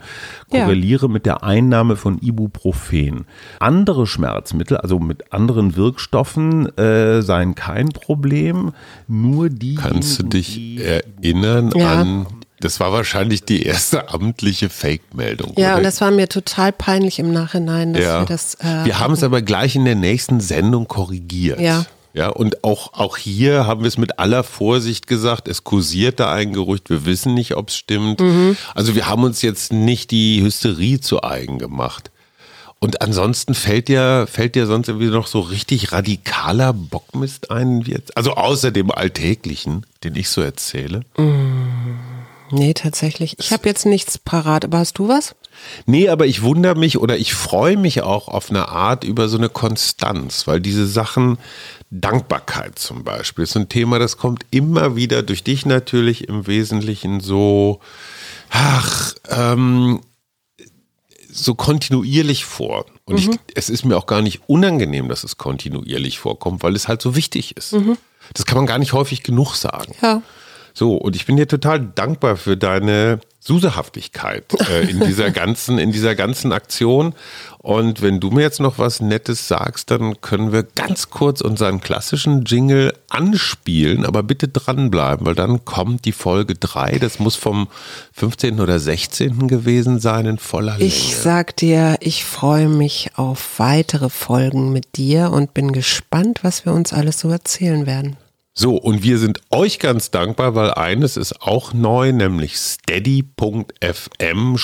korreliere 0.49 1.07
ja. 1.07 1.11
mit 1.11 1.26
der 1.26 1.43
Einnahme 1.43 1.95
von 1.95 2.19
Ibuprofen. 2.19 3.26
Andere 3.59 4.05
Schmerzmittel, 4.05 4.78
also 4.78 4.99
mit 4.99 5.34
anderen 5.34 5.76
Wirkstoffen, 5.76 6.78
äh, 6.78 7.22
seien 7.24 7.55
kein 7.55 7.89
Problem. 7.89 8.74
Nur 9.07 9.49
die. 9.49 9.76
Kannst 9.76 10.19
du 10.19 10.24
dich 10.24 10.80
erinnern 10.80 11.72
ja. 11.76 12.01
an 12.01 12.28
das 12.59 12.80
war 12.80 12.91
wahrscheinlich 12.91 13.43
die 13.43 13.63
erste 13.63 14.09
amtliche 14.13 14.69
Fake-Meldung. 14.69 15.53
Ja, 15.57 15.69
oder? 15.69 15.78
und 15.78 15.84
das 15.84 15.99
war 15.99 16.11
mir 16.11 16.30
total 16.30 16.72
peinlich 16.72 17.17
im 17.17 17.34
Nachhinein, 17.34 17.93
dass 17.93 18.03
ja. 18.03 18.22
wir 18.22 18.28
das. 18.28 18.53
Äh, 18.55 18.86
wir 18.86 18.99
haben 18.99 19.15
es 19.15 19.24
aber 19.24 19.41
gleich 19.41 19.76
in 19.76 19.84
der 19.84 19.95
nächsten 19.95 20.39
Sendung 20.39 20.88
korrigiert. 20.88 21.59
Ja. 21.59 21.86
Ja, 22.14 22.30
und 22.30 22.64
auch, 22.64 22.93
auch 22.93 23.18
hier 23.18 23.66
haben 23.66 23.82
wir 23.82 23.88
es 23.88 23.97
mit 23.97 24.20
aller 24.20 24.43
Vorsicht 24.43 25.07
gesagt, 25.07 25.47
es 25.47 25.64
kursiert 25.64 26.20
da 26.20 26.34
ein 26.34 26.51
Gerücht, 26.51 26.89
wir 26.89 27.05
wissen 27.05 27.34
nicht, 27.34 27.55
ob 27.55 27.70
es 27.70 27.78
stimmt. 27.78 28.20
Mhm. 28.20 28.57
Also 28.76 28.95
wir 28.95 29.07
haben 29.07 29.24
uns 29.24 29.41
jetzt 29.41 29.72
nicht 29.72 30.12
die 30.12 30.41
Hysterie 30.41 30.99
zu 30.99 31.24
eigen 31.24 31.57
gemacht. 31.57 32.12
Und 32.84 33.01
ansonsten 33.03 33.53
fällt 33.53 33.89
dir, 33.89 34.28
fällt 34.30 34.55
dir 34.55 34.66
sonst 34.66 34.88
irgendwie 34.88 35.09
noch 35.09 35.28
so 35.28 35.39
richtig 35.39 35.91
radikaler 35.91 36.74
Bockmist 36.74 37.51
ein? 37.51 37.82
Jetzt? 37.82 38.18
Also 38.18 38.34
außer 38.34 38.72
dem 38.72 38.89
Alltäglichen, 38.91 39.86
den 40.03 40.16
ich 40.16 40.30
so 40.30 40.41
erzähle? 40.41 41.01
Mm, 41.16 41.99
nee, 42.52 42.74
tatsächlich. 42.74 43.36
Ich 43.39 43.52
habe 43.52 43.68
jetzt 43.68 43.86
nichts 43.86 44.18
parat, 44.18 44.66
aber 44.66 44.80
hast 44.80 44.97
du 44.97 45.08
was? 45.08 45.36
Nee, 45.86 46.10
aber 46.10 46.26
ich 46.26 46.41
wundere 46.41 46.76
mich 46.76 46.97
oder 46.97 47.18
ich 47.18 47.34
freue 47.34 47.78
mich 47.78 48.02
auch 48.02 48.28
auf 48.28 48.49
eine 48.49 48.70
Art 48.70 49.04
über 49.04 49.30
so 49.30 49.38
eine 49.38 49.49
Konstanz, 49.49 50.47
weil 50.47 50.60
diese 50.60 50.88
Sachen, 50.88 51.38
Dankbarkeit 51.89 52.80
zum 52.80 53.04
Beispiel, 53.04 53.43
ist 53.43 53.56
ein 53.58 53.70
Thema, 53.70 53.99
das 53.99 54.18
kommt 54.18 54.45
immer 54.52 54.95
wieder 54.95 55.24
durch 55.24 55.43
dich 55.43 55.66
natürlich 55.66 56.28
im 56.28 56.47
Wesentlichen 56.47 57.20
so, 57.20 57.80
ach, 58.49 59.14
ähm, 59.30 60.02
so 61.32 61.56
kontinuierlich 61.56 62.45
vor. 62.45 62.86
Und 63.06 63.26
mhm. 63.26 63.32
ich, 63.34 63.39
es 63.56 63.70
ist 63.70 63.86
mir 63.86 63.97
auch 63.97 64.06
gar 64.06 64.22
nicht 64.22 64.41
unangenehm, 64.47 65.10
dass 65.10 65.24
es 65.24 65.38
kontinuierlich 65.38 66.20
vorkommt, 66.20 66.64
weil 66.64 66.76
es 66.76 66.88
halt 66.88 67.02
so 67.02 67.16
wichtig 67.16 67.56
ist. 67.58 67.74
Mhm. 67.74 67.97
Das 68.34 68.45
kann 68.45 68.58
man 68.58 68.66
gar 68.66 68.78
nicht 68.78 68.93
häufig 68.93 69.24
genug 69.24 69.56
sagen. 69.56 69.95
Ja. 70.02 70.22
So, 70.74 70.95
und 70.95 71.15
ich 71.15 71.26
bin 71.26 71.38
dir 71.38 71.47
total 71.47 71.80
dankbar 71.80 72.38
für 72.38 72.57
deine 72.57 73.19
Susehaftigkeit 73.43 74.45
äh, 74.69 74.89
in 74.89 74.99
dieser 75.05 75.32
ganzen, 75.32 75.80
in 75.80 75.91
dieser 75.91 76.15
ganzen 76.15 76.53
Aktion. 76.53 77.13
Und 77.57 78.01
wenn 78.01 78.19
du 78.19 78.30
mir 78.30 78.41
jetzt 78.41 78.59
noch 78.59 78.78
was 78.80 79.01
Nettes 79.01 79.47
sagst, 79.47 79.91
dann 79.91 80.22
können 80.22 80.51
wir 80.51 80.63
ganz 80.63 81.09
kurz 81.09 81.41
unseren 81.41 81.82
klassischen 81.82 82.45
Jingle 82.45 82.93
anspielen, 83.09 84.05
aber 84.05 84.24
bitte 84.24 84.47
dranbleiben, 84.47 85.26
weil 85.26 85.36
dann 85.36 85.65
kommt 85.65 86.05
die 86.05 86.11
Folge 86.11 86.55
3. 86.55 86.99
Das 86.99 87.19
muss 87.19 87.36
vom 87.36 87.67
15. 88.13 88.59
oder 88.59 88.80
16. 88.80 89.47
gewesen 89.47 89.99
sein 89.99 90.26
in 90.26 90.38
voller 90.38 90.78
Länge. 90.78 90.86
Ich 90.86 91.15
sag 91.15 91.55
dir, 91.57 91.97
ich 91.99 92.26
freue 92.26 92.67
mich 92.67 93.11
auf 93.15 93.59
weitere 93.59 94.09
Folgen 94.09 94.72
mit 94.72 94.97
dir 94.97 95.32
und 95.32 95.53
bin 95.53 95.72
gespannt, 95.72 96.39
was 96.43 96.65
wir 96.65 96.74
uns 96.74 96.93
alles 96.93 97.19
so 97.19 97.30
erzählen 97.30 97.86
werden. 97.86 98.17
So, 98.54 98.76
und 98.76 99.04
wir 99.04 99.18
sind 99.18 99.39
euch 99.49 99.80
ganz 99.80 100.12
dankbar, 100.12 100.56
weil 100.56 100.72
eines 100.72 101.16
ist 101.16 101.41
auch 101.41 101.74
neu, 101.74 102.12
nämlich 102.12 102.58
steady.fm 102.58 104.58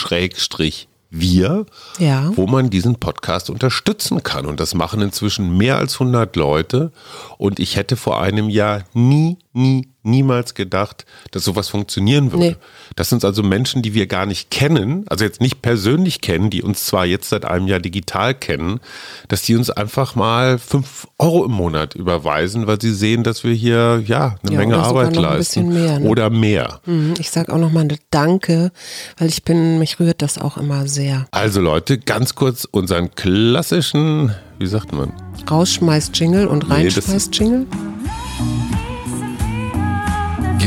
wir, 1.10 1.66
ja. 2.00 2.32
wo 2.36 2.48
man 2.48 2.70
diesen 2.70 2.96
Podcast 2.96 3.50
unterstützen 3.50 4.24
kann. 4.24 4.46
Und 4.46 4.60
das 4.60 4.74
machen 4.74 5.02
inzwischen 5.02 5.58
mehr 5.58 5.78
als 5.78 5.94
100 5.94 6.36
Leute. 6.36 6.92
Und 7.38 7.60
ich 7.60 7.78
hätte 7.78 7.96
vor 7.96 8.22
einem 8.22 8.50
Jahr 8.50 8.84
nie, 8.94 9.38
nie, 9.54 9.88
niemals 10.08 10.54
gedacht, 10.54 11.06
dass 11.32 11.44
sowas 11.44 11.70
funktionieren 11.70 12.32
würde. 12.32 12.46
Nee. 12.46 12.56
Das 12.96 13.10
sind 13.10 13.24
also 13.24 13.44
Menschen, 13.44 13.82
die 13.82 13.94
wir 13.94 14.08
gar 14.08 14.26
nicht 14.26 14.50
kennen, 14.50 15.06
also 15.08 15.24
jetzt 15.24 15.42
nicht 15.42 15.62
persönlich 15.62 16.22
kennen, 16.22 16.50
die 16.50 16.64
uns 16.64 16.86
zwar 16.86 17.06
jetzt 17.06 17.30
seit 17.30 17.46
einem 17.46 17.68
Jahr 17.68 17.80
digital 17.80 18.34
kennen, 18.34 18.80
dass 19.28 19.44
die 19.44 19.56
uns 19.56 19.70
einfach 19.70 20.16
mal 20.16 20.58
fünf 20.58 21.08
Euro 21.20 21.46
im 21.46 21.52
Monat 21.52 21.96
überweisen, 21.96 22.68
weil 22.68 22.82
sie 22.82 22.94
sehen, 22.94 23.24
dass 23.24 23.44
wir 23.44 23.54
hier 23.54 24.04
ja 24.06 24.36
eine 24.44 24.54
ja, 24.54 24.60
Menge 24.60 24.78
Arbeit 24.78 25.16
leisten. 25.16 25.70
Mehr, 25.74 26.00
ne? 26.00 26.08
Oder 26.08 26.30
mehr. 26.30 26.80
Mhm, 26.86 27.14
ich 27.20 27.30
sage 27.30 27.54
auch 27.54 27.58
nochmal 27.58 27.88
Danke, 28.10 28.72
weil 29.18 29.28
ich 29.28 29.44
bin, 29.44 29.80
mich 29.80 30.00
rührt 30.00 30.22
das 30.22 30.38
auch 30.38 30.58
immer 30.58 30.88
sehr. 30.88 31.28
Also 31.32 31.62
Leute, 31.62 31.98
ganz 31.98 32.36
kurz 32.36 32.66
unseren 32.66 33.14
klassischen, 33.16 34.34
wie 34.60 34.68
sagt 34.68 34.94
man? 34.94 35.14
Rausschmeißt 35.50 36.18
Jingle 36.18 36.48
und 36.48 36.70
reinschmeißt 36.70 37.32
nee, 37.32 37.38
Jingle. 37.38 37.68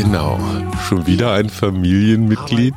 Genau, 0.02 0.40
schon 0.88 1.06
wieder 1.06 1.34
ein 1.34 1.50
Familienmitglied. 1.50 2.74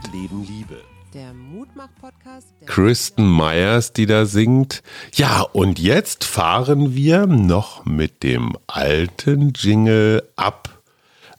Kristen 2.65 3.33
Myers, 3.33 3.93
die 3.93 4.05
da 4.07 4.25
singt. 4.25 4.83
Ja, 5.13 5.39
und 5.39 5.79
jetzt 5.79 6.25
fahren 6.25 6.95
wir 6.95 7.25
noch 7.25 7.85
mit 7.85 8.23
dem 8.23 8.57
alten 8.67 9.53
Jingle 9.55 10.27
ab. 10.35 10.81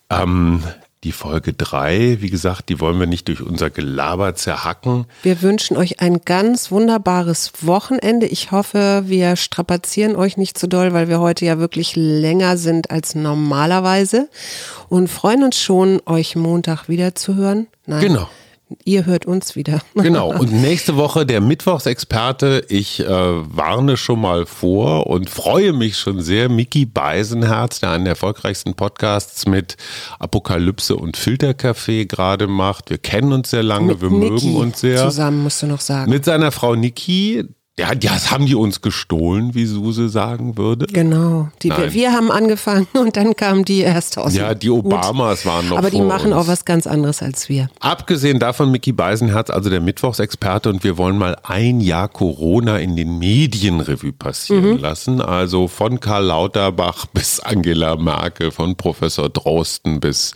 Ähm, 0.08 0.62
die 1.04 1.12
Folge 1.12 1.52
3, 1.52 2.18
wie 2.20 2.30
gesagt, 2.30 2.70
die 2.70 2.80
wollen 2.80 2.98
wir 2.98 3.06
nicht 3.06 3.28
durch 3.28 3.42
unser 3.42 3.70
Gelaber 3.70 4.34
zerhacken. 4.34 5.04
Wir 5.22 5.42
wünschen 5.42 5.76
euch 5.76 6.00
ein 6.00 6.22
ganz 6.24 6.70
wunderbares 6.70 7.52
Wochenende. 7.60 8.26
Ich 8.26 8.50
hoffe, 8.50 9.04
wir 9.06 9.36
strapazieren 9.36 10.16
euch 10.16 10.36
nicht 10.36 10.58
zu 10.58 10.66
doll, 10.66 10.94
weil 10.94 11.08
wir 11.08 11.20
heute 11.20 11.44
ja 11.44 11.58
wirklich 11.58 11.94
länger 11.94 12.56
sind 12.56 12.90
als 12.90 13.14
normalerweise 13.14 14.28
und 14.88 15.08
freuen 15.08 15.44
uns 15.44 15.60
schon, 15.60 16.00
euch 16.06 16.36
Montag 16.36 16.88
wieder 16.88 17.14
zu 17.14 17.34
hören. 17.34 17.66
Nein. 17.86 18.00
Genau 18.00 18.28
ihr 18.84 19.06
hört 19.06 19.26
uns 19.26 19.56
wieder. 19.56 19.80
Genau. 19.94 20.32
Und 20.32 20.52
nächste 20.52 20.96
Woche 20.96 21.24
der 21.24 21.40
Mittwochsexperte. 21.40 22.66
Ich 22.68 23.00
äh, 23.00 23.06
warne 23.08 23.96
schon 23.96 24.20
mal 24.20 24.44
vor 24.44 25.06
und 25.06 25.30
freue 25.30 25.72
mich 25.72 25.96
schon 25.96 26.20
sehr. 26.20 26.48
Mickey 26.48 26.84
Beisenherz, 26.84 27.80
der 27.80 27.90
einen 27.90 28.04
der 28.04 28.12
erfolgreichsten 28.12 28.74
Podcasts 28.74 29.46
mit 29.46 29.76
Apokalypse 30.18 30.96
und 30.96 31.16
Filterkaffee 31.16 32.04
gerade 32.04 32.48
macht. 32.48 32.90
Wir 32.90 32.98
kennen 32.98 33.32
uns 33.32 33.50
sehr 33.50 33.62
lange, 33.62 33.94
mit 33.94 34.02
wir 34.02 34.10
Niki 34.10 34.46
mögen 34.46 34.56
uns 34.56 34.80
sehr. 34.80 35.02
Zusammen 35.02 35.42
musst 35.42 35.62
du 35.62 35.66
noch 35.66 35.80
sagen. 35.80 36.10
Mit 36.10 36.24
seiner 36.24 36.52
Frau 36.52 36.74
Niki, 36.74 37.44
ja, 37.76 37.92
das 37.96 38.30
haben 38.30 38.46
die 38.46 38.54
uns 38.54 38.82
gestohlen, 38.82 39.54
wie 39.54 39.66
Suse 39.66 40.08
sagen 40.08 40.56
würde. 40.56 40.86
Genau. 40.86 41.48
Die, 41.62 41.70
wir, 41.70 41.92
wir, 41.92 42.12
haben 42.12 42.30
angefangen 42.30 42.86
und 42.94 43.16
dann 43.16 43.34
kamen 43.34 43.64
die 43.64 43.80
erst 43.80 44.16
aus. 44.16 44.32
Ja, 44.32 44.54
die 44.54 44.70
Obamas 44.70 45.42
Gut. 45.42 45.52
waren 45.52 45.68
noch. 45.68 45.78
Aber 45.78 45.90
die 45.90 46.00
machen 46.00 46.32
uns. 46.32 46.42
auch 46.42 46.46
was 46.46 46.64
ganz 46.64 46.86
anderes 46.86 47.20
als 47.20 47.48
wir. 47.48 47.68
Abgesehen 47.80 48.38
davon, 48.38 48.70
Mickey 48.70 48.92
Beisenherz, 48.92 49.50
also 49.50 49.70
der 49.70 49.80
Mittwochsexperte, 49.80 50.70
und 50.70 50.84
wir 50.84 50.96
wollen 50.98 51.18
mal 51.18 51.36
ein 51.42 51.80
Jahr 51.80 52.08
Corona 52.08 52.78
in 52.78 52.94
den 52.94 53.18
Medienrevue 53.18 54.12
passieren 54.12 54.74
mhm. 54.74 54.78
lassen. 54.78 55.20
Also 55.20 55.66
von 55.66 55.98
Karl 55.98 56.26
Lauterbach 56.26 57.06
bis 57.12 57.40
Angela 57.40 57.96
Merkel, 57.96 58.52
von 58.52 58.76
Professor 58.76 59.28
Drosten 59.28 59.98
bis 59.98 60.32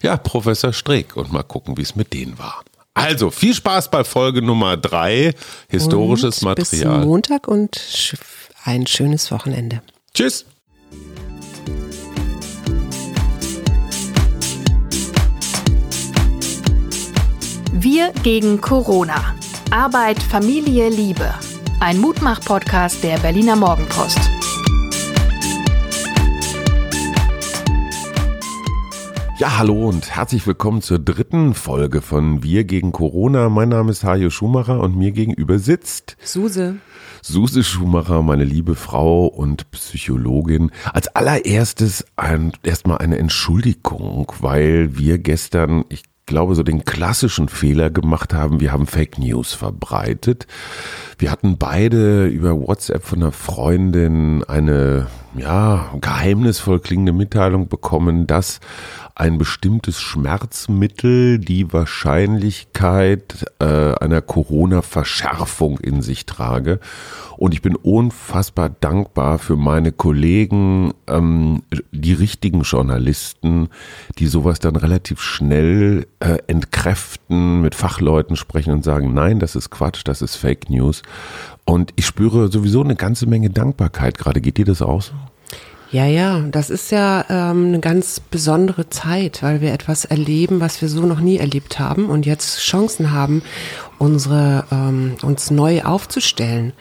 ja, 0.00 0.16
Professor 0.16 0.72
Streeck 0.72 1.16
und 1.16 1.34
mal 1.34 1.42
gucken, 1.42 1.76
wie 1.76 1.82
es 1.82 1.96
mit 1.96 2.14
denen 2.14 2.38
war. 2.38 2.62
Also, 2.98 3.30
viel 3.30 3.54
Spaß 3.54 3.90
bei 3.90 4.04
Folge 4.04 4.42
Nummer 4.42 4.76
drei. 4.76 5.34
Historisches 5.68 6.42
und 6.42 6.48
Material. 6.48 6.98
Bis 6.98 7.06
Montag 7.06 7.48
und 7.48 8.14
ein 8.64 8.86
schönes 8.86 9.30
Wochenende. 9.30 9.82
Tschüss. 10.14 10.44
Wir 17.72 18.12
gegen 18.24 18.60
Corona. 18.60 19.36
Arbeit, 19.70 20.20
Familie, 20.20 20.88
Liebe. 20.88 21.32
Ein 21.80 21.98
Mutmach-Podcast 21.98 23.04
der 23.04 23.18
Berliner 23.18 23.54
Morgenpost. 23.54 24.37
Ja, 29.38 29.56
hallo 29.56 29.88
und 29.88 30.16
herzlich 30.16 30.44
willkommen 30.48 30.82
zur 30.82 30.98
dritten 30.98 31.54
Folge 31.54 32.02
von 32.02 32.42
Wir 32.42 32.64
gegen 32.64 32.90
Corona. 32.90 33.48
Mein 33.48 33.68
Name 33.68 33.92
ist 33.92 34.02
Hajo 34.02 34.30
Schumacher 34.30 34.80
und 34.80 34.96
mir 34.96 35.12
gegenüber 35.12 35.60
sitzt 35.60 36.16
Suse. 36.20 36.78
Suse 37.22 37.62
Schumacher, 37.62 38.20
meine 38.22 38.42
liebe 38.42 38.74
Frau 38.74 39.26
und 39.26 39.70
Psychologin. 39.70 40.72
Als 40.92 41.06
allererstes 41.14 42.04
ein, 42.16 42.50
erstmal 42.64 42.98
eine 42.98 43.16
Entschuldigung, 43.18 44.32
weil 44.40 44.98
wir 44.98 45.18
gestern, 45.18 45.84
ich 45.88 46.02
glaube, 46.26 46.56
so 46.56 46.64
den 46.64 46.84
klassischen 46.84 47.48
Fehler 47.48 47.90
gemacht 47.90 48.34
haben. 48.34 48.60
Wir 48.60 48.72
haben 48.72 48.86
Fake 48.86 49.18
News 49.18 49.54
verbreitet. 49.54 50.48
Wir 51.16 51.30
hatten 51.30 51.58
beide 51.58 52.26
über 52.26 52.58
WhatsApp 52.58 53.04
von 53.04 53.22
einer 53.22 53.32
Freundin 53.32 54.44
eine 54.44 55.06
ja, 55.36 55.90
geheimnisvoll 56.00 56.80
klingende 56.80 57.12
Mitteilung 57.12 57.68
bekommen, 57.68 58.26
dass 58.26 58.60
ein 59.18 59.36
bestimmtes 59.36 60.00
Schmerzmittel 60.00 61.40
die 61.40 61.72
Wahrscheinlichkeit 61.72 63.46
äh, 63.58 63.64
einer 63.64 64.22
Corona-Verschärfung 64.22 65.80
in 65.80 66.02
sich 66.02 66.24
trage. 66.24 66.78
Und 67.36 67.52
ich 67.52 67.60
bin 67.60 67.74
unfassbar 67.74 68.68
dankbar 68.68 69.40
für 69.40 69.56
meine 69.56 69.90
Kollegen, 69.90 70.94
ähm, 71.08 71.62
die 71.90 72.12
richtigen 72.12 72.62
Journalisten, 72.62 73.70
die 74.18 74.28
sowas 74.28 74.60
dann 74.60 74.76
relativ 74.76 75.20
schnell 75.20 76.06
äh, 76.20 76.38
entkräften, 76.46 77.60
mit 77.60 77.74
Fachleuten 77.74 78.36
sprechen 78.36 78.72
und 78.72 78.84
sagen, 78.84 79.14
nein, 79.14 79.40
das 79.40 79.56
ist 79.56 79.70
Quatsch, 79.70 80.02
das 80.04 80.22
ist 80.22 80.36
Fake 80.36 80.70
News. 80.70 81.02
Und 81.64 81.92
ich 81.96 82.06
spüre 82.06 82.52
sowieso 82.52 82.84
eine 82.84 82.94
ganze 82.94 83.26
Menge 83.26 83.50
Dankbarkeit 83.50 84.16
gerade. 84.16 84.40
Geht 84.40 84.58
dir 84.58 84.64
das 84.64 84.80
auch 84.80 85.02
so? 85.02 85.12
Ja, 85.90 86.04
ja, 86.04 86.40
das 86.50 86.68
ist 86.68 86.90
ja 86.90 87.24
ähm, 87.30 87.68
eine 87.68 87.80
ganz 87.80 88.20
besondere 88.20 88.90
Zeit, 88.90 89.42
weil 89.42 89.62
wir 89.62 89.72
etwas 89.72 90.04
erleben, 90.04 90.60
was 90.60 90.82
wir 90.82 90.88
so 90.88 91.06
noch 91.06 91.20
nie 91.20 91.38
erlebt 91.38 91.78
haben 91.78 92.10
und 92.10 92.26
jetzt 92.26 92.60
Chancen 92.60 93.10
haben, 93.12 93.42
unsere 93.96 94.66
ähm, 94.70 95.16
uns 95.22 95.50
neu 95.50 95.82
aufzustellen. 95.82 96.74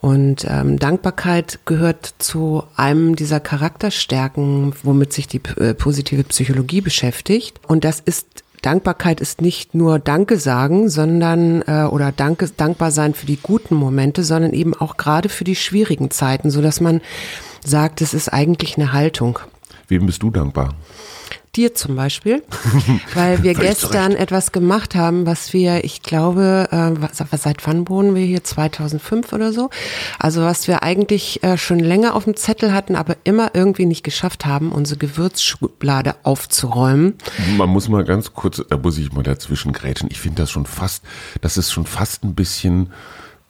Und 0.00 0.46
ähm, 0.48 0.78
Dankbarkeit 0.78 1.58
gehört 1.66 2.14
zu 2.18 2.62
einem 2.76 3.14
dieser 3.14 3.40
Charakterstärken, 3.40 4.72
womit 4.82 5.12
sich 5.12 5.28
die 5.28 5.42
äh, 5.58 5.74
positive 5.74 6.24
Psychologie 6.24 6.80
beschäftigt. 6.80 7.60
Und 7.66 7.84
das 7.84 8.00
ist 8.00 8.42
Dankbarkeit 8.62 9.20
ist 9.20 9.42
nicht 9.42 9.74
nur 9.74 9.98
Danke 9.98 10.38
sagen, 10.38 10.88
sondern 10.88 11.62
äh, 11.68 11.84
oder 11.84 12.10
Danke, 12.10 12.48
dankbar 12.56 12.90
sein 12.90 13.14
für 13.14 13.26
die 13.26 13.38
guten 13.40 13.74
Momente, 13.74 14.24
sondern 14.24 14.52
eben 14.54 14.74
auch 14.74 14.96
gerade 14.96 15.28
für 15.28 15.44
die 15.44 15.54
schwierigen 15.54 16.10
Zeiten, 16.10 16.50
so 16.50 16.62
dass 16.62 16.80
man 16.80 17.00
sagt, 17.68 18.00
es 18.00 18.14
ist 18.14 18.32
eigentlich 18.32 18.76
eine 18.76 18.92
Haltung. 18.92 19.38
Wem 19.88 20.06
bist 20.06 20.22
du 20.22 20.30
dankbar? 20.30 20.74
dir 21.56 21.74
zum 21.74 21.96
Beispiel, 21.96 22.42
weil 23.14 23.42
wir 23.42 23.54
gestern 23.54 24.12
etwas 24.12 24.52
gemacht 24.52 24.94
haben, 24.94 25.26
was 25.26 25.52
wir, 25.52 25.84
ich 25.84 26.02
glaube, 26.02 26.68
äh, 26.70 27.36
seit 27.36 27.66
wann 27.66 27.88
wohnen 27.88 28.14
wir 28.14 28.24
hier? 28.24 28.44
2005 28.44 29.32
oder 29.32 29.52
so. 29.52 29.70
Also 30.18 30.42
was 30.42 30.68
wir 30.68 30.82
eigentlich 30.82 31.42
äh, 31.42 31.56
schon 31.56 31.78
länger 31.78 32.14
auf 32.14 32.24
dem 32.24 32.36
Zettel 32.36 32.72
hatten, 32.72 32.96
aber 32.96 33.16
immer 33.24 33.52
irgendwie 33.54 33.86
nicht 33.86 34.04
geschafft 34.04 34.44
haben, 34.44 34.72
unsere 34.72 34.98
Gewürzschublade 34.98 36.16
aufzuräumen. 36.22 37.14
Man 37.56 37.70
muss 37.70 37.88
mal 37.88 38.04
ganz 38.04 38.32
kurz, 38.34 38.62
da 38.68 38.76
muss 38.76 38.98
ich 38.98 39.12
mal 39.12 39.22
dazwischen 39.22 39.72
grätschen. 39.72 40.08
Ich 40.10 40.20
finde 40.20 40.42
das 40.42 40.50
schon 40.50 40.66
fast, 40.66 41.02
das 41.40 41.56
ist 41.56 41.72
schon 41.72 41.86
fast 41.86 42.24
ein 42.24 42.34
bisschen 42.34 42.92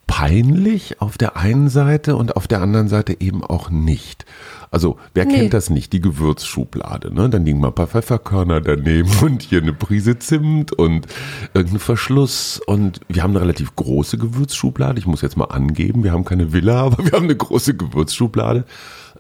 peinlich 0.07 1.00
auf 1.00 1.18
der 1.18 1.36
einen 1.36 1.68
Seite 1.68 2.16
und 2.16 2.36
auf 2.36 2.46
der 2.46 2.62
anderen 2.62 2.88
Seite 2.88 3.20
eben 3.20 3.42
auch 3.44 3.70
nicht. 3.70 4.24
Also, 4.70 4.98
wer 5.14 5.24
nee. 5.24 5.34
kennt 5.34 5.54
das 5.54 5.70
nicht? 5.70 5.92
Die 5.92 6.00
Gewürzschublade, 6.00 7.12
ne? 7.14 7.28
Dann 7.28 7.44
liegen 7.44 7.61
mal 7.61 7.68
ein 7.68 7.74
paar 7.74 7.86
Pfefferkörner 7.86 8.61
daneben 8.61 9.11
und 9.22 9.42
hier 9.42 9.62
eine 9.62 9.72
Prise 9.72 10.18
Zimt 10.18 10.72
und 10.72 11.07
irgendein 11.54 11.80
Verschluss. 11.80 12.61
Und 12.66 13.00
wir 13.09 13.22
haben 13.22 13.30
eine 13.30 13.40
relativ 13.40 13.74
große 13.76 14.18
Gewürzschublade. 14.18 14.98
Ich 14.98 15.07
muss 15.07 15.22
jetzt 15.22 15.36
mal 15.36 15.46
angeben, 15.46 16.04
wir 16.04 16.12
haben 16.12 16.24
keine 16.24 16.52
Villa, 16.52 16.80
aber 16.86 17.04
wir 17.04 17.12
haben 17.12 17.24
eine 17.24 17.36
große 17.36 17.76
Gewürzschublade. 17.76 18.64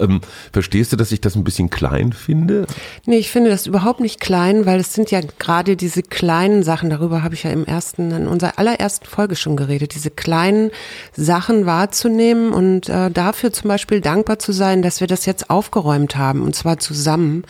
Ähm, 0.00 0.20
verstehst 0.52 0.92
du, 0.92 0.96
dass 0.96 1.12
ich 1.12 1.20
das 1.20 1.34
ein 1.36 1.44
bisschen 1.44 1.70
klein 1.70 2.12
finde? 2.12 2.66
Nee, 3.06 3.18
ich 3.18 3.30
finde 3.30 3.50
das 3.50 3.66
überhaupt 3.66 4.00
nicht 4.00 4.20
klein, 4.20 4.66
weil 4.66 4.80
es 4.80 4.92
sind 4.92 5.10
ja 5.10 5.20
gerade 5.38 5.76
diese 5.76 6.02
kleinen 6.02 6.62
Sachen, 6.62 6.90
darüber 6.90 7.22
habe 7.22 7.34
ich 7.34 7.44
ja 7.44 7.50
im 7.50 7.64
ersten, 7.64 8.10
in 8.10 8.26
unserer 8.26 8.58
allerersten 8.58 9.06
Folge 9.06 9.36
schon 9.36 9.56
geredet, 9.56 9.94
diese 9.94 10.10
kleinen 10.10 10.70
Sachen 11.14 11.66
wahrzunehmen 11.66 12.52
und 12.52 12.88
äh, 12.88 13.10
dafür 13.10 13.52
zum 13.52 13.68
Beispiel 13.68 14.00
dankbar 14.00 14.38
zu 14.38 14.52
sein, 14.52 14.82
dass 14.82 15.00
wir 15.00 15.06
das 15.06 15.26
jetzt 15.26 15.50
aufgeräumt 15.50 16.16
haben 16.16 16.42
und 16.42 16.54
zwar 16.54 16.78
zusammen 16.78 17.44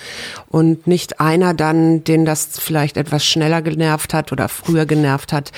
und 0.48 0.86
nicht 0.86 1.20
einer 1.20 1.54
dann, 1.54 2.04
den 2.04 2.24
das 2.24 2.58
vielleicht 2.58 2.96
etwas 2.96 3.24
schneller 3.24 3.62
genervt 3.62 4.14
hat 4.14 4.32
oder 4.32 4.48
früher 4.48 4.86
genervt 4.86 5.32
hat, 5.32 5.52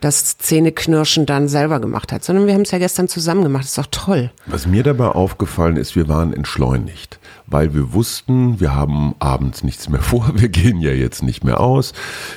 das 0.00 0.38
Zähneknirschen 0.38 1.26
dann 1.26 1.48
selber 1.48 1.80
gemacht 1.80 2.12
hat, 2.12 2.24
sondern 2.24 2.46
wir 2.46 2.54
haben 2.54 2.62
es 2.62 2.70
ja 2.70 2.78
gestern 2.78 3.08
zusammen 3.08 3.42
gemacht. 3.42 3.64
Das 3.64 3.70
ist 3.70 3.78
doch 3.78 3.86
toll. 3.90 4.30
Was 4.46 4.66
mir 4.66 4.82
dabei 4.82 5.06
aufgefallen 5.06 5.76
ist, 5.76 5.96
wir 5.96 6.08
waren 6.08 6.32
entschleunigt, 6.34 7.18
weil 7.46 7.74
wir 7.74 7.92
wussten, 7.92 8.60
wir 8.60 8.74
haben 8.74 9.14
abends 9.18 9.64
nichts 9.64 9.88
mehr 9.88 10.00
vor, 10.02 10.32
wir 10.34 10.48
gehen 10.48 10.80
ja 10.80 10.90
jetzt 10.90 11.22
nicht 11.22 11.44
mehr 11.44 11.60
aus. 11.60 11.92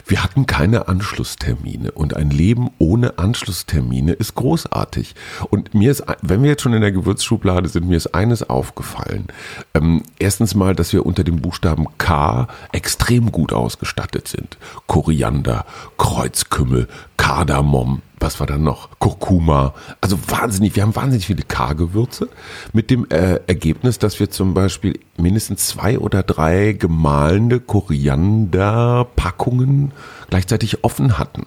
Wir 0.06 0.24
hatten 0.24 0.46
keine 0.46 0.88
Anschlusstermine 0.88 1.92
und 1.92 2.16
ein 2.16 2.30
Leben 2.30 2.70
ohne 2.78 3.18
Anschlusstermine 3.18 4.14
ist 4.14 4.36
großartig. 4.36 5.16
Und 5.50 5.74
mir 5.74 5.92
ist, 5.92 6.04
wenn 6.22 6.44
wir 6.44 6.50
jetzt 6.50 6.62
schon 6.62 6.74
in 6.74 6.82
der 6.82 6.92
Gewürzschublade 6.92 7.70
sind, 7.70 7.88
mir 7.88 7.98
ist 7.98 8.14
eines 8.14 8.50
aufgefallen. 8.50 9.28
Ähm, 9.74 10.04
erstens 10.20 10.56
mal, 10.56 10.76
dass 10.76 10.94
wir 10.94 11.06
unter 11.06 11.24
dem 11.24 11.42
Buchstaben 11.42 11.88
K 11.98 12.48
extrem 12.72 13.32
gut 13.32 13.54
ausgestattet 13.54 14.28
sind. 14.28 14.58
Koriander, 14.88 15.66
Kreuzkümmel, 15.98 16.88
Kardamom, 17.18 18.02
was 18.20 18.40
war 18.40 18.48
dann 18.48 18.64
noch? 18.64 18.90
Kurkuma. 19.00 19.74
Also 20.02 20.18
wahnsinnig, 20.28 20.76
wir 20.76 20.84
haben 20.84 20.96
wahnsinnig 20.96 21.28
viele 21.28 21.44
K-Gewürze 21.44 22.30
mit 22.74 22.90
dem 22.90 23.06
äh, 23.10 23.40
Ergebnis, 23.48 24.00
dass 24.00 24.20
wir 24.20 24.30
zum 24.30 24.54
Beispiel 24.54 24.97
mindestens 25.18 25.68
zwei 25.68 26.00
oder 26.00 26.24
drei 26.24 26.74
gemahlene 26.74 27.60
Korianderpackungen 27.60 29.92
gleichzeitig 30.30 30.84
offen 30.84 31.18
hatten. 31.18 31.46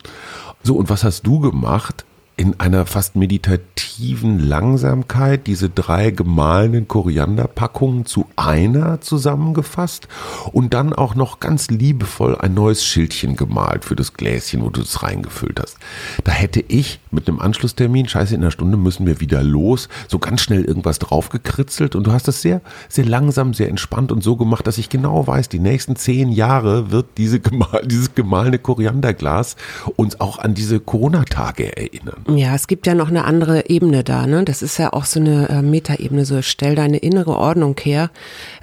So, 0.62 0.76
und 0.76 0.88
was 0.90 1.04
hast 1.04 1.26
du 1.26 1.40
gemacht? 1.40 2.04
In 2.40 2.58
einer 2.58 2.86
fast 2.86 3.16
meditativen 3.16 4.38
Langsamkeit 4.38 5.46
diese 5.46 5.68
drei 5.68 6.10
gemahlenen 6.10 6.88
Korianderpackungen 6.88 8.06
zu 8.06 8.24
einer 8.34 9.02
zusammengefasst 9.02 10.08
und 10.50 10.72
dann 10.72 10.94
auch 10.94 11.14
noch 11.14 11.40
ganz 11.40 11.68
liebevoll 11.68 12.38
ein 12.38 12.54
neues 12.54 12.82
Schildchen 12.82 13.36
gemalt 13.36 13.84
für 13.84 13.94
das 13.94 14.14
Gläschen, 14.14 14.62
wo 14.62 14.70
du 14.70 14.80
es 14.80 15.02
reingefüllt 15.02 15.60
hast. 15.60 15.76
Da 16.24 16.32
hätte 16.32 16.64
ich 16.66 17.00
mit 17.10 17.28
einem 17.28 17.40
Anschlusstermin, 17.40 18.08
scheiße, 18.08 18.34
in 18.34 18.40
einer 18.40 18.50
Stunde 18.50 18.78
müssen 18.78 19.06
wir 19.06 19.20
wieder 19.20 19.42
los, 19.42 19.90
so 20.08 20.18
ganz 20.18 20.40
schnell 20.40 20.64
irgendwas 20.64 20.98
draufgekritzelt 20.98 21.94
und 21.94 22.06
du 22.06 22.12
hast 22.12 22.26
das 22.26 22.40
sehr, 22.40 22.62
sehr 22.88 23.04
langsam, 23.04 23.52
sehr 23.52 23.68
entspannt 23.68 24.12
und 24.12 24.22
so 24.22 24.36
gemacht, 24.36 24.66
dass 24.66 24.78
ich 24.78 24.88
genau 24.88 25.26
weiß, 25.26 25.50
die 25.50 25.58
nächsten 25.58 25.94
zehn 25.94 26.32
Jahre 26.32 26.90
wird 26.90 27.18
diese 27.18 27.38
gemal, 27.38 27.82
dieses 27.84 28.14
gemahlene 28.14 28.58
Korianderglas 28.58 29.56
uns 29.96 30.18
auch 30.22 30.38
an 30.38 30.54
diese 30.54 30.80
Corona-Tage 30.80 31.76
erinnern. 31.76 32.24
Ja, 32.36 32.54
es 32.54 32.68
gibt 32.68 32.86
ja 32.86 32.94
noch 32.94 33.08
eine 33.08 33.24
andere 33.24 33.68
Ebene 33.68 34.04
da. 34.04 34.26
Ne? 34.26 34.44
Das 34.44 34.62
ist 34.62 34.78
ja 34.78 34.92
auch 34.92 35.04
so 35.04 35.18
eine 35.18 35.48
äh, 35.48 35.62
Metaebene. 35.62 36.24
So 36.24 36.42
stell 36.42 36.74
deine 36.74 36.98
innere 36.98 37.36
Ordnung 37.36 37.76
her, 37.82 38.10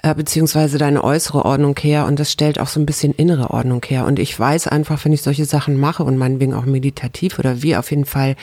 äh, 0.04 0.16
beziehungsweise 0.16 0.78
deine 0.78 1.04
äußere 1.04 1.44
Ordnung 1.44 1.78
her. 1.78 2.06
Und 2.06 2.20
das 2.20 2.32
stellt 2.32 2.60
auch 2.60 2.68
so 2.68 2.80
ein 2.80 2.86
bisschen 2.86 3.14
innere 3.14 3.52
Ordnung 3.52 3.84
her. 3.86 4.06
Und 4.06 4.20
ich 4.20 4.40
weiß 4.40 4.68
einfach, 4.68 5.04
wenn 5.04 5.12
ich 5.12 5.22
solche 5.22 5.46
Sachen 5.46 5.80
mache 5.80 6.04
und 6.04 6.18
meinetwegen 6.18 6.54
auch 6.54 6.66
meditativ 6.66 7.40
oder 7.40 7.62
wie 7.62 7.76
auf 7.76 7.90
jeden 7.90 8.06
Fall 8.06 8.36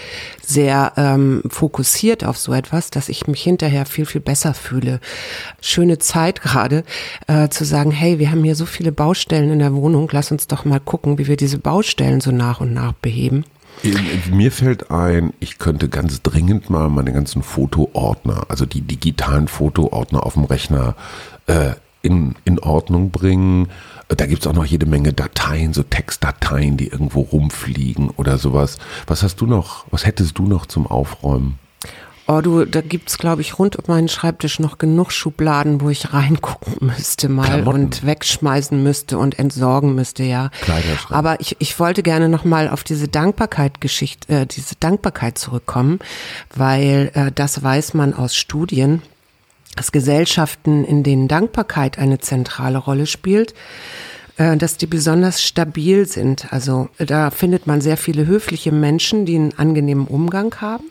sehr 0.44 0.92
ähm, 0.96 1.42
fokussiert 1.48 2.24
auf 2.24 2.36
so 2.36 2.52
etwas, 2.52 2.90
dass 2.90 3.08
ich 3.08 3.26
mich 3.26 3.42
hinterher 3.42 3.86
viel, 3.86 4.06
viel 4.06 4.20
besser 4.20 4.52
fühle. 4.52 5.00
Schöne 5.60 5.98
Zeit 5.98 6.42
gerade, 6.42 6.84
äh, 7.28 7.48
zu 7.48 7.64
sagen, 7.64 7.90
hey, 7.90 8.18
wir 8.18 8.30
haben 8.30 8.44
hier 8.44 8.56
so 8.56 8.66
viele 8.66 8.92
Baustellen 8.92 9.50
in 9.50 9.58
der 9.58 9.74
Wohnung, 9.74 10.08
lass 10.12 10.30
uns 10.32 10.46
doch 10.46 10.64
mal 10.64 10.80
gucken, 10.80 11.18
wie 11.18 11.26
wir 11.26 11.36
diese 11.36 11.58
Baustellen 11.58 12.20
so 12.20 12.30
nach 12.30 12.60
und 12.60 12.74
nach 12.74 12.92
beheben. 12.92 13.44
Mir 14.30 14.50
fällt 14.50 14.90
ein, 14.90 15.32
ich 15.40 15.58
könnte 15.58 15.88
ganz 15.88 16.22
dringend 16.22 16.70
mal 16.70 16.88
meine 16.88 17.12
ganzen 17.12 17.42
Fotoordner, 17.42 18.46
also 18.48 18.66
die 18.66 18.80
digitalen 18.80 19.48
Fotoordner 19.48 20.24
auf 20.24 20.34
dem 20.34 20.44
Rechner 20.44 20.96
äh, 21.46 21.74
in, 22.02 22.34
in 22.44 22.58
Ordnung 22.58 23.10
bringen. 23.10 23.68
Da 24.08 24.26
gibt 24.26 24.42
es 24.42 24.46
auch 24.46 24.54
noch 24.54 24.64
jede 24.64 24.86
Menge 24.86 25.12
Dateien, 25.12 25.72
so 25.72 25.82
Textdateien, 25.82 26.76
die 26.76 26.88
irgendwo 26.88 27.20
rumfliegen 27.20 28.10
oder 28.10 28.38
sowas. 28.38 28.78
Was 29.06 29.22
hast 29.22 29.40
du 29.40 29.46
noch, 29.46 29.86
was 29.90 30.06
hättest 30.06 30.38
du 30.38 30.46
noch 30.46 30.66
zum 30.66 30.86
Aufräumen? 30.86 31.58
Oh, 32.26 32.40
du, 32.40 32.64
da 32.64 32.80
gibt's, 32.80 33.18
glaube 33.18 33.42
ich, 33.42 33.58
rund 33.58 33.76
um 33.76 33.84
meinen 33.86 34.08
Schreibtisch 34.08 34.58
noch 34.58 34.78
genug 34.78 35.12
Schubladen, 35.12 35.82
wo 35.82 35.90
ich 35.90 36.14
reingucken 36.14 36.86
müsste 36.86 37.28
mal 37.28 37.46
Klamotten. 37.46 37.84
und 37.84 38.06
wegschmeißen 38.06 38.82
müsste 38.82 39.18
und 39.18 39.38
entsorgen 39.38 39.94
müsste, 39.94 40.22
ja. 40.22 40.50
Aber 41.10 41.40
ich, 41.40 41.56
ich 41.58 41.78
wollte 41.78 42.02
gerne 42.02 42.30
noch 42.30 42.44
mal 42.44 42.68
auf 42.68 42.82
diese 42.82 43.08
Dankbarkeit-Geschichte, 43.08 44.32
äh, 44.32 44.46
diese 44.46 44.74
Dankbarkeit 44.76 45.36
zurückkommen, 45.36 45.98
weil 46.54 47.10
äh, 47.14 47.30
das 47.30 47.62
weiß 47.62 47.92
man 47.92 48.14
aus 48.14 48.34
Studien, 48.34 49.02
dass 49.76 49.92
Gesellschaften, 49.92 50.84
in 50.84 51.02
denen 51.02 51.28
Dankbarkeit 51.28 51.98
eine 51.98 52.20
zentrale 52.20 52.78
Rolle 52.78 53.06
spielt, 53.06 53.54
dass 54.36 54.76
die 54.76 54.86
besonders 54.86 55.42
stabil 55.42 56.06
sind. 56.06 56.52
Also 56.52 56.88
da 56.98 57.30
findet 57.30 57.68
man 57.68 57.80
sehr 57.80 57.96
viele 57.96 58.26
höfliche 58.26 58.72
Menschen, 58.72 59.26
die 59.26 59.36
einen 59.36 59.56
angenehmen 59.56 60.08
Umgang 60.08 60.60
haben, 60.60 60.84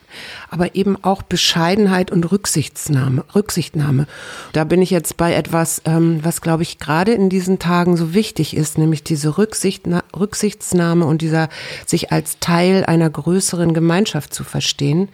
aber 0.48 0.74
eben 0.74 0.96
auch 1.02 1.22
Bescheidenheit 1.22 2.10
und 2.10 2.32
Rücksichtnahme. 2.32 3.24
Rücksichtnahme. 3.34 4.06
Da 4.54 4.64
bin 4.64 4.80
ich 4.80 4.90
jetzt 4.90 5.18
bei 5.18 5.34
etwas, 5.34 5.82
ähm, 5.84 6.20
was 6.22 6.40
glaube 6.40 6.62
ich 6.62 6.78
gerade 6.78 7.12
in 7.12 7.28
diesen 7.28 7.58
Tagen 7.58 7.98
so 7.98 8.14
wichtig 8.14 8.56
ist, 8.56 8.78
nämlich 8.78 9.04
diese 9.04 9.36
Rücksicht, 9.36 9.82
Rücksichtsnahme 10.18 11.04
und 11.04 11.20
dieser 11.20 11.50
sich 11.84 12.12
als 12.12 12.38
Teil 12.40 12.84
einer 12.86 13.10
größeren 13.10 13.74
Gemeinschaft 13.74 14.32
zu 14.32 14.44
verstehen. 14.44 15.10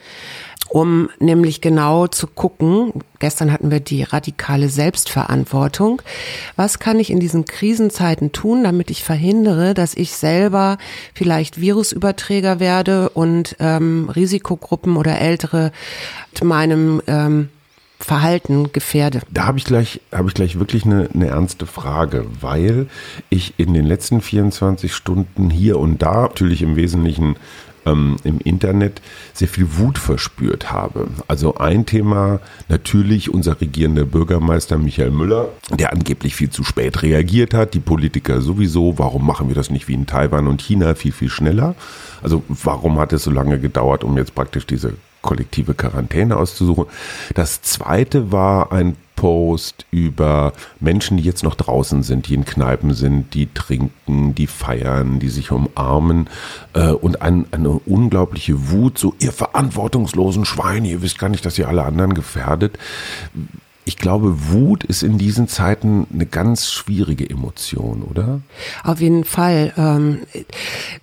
Um 0.71 1.11
nämlich 1.18 1.61
genau 1.61 2.07
zu 2.07 2.29
gucken, 2.29 2.93
gestern 3.18 3.53
hatten 3.53 3.71
wir 3.73 3.81
die 3.81 4.05
radikale 4.05 4.68
Selbstverantwortung, 4.68 6.01
was 6.55 6.79
kann 6.79 7.01
ich 7.01 7.11
in 7.11 7.18
diesen 7.18 7.45
Krisenzeiten 7.45 8.31
tun, 8.31 8.62
damit 8.62 8.91
ich 8.91 9.03
verhindere, 9.03 9.75
dass 9.75 9.95
ich 9.95 10.12
selber 10.12 10.79
vielleicht 11.12 11.61
Virusüberträger 11.61 12.61
werde 12.61 13.11
und 13.11 13.57
ähm, 13.59 14.09
Risikogruppen 14.14 14.97
oder 14.97 15.18
Ältere 15.18 15.73
meinem 16.43 17.03
ähm, 17.09 17.49
Verhalten 17.99 18.73
gefährde. 18.73 19.21
Da 19.31 19.47
habe 19.47 19.59
ich 19.59 19.64
gleich, 19.64 20.01
habe 20.12 20.29
ich 20.29 20.35
gleich 20.35 20.59
wirklich 20.59 20.85
eine, 20.85 21.11
eine 21.12 21.27
ernste 21.27 21.66
Frage, 21.66 22.25
weil 22.41 22.89
ich 23.29 23.55
in 23.59 23.75
den 23.75 23.85
letzten 23.85 24.23
24 24.23 24.95
Stunden 24.95 25.51
hier 25.51 25.79
und 25.79 26.01
da 26.01 26.23
natürlich 26.23 26.62
im 26.62 26.77
Wesentlichen 26.77 27.37
ähm, 27.87 28.16
im 28.24 28.39
Internet 28.39 29.01
sehr 29.33 29.49
viel 29.49 29.78
Wut 29.78 29.99
verspürt 29.99 30.72
habe. 30.72 31.09
Also 31.28 31.57
ein 31.57 31.87
Thema 31.87 32.41
natürlich 32.68 33.33
unser 33.33 33.61
regierender 33.61 34.05
Bürgermeister 34.05 34.78
Michael 34.78 35.11
Müller, 35.11 35.49
der 35.70 35.93
angeblich 35.93 36.35
viel 36.35 36.51
zu 36.51 36.64
spät 36.64 37.03
reagiert 37.03 37.55
hat, 37.55 37.74
die 37.74 37.81
Politiker 37.81 38.41
sowieso, 38.41 38.99
warum 38.99 39.26
machen 39.26 39.49
wir 39.49 39.55
das 39.55 39.70
nicht 39.70 39.89
wie 39.89 39.95
in 39.95 40.07
Taiwan 40.07 40.47
und 40.47 40.62
China 40.62 40.95
viel, 40.95 41.12
viel 41.12 41.31
schneller? 41.31 41.74
Also 42.22 42.43
warum 42.49 42.99
hat 42.99 43.12
es 43.12 43.24
so 43.24 43.31
lange 43.31 43.59
gedauert, 43.59 44.05
um 44.05 44.16
jetzt 44.16 44.35
praktisch 44.35 44.66
diese 44.66 44.95
kollektive 45.22 45.74
Quarantäne 45.74 46.37
auszusuchen. 46.37 46.87
Das 47.35 47.62
zweite 47.62 48.33
war 48.33 48.72
ein 48.72 48.97
Post 49.21 49.85
über 49.91 50.55
Menschen, 50.81 51.18
die 51.18 51.23
jetzt 51.23 51.45
noch 51.45 51.55
draußen 51.55 52.03
sind, 52.03 52.27
die 52.27 52.33
in 52.33 52.47
Kneipen 52.47 52.95
sind, 52.95 53.35
die 53.35 53.53
trinken, 53.53 54.35
die 54.35 54.47
feiern, 54.47 55.21
die 55.21 55.29
sich 55.29 55.53
umarmen 55.53 56.31
äh, 56.73 56.89
und 56.89 57.21
ein, 57.21 57.45
eine 57.51 57.68
unglaubliche 57.68 58.71
Wut, 58.71 58.97
so 58.97 59.12
ihr 59.21 59.33
verantwortungslosen 59.33 60.47
Schweine, 60.47 60.89
ihr 60.89 61.03
wisst 61.03 61.18
gar 61.18 61.29
nicht, 61.29 61.45
dass 61.45 61.59
ihr 61.59 61.68
alle 61.68 61.85
anderen 61.85 62.14
gefährdet. 62.14 62.79
Ich 63.85 63.99
glaube, 63.99 64.49
Wut 64.49 64.85
ist 64.85 65.03
in 65.03 65.18
diesen 65.18 65.49
Zeiten 65.49 66.07
eine 66.11 66.25
ganz 66.25 66.73
schwierige 66.73 67.29
Emotion, 67.29 68.03
oder? 68.03 68.41
Auf 68.85 69.03
jeden 69.03 69.25
Fall. 69.25 69.75
Ähm, 69.77 70.21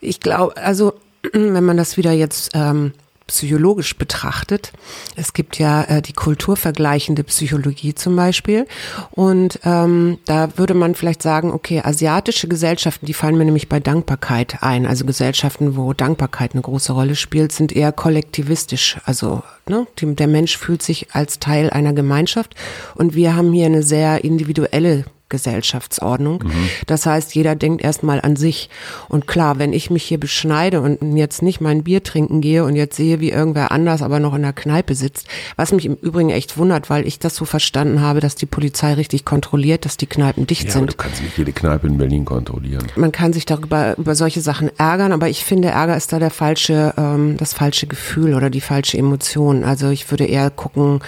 ich 0.01 0.21
glaube, 0.21 0.57
also 0.57 0.93
wenn 1.33 1.63
man 1.63 1.77
das 1.77 1.97
wieder 1.97 2.13
jetzt 2.13 2.49
ähm, 2.55 2.93
psychologisch 3.27 3.97
betrachtet. 3.97 4.71
Es 5.15 5.33
gibt 5.33 5.59
ja 5.59 5.83
äh, 5.83 6.01
die 6.01 6.13
kulturvergleichende 6.13 7.23
Psychologie 7.23 7.93
zum 7.93 8.15
Beispiel. 8.15 8.65
Und 9.11 9.59
ähm, 9.63 10.17
da 10.25 10.57
würde 10.57 10.73
man 10.73 10.95
vielleicht 10.95 11.21
sagen, 11.21 11.51
okay, 11.51 11.81
asiatische 11.83 12.47
Gesellschaften, 12.47 13.05
die 13.05 13.13
fallen 13.13 13.37
mir 13.37 13.45
nämlich 13.45 13.69
bei 13.69 13.79
Dankbarkeit 13.79 14.63
ein. 14.63 14.85
Also 14.85 15.05
Gesellschaften, 15.05 15.75
wo 15.75 15.93
Dankbarkeit 15.93 16.53
eine 16.53 16.61
große 16.61 16.93
Rolle 16.93 17.15
spielt, 17.15 17.51
sind 17.51 17.75
eher 17.75 17.91
kollektivistisch. 17.91 18.97
Also 19.05 19.43
ne, 19.67 19.85
der 20.01 20.27
Mensch 20.27 20.57
fühlt 20.57 20.81
sich 20.81 21.13
als 21.13 21.39
Teil 21.39 21.69
einer 21.69 21.93
Gemeinschaft. 21.93 22.55
Und 22.95 23.13
wir 23.13 23.35
haben 23.35 23.51
hier 23.51 23.65
eine 23.65 23.83
sehr 23.83 24.23
individuelle 24.23 25.05
Gesellschaftsordnung. 25.29 26.43
Mhm. 26.43 26.69
Das 26.85 27.05
heißt, 27.05 27.35
jeder 27.35 27.55
denkt 27.55 27.83
erstmal 27.83 28.21
an 28.21 28.35
sich. 28.35 28.69
Und 29.09 29.27
klar, 29.27 29.59
wenn 29.59 29.73
ich 29.73 29.89
mich 29.89 30.03
hier 30.03 30.19
beschneide 30.19 30.81
und 30.81 31.17
jetzt 31.17 31.41
nicht 31.41 31.61
mein 31.61 31.83
Bier 31.83 32.03
trinken 32.03 32.41
gehe 32.41 32.63
und 32.63 32.75
jetzt 32.75 32.95
sehe, 32.95 33.19
wie 33.19 33.31
irgendwer 33.31 33.71
anders 33.71 34.01
aber 34.01 34.19
noch 34.19 34.33
in 34.33 34.41
der 34.41 34.53
Kneipe 34.53 34.95
sitzt, 34.95 35.27
was 35.55 35.71
mich 35.71 35.85
im 35.85 35.95
Übrigen 35.95 36.29
echt 36.29 36.57
wundert, 36.57 36.89
weil 36.89 37.05
ich 37.05 37.19
das 37.19 37.35
so 37.35 37.45
verstanden 37.45 38.01
habe, 38.01 38.19
dass 38.19 38.35
die 38.35 38.45
Polizei 38.45 38.93
richtig 38.93 39.25
kontrolliert, 39.25 39.85
dass 39.85 39.97
die 39.97 40.07
Kneipen 40.07 40.47
dicht 40.47 40.65
ja, 40.65 40.71
sind. 40.71 40.91
du 40.91 40.95
kannst 40.95 41.21
nicht 41.21 41.37
jede 41.37 41.51
Kneipe 41.51 41.87
in 41.87 41.97
Berlin 41.97 42.25
kontrollieren. 42.25 42.87
Man 42.95 43.11
kann 43.11 43.33
sich 43.33 43.45
darüber 43.45 43.97
über 43.97 44.15
solche 44.15 44.41
Sachen 44.41 44.69
ärgern, 44.77 45.11
aber 45.11 45.29
ich 45.29 45.43
finde, 45.43 45.69
Ärger 45.69 45.97
ist 45.97 46.13
da 46.13 46.19
der 46.19 46.31
falsche, 46.31 46.93
ähm, 46.97 47.37
das 47.37 47.53
falsche 47.53 47.87
Gefühl 47.87 48.33
oder 48.33 48.49
die 48.49 48.61
falsche 48.61 48.97
Emotion. 48.97 49.63
Also 49.63 49.89
ich 49.89 50.09
würde 50.11 50.25
eher 50.25 50.49
gucken, 50.49 51.01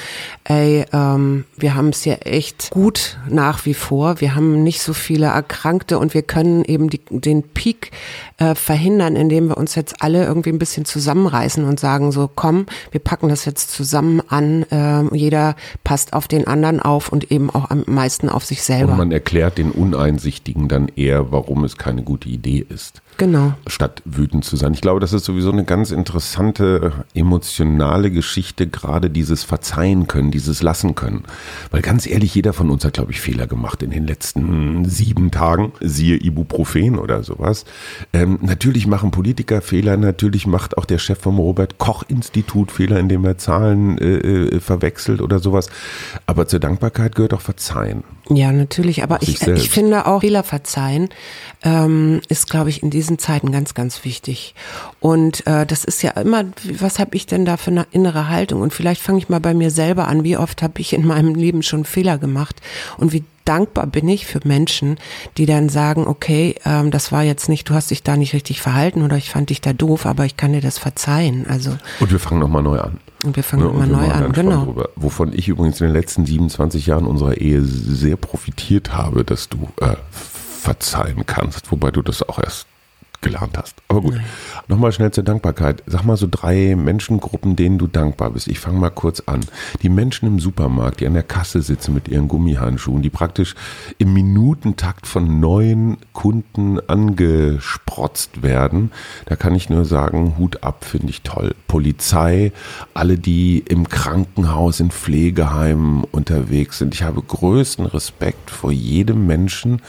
ey, 0.43 0.85
ähm, 0.91 1.45
wir 1.57 1.75
haben 1.75 1.89
es 1.89 2.03
hier 2.03 2.25
echt 2.25 2.71
gut 2.71 3.17
nach 3.29 3.65
wie 3.65 3.73
vor 3.73 4.08
wir 4.17 4.35
haben 4.35 4.63
nicht 4.63 4.81
so 4.81 4.93
viele 4.93 5.27
Erkrankte 5.27 5.99
und 5.99 6.13
wir 6.13 6.21
können 6.21 6.63
eben 6.65 6.89
die, 6.89 7.01
den 7.09 7.43
Peak 7.43 7.91
äh, 8.37 8.55
verhindern, 8.55 9.15
indem 9.15 9.49
wir 9.49 9.57
uns 9.57 9.75
jetzt 9.75 10.01
alle 10.01 10.25
irgendwie 10.25 10.49
ein 10.49 10.59
bisschen 10.59 10.85
zusammenreißen 10.85 11.63
und 11.63 11.79
sagen 11.79 12.11
so, 12.11 12.29
komm, 12.33 12.65
wir 12.91 12.99
packen 12.99 13.29
das 13.29 13.45
jetzt 13.45 13.71
zusammen 13.71 14.21
an. 14.27 14.63
Äh, 14.71 15.15
jeder 15.15 15.55
passt 15.83 16.13
auf 16.13 16.27
den 16.27 16.47
anderen 16.47 16.79
auf 16.79 17.11
und 17.11 17.31
eben 17.31 17.49
auch 17.49 17.69
am 17.69 17.83
meisten 17.87 18.29
auf 18.29 18.45
sich 18.45 18.63
selber. 18.63 18.93
Und 18.93 18.97
man 18.97 19.11
erklärt 19.11 19.57
den 19.57 19.71
Uneinsichtigen 19.71 20.67
dann 20.67 20.89
eher, 20.95 21.31
warum 21.31 21.63
es 21.63 21.77
keine 21.77 22.03
gute 22.03 22.29
Idee 22.29 22.65
ist. 22.67 23.01
Genau. 23.19 23.53
Statt 23.67 24.01
wütend 24.05 24.45
zu 24.45 24.55
sein. 24.55 24.73
Ich 24.73 24.79
glaube, 24.79 25.01
das 25.01 25.11
ist 25.11 25.25
sowieso 25.25 25.51
eine 25.51 25.65
ganz 25.65 25.91
interessante 25.91 26.93
emotionale 27.13 28.11
Geschichte, 28.11 28.65
gerade 28.65 29.09
dieses 29.09 29.43
Verzeihen 29.43 30.07
können, 30.07 30.31
dieses 30.31 30.63
Lassen 30.63 30.95
können. 30.95 31.23
Weil 31.69 31.81
ganz 31.81 32.07
ehrlich, 32.07 32.33
jeder 32.33 32.53
von 32.53 32.69
uns 32.69 32.85
hat, 32.85 32.93
glaube 32.93 33.11
ich, 33.11 33.19
Fehler 33.19 33.45
gemacht 33.45 33.83
in 33.83 33.89
den 33.89 34.07
letzten 34.07 34.85
sieben 34.85 35.31
Tagen, 35.31 35.73
siehe 35.81 36.15
Ibuprofen 36.15 36.97
oder 36.97 37.21
sowas. 37.21 37.65
Ähm, 38.13 38.39
natürlich 38.41 38.87
machen 38.87 39.11
Politiker 39.11 39.61
Fehler, 39.61 39.97
natürlich 39.97 40.47
macht 40.47 40.77
auch 40.77 40.85
der 40.85 40.97
Chef 40.97 41.19
vom 41.19 41.39
Robert 41.39 41.77
Koch 41.77 42.03
Institut 42.07 42.71
Fehler, 42.71 42.99
indem 42.99 43.25
er 43.25 43.37
Zahlen 43.37 43.97
äh, 43.97 44.15
äh, 44.15 44.59
verwechselt 44.61 45.19
oder 45.19 45.39
sowas. 45.39 45.69
Aber 46.25 46.47
zur 46.47 46.61
Dankbarkeit 46.61 47.15
gehört 47.15 47.33
auch 47.33 47.41
Verzeihen. 47.41 48.05
Ja, 48.29 48.51
natürlich. 48.51 49.03
Aber 49.03 49.21
ich, 49.21 49.41
ich 49.41 49.69
finde 49.69 50.05
auch 50.05 50.21
Fehler 50.21 50.43
verzeihen 50.43 51.09
ähm, 51.63 52.21
ist, 52.29 52.49
glaube 52.49 52.69
ich, 52.69 52.83
in 52.83 52.89
diesen 52.89 53.19
Zeiten 53.19 53.51
ganz, 53.51 53.73
ganz 53.73 54.05
wichtig. 54.05 54.53
Und 54.99 55.45
äh, 55.47 55.65
das 55.65 55.83
ist 55.83 56.01
ja 56.03 56.11
immer, 56.11 56.45
was 56.79 56.99
habe 56.99 57.15
ich 57.15 57.25
denn 57.25 57.45
da 57.45 57.57
für 57.57 57.71
eine 57.71 57.87
innere 57.91 58.29
Haltung? 58.29 58.61
Und 58.61 58.73
vielleicht 58.73 59.01
fange 59.01 59.17
ich 59.17 59.29
mal 59.29 59.39
bei 59.39 59.53
mir 59.53 59.71
selber 59.71 60.07
an. 60.07 60.23
Wie 60.23 60.37
oft 60.37 60.61
habe 60.61 60.79
ich 60.79 60.93
in 60.93 61.05
meinem 61.05 61.35
Leben 61.35 61.63
schon 61.63 61.85
Fehler 61.85 62.17
gemacht? 62.17 62.61
Und 62.97 63.11
wie 63.11 63.23
dankbar 63.45 63.87
bin 63.87 64.07
ich 64.07 64.27
für 64.27 64.39
Menschen, 64.43 64.99
die 65.37 65.47
dann 65.47 65.69
sagen, 65.69 66.07
okay, 66.07 66.55
ähm, 66.65 66.91
das 66.91 67.11
war 67.11 67.23
jetzt 67.23 67.49
nicht, 67.49 67.67
du 67.67 67.73
hast 67.73 67.89
dich 67.89 68.03
da 68.03 68.15
nicht 68.15 68.33
richtig 68.33 68.61
verhalten 68.61 69.01
oder 69.01 69.17
ich 69.17 69.31
fand 69.31 69.49
dich 69.49 69.59
da 69.59 69.73
doof, 69.73 70.05
aber 70.05 70.25
ich 70.25 70.37
kann 70.37 70.53
dir 70.53 70.61
das 70.61 70.77
verzeihen. 70.77 71.45
Also 71.49 71.75
und 71.99 72.11
wir 72.11 72.19
fangen 72.19 72.39
nochmal 72.39 72.61
neu 72.61 72.79
an. 72.79 72.99
Und 73.23 73.35
wir 73.35 73.43
fangen 73.43 73.63
nochmal 73.63 73.87
neu 73.87 74.09
an, 74.09 74.31
genau. 74.31 74.65
Drüber, 74.65 74.89
wovon 74.95 75.33
ich 75.33 75.47
übrigens 75.49 75.81
in 75.81 75.87
den 75.87 75.93
letzten 75.93 76.25
27 76.25 76.85
Jahren 76.85 77.05
unserer 77.05 77.37
Ehe 77.37 77.61
sehr 77.61 78.15
profitiert 78.15 78.93
habe, 78.93 79.25
dass 79.25 79.49
du 79.49 79.67
äh, 79.81 79.95
verzeihen 80.11 81.25
kannst, 81.25 81.71
wobei 81.71 81.91
du 81.91 82.01
das 82.01 82.27
auch 82.27 82.39
erst 82.39 82.67
gelernt 83.21 83.57
hast. 83.57 83.75
Aber 83.87 84.01
gut. 84.01 84.19
Nochmal 84.67 84.91
schnell 84.91 85.11
zur 85.11 85.23
Dankbarkeit. 85.23 85.83
Sag 85.85 86.03
mal 86.03 86.17
so 86.17 86.27
drei 86.29 86.75
Menschengruppen, 86.75 87.55
denen 87.55 87.77
du 87.77 87.87
dankbar 87.87 88.31
bist. 88.31 88.47
Ich 88.47 88.59
fange 88.59 88.79
mal 88.79 88.89
kurz 88.89 89.21
an. 89.25 89.41
Die 89.81 89.89
Menschen 89.89 90.27
im 90.27 90.39
Supermarkt, 90.39 90.99
die 90.99 91.07
an 91.07 91.13
der 91.13 91.23
Kasse 91.23 91.61
sitzen 91.61 91.93
mit 91.93 92.07
ihren 92.07 92.27
Gummihandschuhen, 92.27 93.01
die 93.01 93.09
praktisch 93.09 93.55
im 93.97 94.13
Minutentakt 94.13 95.07
von 95.07 95.39
neuen 95.39 95.97
Kunden 96.13 96.79
angesprotzt 96.87 98.41
werden. 98.41 98.91
Da 99.25 99.35
kann 99.35 99.55
ich 99.55 99.69
nur 99.69 99.85
sagen, 99.85 100.35
Hut 100.37 100.63
ab, 100.63 100.85
finde 100.85 101.09
ich 101.09 101.21
toll. 101.21 101.55
Polizei, 101.67 102.51
alle, 102.93 103.17
die 103.17 103.59
im 103.59 103.89
Krankenhaus, 103.89 104.79
in 104.79 104.91
Pflegeheimen 104.91 106.03
unterwegs 106.03 106.77
sind. 106.77 106.93
Ich 106.93 107.03
habe 107.03 107.21
größten 107.21 107.85
Respekt 107.85 108.49
vor 108.51 108.71
jedem 108.71 109.25
Menschen, 109.25 109.81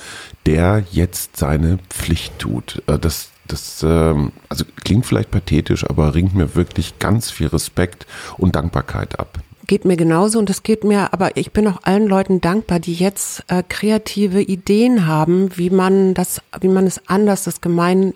der 0.46 0.84
jetzt 0.90 1.36
seine 1.36 1.78
Pflicht 1.88 2.38
tut. 2.38 2.82
Äh, 2.86 2.98
das, 2.98 3.30
das 3.46 3.82
ähm, 3.82 4.32
also 4.48 4.64
klingt 4.84 5.06
vielleicht 5.06 5.30
pathetisch, 5.30 5.88
aber 5.88 6.14
ringt 6.14 6.34
mir 6.34 6.54
wirklich 6.54 6.98
ganz 6.98 7.30
viel 7.30 7.48
Respekt 7.48 8.06
und 8.38 8.56
Dankbarkeit 8.56 9.18
ab 9.18 9.40
geht 9.70 9.84
mir 9.84 9.96
genauso 9.96 10.40
und 10.40 10.48
das 10.50 10.64
geht 10.64 10.82
mir, 10.82 11.12
aber 11.12 11.36
ich 11.36 11.52
bin 11.52 11.68
auch 11.68 11.78
allen 11.84 12.08
Leuten 12.08 12.40
dankbar, 12.40 12.80
die 12.80 12.92
jetzt 12.92 13.44
äh, 13.46 13.62
kreative 13.68 14.42
Ideen 14.42 15.06
haben, 15.06 15.56
wie 15.56 15.70
man 15.70 16.12
das, 16.12 16.42
wie 16.60 16.66
man 16.66 16.88
es 16.88 17.00
anders, 17.06 17.44
das 17.44 17.60
Gemein, 17.60 18.12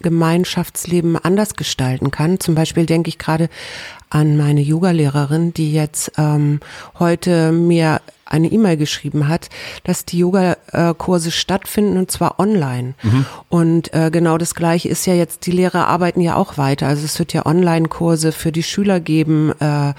Gemeinschaftsleben 0.00 1.16
anders 1.16 1.54
gestalten 1.54 2.10
kann. 2.10 2.40
Zum 2.40 2.54
Beispiel 2.54 2.84
denke 2.84 3.08
ich 3.08 3.16
gerade 3.16 3.48
an 4.10 4.36
meine 4.36 4.60
Yoga-Lehrerin, 4.60 5.54
die 5.54 5.72
jetzt 5.72 6.12
ähm, 6.18 6.60
heute 6.98 7.52
mir 7.52 8.02
eine 8.28 8.48
E-Mail 8.48 8.76
geschrieben 8.76 9.28
hat, 9.28 9.48
dass 9.84 10.04
die 10.04 10.18
Yoga-Kurse 10.18 11.30
stattfinden 11.30 11.96
und 11.98 12.10
zwar 12.10 12.38
online. 12.38 12.94
Mhm. 13.02 13.26
Und 13.48 13.94
äh, 13.94 14.10
genau 14.10 14.38
das 14.38 14.54
Gleiche 14.54 14.88
ist 14.88 15.06
ja 15.06 15.14
jetzt, 15.14 15.46
die 15.46 15.52
Lehrer 15.52 15.88
arbeiten 15.88 16.20
ja 16.20 16.36
auch 16.36 16.58
weiter. 16.58 16.86
Also 16.86 17.04
es 17.04 17.18
wird 17.18 17.32
ja 17.32 17.46
Online-Kurse 17.46 18.32
für 18.32 18.52
die 18.52 18.62
Schüler 18.62 19.00
geben. 19.00 19.52
Äh, 19.60 19.94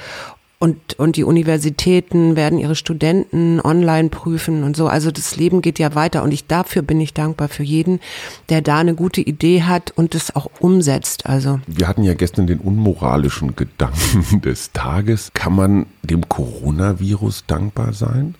und, 0.62 0.99
und 0.99 1.16
die 1.16 1.24
Universitäten 1.24 2.36
werden 2.36 2.60
ihre 2.60 2.76
Studenten 2.76 3.62
online 3.62 4.10
prüfen 4.10 4.64
und 4.64 4.76
so. 4.76 4.89
Also 4.89 5.10
das 5.10 5.38
Leben 5.38 5.62
geht 5.62 5.80
ja 5.80 5.95
weiter 5.95 6.22
und 6.22 6.34
ich 6.34 6.47
dafür 6.47 6.82
bin 6.82 6.99
ich 6.99 7.14
dankbar 7.14 7.47
für 7.47 7.64
jeden, 7.64 8.01
der 8.49 8.62
da 8.62 8.80
eine 8.80 8.93
gute 8.93 9.22
Idee 9.22 9.64
hat 9.64 9.93
und 9.95 10.16
es 10.16 10.36
auch 10.36 10.47
umsetzt. 10.60 11.26
Also 11.28 11.62
wir 11.66 11.88
hatten 11.88 12.03
ja 12.03 12.14
gestern 12.14 12.45
den 12.45 12.60
unmoralischen 12.60 13.55
Gedanken 13.55 14.41
des 14.43 14.74
Tages. 14.74 15.32
Kann 15.34 15.55
man 15.55 15.86
dem 16.03 16.28
Coronavirus 16.28 17.45
dankbar 17.47 17.93
sein? 17.93 18.36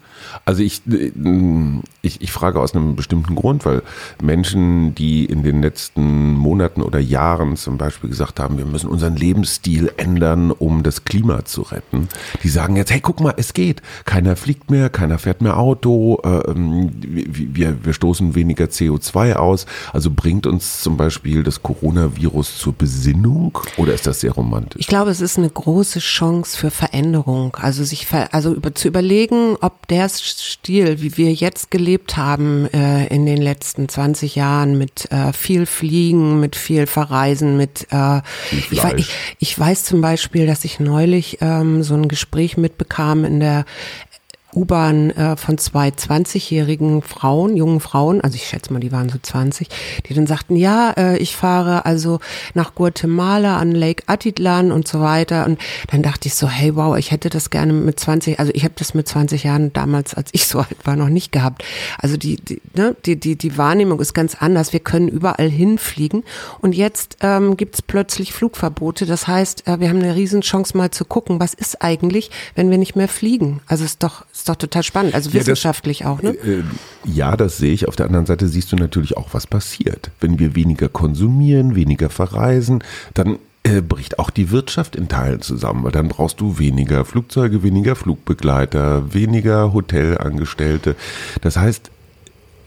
Also 0.46 0.64
ich, 0.64 0.82
äh, 0.88 1.12
ich, 2.02 2.22
ich 2.22 2.32
frage 2.32 2.60
aus 2.60 2.74
einem 2.74 2.96
bestimmten 2.96 3.36
Grund, 3.36 3.66
weil 3.66 3.82
Menschen, 4.22 4.96
die 4.96 5.26
in 5.26 5.44
den 5.44 5.62
letzten 5.62 6.34
Monaten 6.34 6.82
oder 6.82 7.00
Jahren 7.00 7.56
zum 7.58 7.78
Beispiel 7.78 8.10
gesagt 8.10 8.40
haben, 8.40 8.58
wir 8.58 8.66
müssen 8.66 8.90
unseren 8.90 9.16
Lebensstil 9.16 9.92
ändern, 9.98 10.52
um 10.52 10.84
das 10.84 11.06
Klima 11.06 11.46
zu 11.46 11.62
retten, 11.62 12.08
die 12.44 12.50
sagen 12.50 12.76
jetzt, 12.76 12.92
hey, 12.92 13.02
guck 13.02 13.20
mal, 13.20 13.34
es 13.38 13.54
geht. 13.54 13.82
Keiner 14.06 14.36
fliegt 14.36 14.72
mehr, 14.72 14.90
keiner 14.90 15.20
fährt 15.20 15.42
mehr 15.42 15.58
Auto, 15.58 16.20
äh, 16.24 16.52
ähm, 16.52 16.92
wir, 17.00 17.86
wir 17.86 17.94
stoßen 17.94 18.36
weniger 18.36 18.66
CO2 18.66 19.34
aus. 19.34 19.66
Also 19.94 20.12
bringt 20.12 20.46
uns 20.46 20.82
zum 20.82 20.98
Beispiel 20.98 21.44
das 21.44 21.64
Coronavirus 21.64 22.58
zur 22.58 22.74
Besinnung 22.74 23.58
oder 23.78 23.94
ist 23.94 24.08
das 24.08 24.22
sehr 24.22 24.32
romantisch? 24.32 24.82
Ich 24.82 24.88
glaube, 24.88 25.12
es 25.12 25.22
ist 25.22 25.38
eine 25.38 25.50
große 25.50 26.00
Chance 26.00 26.58
für 26.58 26.72
Veränderung. 26.72 27.56
Also 27.60 27.84
sich, 27.84 28.08
also 28.32 28.54
über, 28.54 28.74
zu 28.76 28.88
überlegen, 28.88 29.56
ob 29.62 29.88
der 29.88 30.09
Stil, 30.18 31.02
wie 31.02 31.18
wir 31.18 31.32
jetzt 31.32 31.72
gelebt 31.72 32.18
haben 32.18 32.68
äh, 32.74 33.08
in 33.08 33.26
den 33.26 33.42
letzten 33.42 33.88
20 33.88 34.36
Jahren 34.36 34.78
mit 34.78 35.12
äh, 35.12 35.34
viel 35.34 35.66
Fliegen, 35.66 36.40
mit 36.40 36.56
viel 36.56 36.88
Verreisen, 36.88 37.58
mit 37.58 37.88
äh, 37.92 38.22
ich, 38.52 38.72
ich, 38.72 39.10
ich, 39.40 39.60
weiß 39.60 39.84
zum 39.84 40.02
Beispiel, 40.02 40.48
dass 40.48 40.66
ich 40.66 40.80
neulich 40.80 41.38
ähm, 41.42 41.84
so 41.84 41.96
ein 41.96 42.08
Gespräch 42.08 42.58
mitbekam 42.58 43.26
in 43.26 43.40
der 43.40 43.66
U-Bahn 44.56 45.12
äh, 45.12 45.36
von 45.36 45.58
zwei 45.58 45.90
20-jährigen 45.90 47.02
Frauen, 47.02 47.56
jungen 47.56 47.80
Frauen, 47.80 48.22
also 48.22 48.36
ich 48.36 48.48
schätze 48.48 48.74
mal, 48.74 48.80
die 48.80 48.92
waren 48.92 49.10
so 49.10 49.18
20, 49.22 49.70
die 50.08 50.14
dann 50.14 50.28
sagten, 50.28 50.56
ja, 50.56 50.92
äh, 50.98 51.18
ich 51.18 51.36
fahre 51.36 51.86
also 51.86 52.20
nach 52.54 52.74
Guatemala 52.74 53.58
an 53.58 53.72
Lake 53.72 54.04
Atitlan 54.08 54.72
und 54.72 54.88
so 54.88 55.02
weiter. 55.02 55.46
Und 55.46 55.60
dann 55.92 56.02
dachte 56.02 56.28
ich 56.28 56.36
so, 56.36 56.48
hey, 56.48 56.76
wow, 56.76 56.98
ich 56.98 57.12
hätte 57.12 57.30
das 57.30 57.50
gerne 57.50 57.74
mit 57.74 58.00
20, 58.00 58.40
also 58.40 58.52
ich 58.56 58.64
habe 58.64 58.74
das 58.78 58.94
mit 58.94 59.08
20 59.08 59.44
Jahren 59.44 59.72
damals, 59.74 60.16
als 60.16 60.30
ich 60.34 60.48
so 60.48 60.60
alt 60.60 60.78
war, 60.86 60.96
noch 60.96 61.10
nicht 61.10 61.32
gehabt. 61.32 61.64
Also 62.00 62.18
die, 62.18 62.38
die, 62.38 62.62
ne, 62.76 62.96
die, 63.06 63.20
die, 63.20 63.36
die 63.36 63.58
Wahrnehmung 63.58 64.00
ist 64.00 64.14
ganz 64.14 64.36
anders. 64.36 64.74
Wir 64.74 64.80
können 64.80 65.08
überall 65.08 65.50
hinfliegen. 65.50 66.24
Und 66.60 66.74
jetzt 66.74 67.18
ähm, 67.22 67.56
gibt 67.56 67.86
plötzlich 67.88 68.34
Flugverbote. 68.34 69.06
Das 69.06 69.28
heißt, 69.28 69.68
äh, 69.68 69.80
wir 69.80 69.90
haben 69.90 70.00
eine 70.00 70.16
Riesenchance 70.16 70.76
mal 70.76 70.90
zu 70.92 71.06
gucken, 71.06 71.40
was 71.40 71.54
ist 71.54 71.82
eigentlich, 71.84 72.32
wenn 72.56 72.72
wir 72.72 72.78
nicht 72.78 72.96
mehr 72.96 73.08
fliegen. 73.08 73.62
Also 73.68 73.84
es 73.84 73.92
ist 73.92 74.04
doch 74.04 74.26
ist 74.40 74.50
doch 74.50 74.56
total 74.56 74.84
spannend, 74.84 75.16
also 75.16 75.34
wissenschaftlich 75.34 76.00
ja, 76.00 76.06
das, 76.06 76.18
auch, 76.18 76.22
ne? 76.22 76.30
Äh, 76.32 76.64
ja, 77.06 77.38
das 77.38 77.58
sehe 77.58 77.74
ich. 77.74 77.88
Auf 77.88 77.96
der 77.96 78.08
anderen 78.08 78.26
Seite 78.26 78.48
siehst 78.48 78.72
du 78.72 78.76
natürlich 78.76 79.18
auch, 79.18 79.30
was 79.34 79.48
passiert. 79.48 80.12
Wenn 80.20 80.40
wir 80.40 80.56
weniger 80.56 80.90
konsumieren, 80.90 81.76
weniger 81.76 82.10
verreisen, 82.10 82.84
dann 83.14 83.40
äh, 83.64 83.82
bricht 83.82 84.20
auch 84.20 84.30
die 84.30 84.52
Wirtschaft 84.52 84.96
in 84.96 85.10
Teilen 85.10 85.42
zusammen, 85.42 85.84
weil 85.84 85.92
dann 85.92 86.08
brauchst 86.08 86.40
du 86.40 86.58
weniger 86.58 87.06
Flugzeuge, 87.06 87.62
weniger 87.62 87.96
Flugbegleiter, 87.96 89.14
weniger 89.14 89.74
Hotelangestellte. 89.74 90.96
Das 91.42 91.58
heißt, 91.58 91.92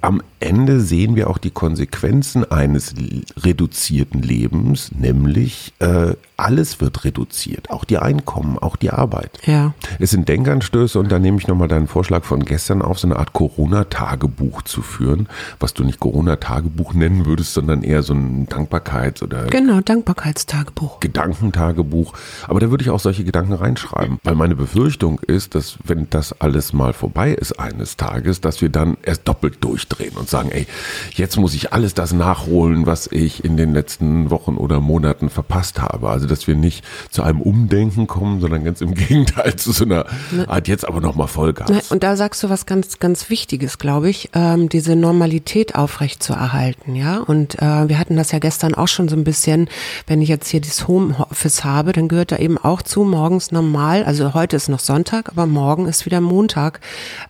am 0.02 0.20
Ende 0.40 0.80
sehen 0.80 1.14
wir 1.14 1.30
auch 1.30 1.38
die 1.38 1.50
Konsequenzen 1.50 2.50
eines 2.50 2.94
reduzierten 3.36 4.20
Lebens, 4.22 4.90
nämlich 4.92 5.72
äh, 5.78 6.14
alles 6.36 6.80
wird 6.80 7.04
reduziert, 7.04 7.70
auch 7.70 7.84
die 7.84 7.98
Einkommen, 7.98 8.58
auch 8.58 8.74
die 8.74 8.90
Arbeit. 8.90 9.38
Ja. 9.46 9.74
Es 10.00 10.10
sind 10.10 10.28
Denkanstöße 10.28 10.98
und 10.98 11.12
da 11.12 11.20
nehme 11.20 11.38
ich 11.38 11.46
nochmal 11.46 11.68
deinen 11.68 11.86
Vorschlag 11.86 12.24
von 12.24 12.44
gestern 12.44 12.82
auf, 12.82 12.98
so 12.98 13.06
eine 13.06 13.16
Art 13.16 13.32
Corona-Tagebuch 13.32 14.62
zu 14.62 14.82
führen, 14.82 15.28
was 15.60 15.72
du 15.74 15.84
nicht 15.84 16.00
Corona-Tagebuch 16.00 16.94
nennen 16.94 17.24
würdest, 17.26 17.54
sondern 17.54 17.82
eher 17.82 18.02
so 18.02 18.14
ein 18.14 18.48
Dankbarkeits- 18.48 19.22
oder 19.22 19.46
Genau, 19.46 19.80
Dankbarkeitstagebuch. 19.80 20.98
Gedankentagebuch. 20.98 22.14
Aber 22.48 22.58
da 22.58 22.70
würde 22.70 22.82
ich 22.82 22.90
auch 22.90 23.00
solche 23.00 23.22
Gedanken 23.22 23.52
reinschreiben, 23.52 24.18
weil 24.24 24.34
meine 24.34 24.56
Befürchtung 24.56 25.20
ist, 25.20 25.54
dass 25.54 25.78
wenn 25.84 26.08
das 26.10 26.40
alles 26.40 26.72
mal 26.72 26.92
vorbei 26.92 27.32
ist 27.32 27.60
eines 27.60 27.96
Tages, 27.96 28.40
dass 28.40 28.60
wir 28.60 28.68
dann 28.68 28.96
erst 29.02 29.28
doppelt 29.28 29.62
durchdrehen 29.92 30.16
und 30.16 30.28
sagen, 30.28 30.50
ey, 30.50 30.66
jetzt 31.14 31.36
muss 31.36 31.54
ich 31.54 31.72
alles 31.72 31.94
das 31.94 32.12
nachholen, 32.12 32.86
was 32.86 33.06
ich 33.10 33.44
in 33.44 33.56
den 33.56 33.72
letzten 33.72 34.30
Wochen 34.30 34.56
oder 34.56 34.80
Monaten 34.80 35.30
verpasst 35.30 35.80
habe. 35.80 36.08
Also 36.08 36.26
dass 36.26 36.46
wir 36.46 36.54
nicht 36.54 36.84
zu 37.10 37.22
einem 37.22 37.40
Umdenken 37.40 38.06
kommen, 38.06 38.40
sondern 38.40 38.64
ganz 38.64 38.80
im 38.80 38.94
Gegenteil 38.94 39.56
zu 39.56 39.72
so 39.72 39.84
einer 39.84 40.06
ne. 40.30 40.48
Art 40.48 40.68
jetzt 40.68 40.86
aber 40.86 41.00
nochmal 41.00 41.28
Vollgas. 41.28 41.68
Ne, 41.68 41.82
und 41.90 42.02
da 42.02 42.16
sagst 42.16 42.42
du 42.42 42.50
was 42.50 42.66
ganz, 42.66 42.98
ganz 42.98 43.30
Wichtiges, 43.30 43.78
glaube 43.78 44.08
ich, 44.08 44.30
ähm, 44.34 44.68
diese 44.68 44.96
Normalität 44.96 45.74
aufrecht 45.74 46.22
zu 46.22 46.32
erhalten, 46.32 46.94
ja. 46.94 47.18
Und 47.18 47.60
äh, 47.60 47.88
wir 47.88 47.98
hatten 47.98 48.16
das 48.16 48.32
ja 48.32 48.38
gestern 48.38 48.74
auch 48.74 48.88
schon 48.88 49.08
so 49.08 49.16
ein 49.16 49.24
bisschen, 49.24 49.68
wenn 50.06 50.22
ich 50.22 50.28
jetzt 50.28 50.48
hier 50.48 50.60
das 50.60 50.88
Homeoffice 50.88 51.64
habe, 51.64 51.92
dann 51.92 52.08
gehört 52.08 52.32
da 52.32 52.36
eben 52.36 52.58
auch 52.58 52.82
zu, 52.82 53.04
morgens 53.04 53.52
normal, 53.52 54.04
also 54.04 54.34
heute 54.34 54.56
ist 54.56 54.68
noch 54.68 54.80
Sonntag, 54.80 55.30
aber 55.30 55.46
morgen 55.46 55.86
ist 55.86 56.06
wieder 56.06 56.20
Montag, 56.20 56.80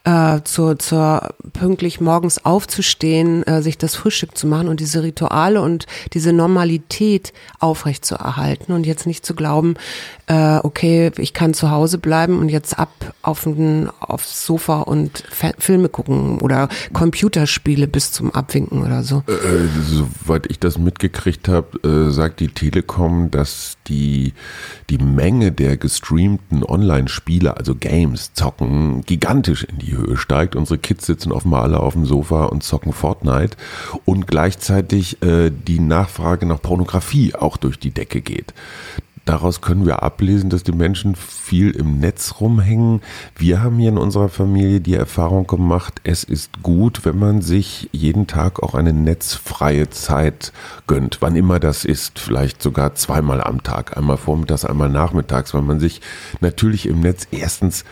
äh, 0.05 0.41
zur, 0.45 0.79
zur 0.79 1.35
pünktlich 1.53 2.01
morgens 2.01 2.45
aufzustehen, 2.53 3.43
äh, 3.47 3.63
sich 3.63 3.79
das 3.79 3.97
Frühstück 3.97 4.37
zu 4.37 4.47
machen 4.47 4.69
und 4.69 4.79
diese 4.79 5.03
Rituale 5.03 5.63
und 5.63 5.87
diese 6.13 6.35
Normalität 6.35 7.33
aufrecht 7.61 8.05
zu 8.05 8.17
erhalten 8.17 8.73
und 8.73 8.85
jetzt 8.85 9.07
nicht 9.07 9.25
zu 9.25 9.35
glauben, 9.35 9.75
äh, 10.27 10.59
okay, 10.63 11.11
ich 11.17 11.33
kann 11.33 11.55
zu 11.55 11.71
Hause 11.71 11.97
bleiben 11.97 12.39
und 12.39 12.51
jetzt 12.51 12.79
ab 12.79 13.15
auf 13.23 13.45
den, 13.45 13.89
aufs 14.01 14.45
Sofa 14.45 14.81
und 14.83 15.25
F 15.31 15.55
Filme 15.59 15.89
gucken 15.89 16.41
oder 16.41 16.69
Computerspiele 16.93 17.87
bis 17.87 18.13
zum 18.13 18.31
Abwinken 18.35 18.83
oder 18.83 19.03
so. 19.03 19.23
Äh, 19.27 19.33
äh 19.33 19.69
soweit 19.83 20.51
ich 20.51 20.59
das 20.59 20.77
mitgekriegt 20.77 21.49
habe, 21.49 21.79
äh, 21.89 22.11
sagt 22.11 22.41
die 22.41 22.49
Telekom, 22.49 23.31
dass 23.31 23.79
die, 23.87 24.35
die 24.91 24.99
Menge 24.99 25.53
der 25.53 25.77
gestreamten 25.77 26.65
Online-Spiele, 26.65 27.57
also 27.57 27.75
Games, 27.75 28.33
Zocken, 28.35 29.03
gigantisch 29.07 29.65
in 29.65 29.79
die 29.79 29.97
Höhe 29.97 30.17
steigt. 30.17 30.57
Unsere 30.57 30.79
Kids 30.79 31.07
sitzen 31.07 31.33
offenbar 31.33 31.63
alle 31.63 31.81
auf 31.81 31.95
dem 31.95 32.05
Sofa 32.05 32.42
und 32.51 32.63
zocken 32.63 32.93
Fortnite 32.93 33.57
und 34.05 34.27
gleichzeitig 34.27 35.23
äh, 35.23 35.51
die 35.51 35.81
Nachfrage 35.81 36.47
nach 36.47 36.61
Pornografie 36.61 37.35
auch 37.35 37.57
durch 37.57 37.79
die 37.79 37.91
Decke 37.93 38.21
geht. 38.21 38.55
Daraus 39.25 39.61
können 39.61 39.87
wir 39.87 40.03
ablesen, 40.03 40.51
dass 40.51 40.65
die 40.65 40.73
Menschen 40.73 41.15
viel 41.15 41.71
im 41.71 42.01
Netz 42.01 42.35
rumhängen. 42.41 43.03
Wir 43.37 43.63
haben 43.63 43.79
hier 43.79 43.91
in 43.91 43.99
unserer 43.99 44.29
Familie 44.29 44.81
die 44.81 44.97
Erfahrung 44.97 45.47
gemacht, 45.47 46.01
es 46.03 46.25
ist 46.25 46.63
gut, 46.63 47.05
wenn 47.05 47.19
man 47.19 47.41
sich 47.41 47.89
jeden 47.93 48.27
Tag 48.27 48.61
auch 48.65 48.75
eine 48.75 48.93
netzfreie 48.93 49.91
Zeit 49.91 50.53
gönnt, 50.89 51.19
wann 51.21 51.37
immer 51.37 51.61
das 51.61 51.85
ist, 51.85 52.19
vielleicht 52.19 52.61
sogar 52.63 52.97
zweimal 52.97 53.41
am 53.41 53.63
Tag, 53.63 53.97
einmal 53.97 54.17
vormittags, 54.17 54.65
einmal 54.65 54.89
nachmittags, 54.89 55.55
weil 55.55 55.63
man 55.63 55.79
sich 55.79 56.01
natürlich 56.41 56.87
im 56.87 56.99
Netz 56.99 57.29
erstens 57.31 57.85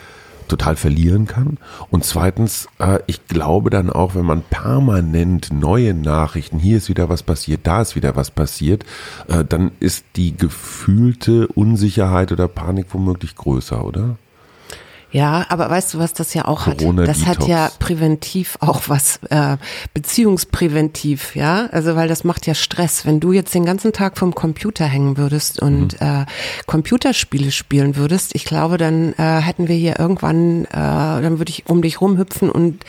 total 0.51 0.77
verlieren 0.77 1.27
kann. 1.27 1.59
Und 1.91 2.05
zweitens, 2.05 2.69
äh, 2.79 2.99
ich 3.07 3.27
glaube 3.27 3.71
dann 3.71 3.91
auch, 3.91 4.15
wenn 4.15 4.25
man 4.25 4.43
permanent 4.43 5.53
neue 5.53 5.95
Nachrichten, 5.95 6.59
hier 6.59 6.77
ist 6.77 6.89
wieder 6.89 7.09
was 7.09 7.23
passiert, 7.23 7.61
da 7.65 7.81
ist 7.81 7.97
wieder 7.97 8.17
was 8.17 8.31
passiert, 8.31 8.85
äh, 9.29 9.45
dann 9.45 9.71
ist 9.81 10.05
die 10.17 10.37
gefühlte 10.37 11.49
Unsicherheit 11.49 12.33
oder 12.33 12.49
Panik 12.49 12.87
womöglich 12.91 13.37
größer, 13.37 13.85
oder? 13.85 14.17
Ja, 15.13 15.47
aber 15.49 15.69
weißt 15.69 15.95
du, 15.95 15.99
was 15.99 16.13
das 16.13 16.35
ja 16.35 16.47
auch 16.47 16.67
hat? 16.67 16.83
Das 17.07 17.27
hat 17.27 17.47
ja 17.49 17.71
präventiv 17.81 18.57
auch 18.61 18.83
was, 18.89 19.19
äh, 19.31 19.57
beziehungspräventiv, 19.93 21.35
ja. 21.35 21.67
Also 21.73 21.97
weil 21.97 22.09
das 22.09 22.23
macht 22.23 22.47
ja 22.47 22.55
Stress. 22.55 23.07
Wenn 23.07 23.19
du 23.19 23.33
jetzt 23.33 23.55
den 23.55 23.65
ganzen 23.65 23.93
Tag 23.93 24.19
vom 24.19 24.35
Computer 24.35 24.85
hängen 24.85 25.17
würdest 25.17 25.61
und 25.61 26.01
mhm. 26.01 26.07
äh, 26.07 26.27
Computerspiele 26.67 27.51
spielen 27.51 27.97
würdest, 27.97 28.35
ich 28.35 28.45
glaube, 28.45 28.77
dann 28.77 29.13
äh, 29.15 29.41
hätten 29.41 29.67
wir 29.67 29.77
hier 29.77 29.99
irgendwann, 29.99 30.65
äh, 30.67 30.71
dann 30.73 31.39
würde 31.39 31.51
ich 31.51 31.69
um 31.69 31.83
dich 31.83 32.01
rumhüpfen 32.01 32.49
und 32.49 32.85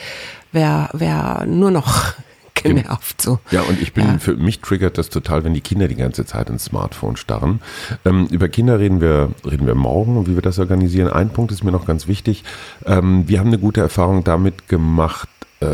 wäre 0.52 0.90
wär 0.92 1.44
nur 1.46 1.70
noch 1.70 2.14
genervt. 2.62 3.20
So. 3.20 3.38
Ja, 3.50 3.62
und 3.62 3.80
ich 3.80 3.92
bin, 3.92 4.04
ja. 4.04 4.18
für 4.18 4.36
mich 4.36 4.60
triggert 4.60 4.98
das 4.98 5.08
total, 5.08 5.44
wenn 5.44 5.54
die 5.54 5.60
Kinder 5.60 5.88
die 5.88 5.96
ganze 5.96 6.24
Zeit 6.24 6.50
ins 6.50 6.64
Smartphone 6.64 7.16
starren. 7.16 7.60
Ähm, 8.04 8.26
über 8.30 8.48
Kinder 8.48 8.78
reden 8.78 9.00
wir, 9.00 9.30
reden 9.44 9.66
wir 9.66 9.74
morgen 9.74 10.16
und 10.16 10.28
wie 10.28 10.34
wir 10.34 10.42
das 10.42 10.58
organisieren. 10.58 11.08
Ein 11.08 11.30
Punkt 11.30 11.52
ist 11.52 11.64
mir 11.64 11.72
noch 11.72 11.86
ganz 11.86 12.06
wichtig. 12.06 12.44
Ähm, 12.86 13.28
wir 13.28 13.38
haben 13.38 13.48
eine 13.48 13.58
gute 13.58 13.80
Erfahrung 13.80 14.24
damit 14.24 14.68
gemacht, 14.68 15.28
äh, 15.60 15.66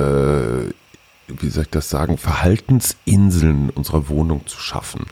wie 1.29 1.51
soll 1.51 1.65
ich 1.65 1.71
das 1.71 1.91
sagen, 1.91 2.17
Verhaltensinseln 2.17 3.71
unserer 3.71 4.09
Wohnung 4.09 4.47
zu 4.47 4.59
schaffen. 4.59 5.07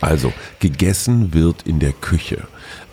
Also, 0.00 0.32
gegessen 0.58 1.32
wird 1.32 1.62
in 1.62 1.78
der 1.78 1.92
Küche. 1.92 2.42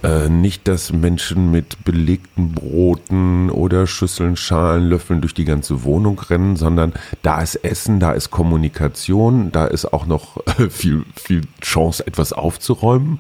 Äh, 0.02 0.30
nicht, 0.30 0.68
dass 0.68 0.94
Menschen 0.94 1.52
mit 1.52 1.84
belegten 1.84 2.54
Broten 2.54 3.50
oder 3.50 3.86
Schüsseln, 3.86 4.38
Schalen, 4.38 4.88
Löffeln 4.88 5.20
durch 5.20 5.34
die 5.34 5.44
ganze 5.44 5.84
Wohnung 5.84 6.20
rennen, 6.20 6.56
sondern 6.56 6.94
da 7.22 7.42
ist 7.42 7.56
Essen, 7.56 8.00
da 8.00 8.14
ist 8.14 8.32
Kommunikation, 8.32 9.52
da 9.52 9.66
ist 9.66 9.92
auch 9.92 10.06
noch 10.06 10.38
viel, 10.70 11.04
viel 11.16 11.42
Chance, 11.62 12.08
etwas 12.08 12.32
aufzuräumen. 12.32 13.20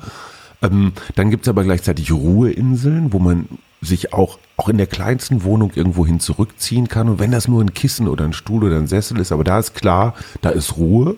Ähm, 0.61 0.93
dann 1.15 1.29
gibt 1.29 1.45
es 1.45 1.49
aber 1.49 1.63
gleichzeitig 1.63 2.11
Ruheinseln, 2.11 3.11
wo 3.11 3.19
man 3.19 3.47
sich 3.81 4.13
auch, 4.13 4.39
auch 4.57 4.69
in 4.69 4.77
der 4.77 4.87
kleinsten 4.87 5.43
Wohnung 5.43 5.71
irgendwo 5.75 6.05
hin 6.05 6.19
zurückziehen 6.19 6.87
kann. 6.87 7.09
Und 7.09 7.19
wenn 7.19 7.31
das 7.31 7.47
nur 7.47 7.61
ein 7.61 7.73
Kissen 7.73 8.07
oder 8.07 8.25
ein 8.25 8.33
Stuhl 8.33 8.63
oder 8.63 8.77
ein 8.77 8.87
Sessel 8.87 9.19
ist, 9.19 9.31
aber 9.31 9.43
da 9.43 9.59
ist 9.59 9.73
klar, 9.73 10.15
da 10.41 10.49
ist 10.49 10.77
Ruhe. 10.77 11.15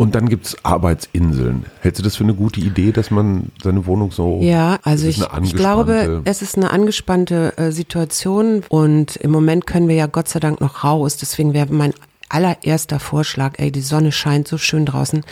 Und 0.00 0.14
dann 0.14 0.30
gibt 0.30 0.46
es 0.46 0.64
Arbeitsinseln. 0.64 1.66
Hältst 1.82 1.98
du 1.98 2.02
das 2.02 2.16
für 2.16 2.24
eine 2.24 2.32
gute 2.32 2.58
Idee, 2.58 2.90
dass 2.90 3.10
man 3.10 3.52
seine 3.62 3.84
Wohnung 3.84 4.12
so. 4.12 4.38
Ja, 4.40 4.78
also 4.82 5.06
ich, 5.06 5.22
ich 5.42 5.54
glaube, 5.54 6.22
es 6.24 6.40
ist 6.40 6.56
eine 6.56 6.70
angespannte 6.70 7.52
äh, 7.58 7.70
Situation 7.70 8.62
und 8.70 9.16
im 9.16 9.30
Moment 9.30 9.66
können 9.66 9.88
wir 9.88 9.96
ja 9.96 10.06
Gott 10.06 10.26
sei 10.26 10.40
Dank 10.40 10.62
noch 10.62 10.84
raus. 10.84 11.18
Deswegen 11.18 11.52
wäre 11.52 11.70
mein 11.70 11.92
allererster 12.30 13.00
Vorschlag, 13.00 13.58
ey, 13.58 13.70
die 13.70 13.80
Sonne 13.80 14.12
scheint 14.12 14.48
so 14.48 14.58
schön 14.58 14.86
draußen, 14.86 15.24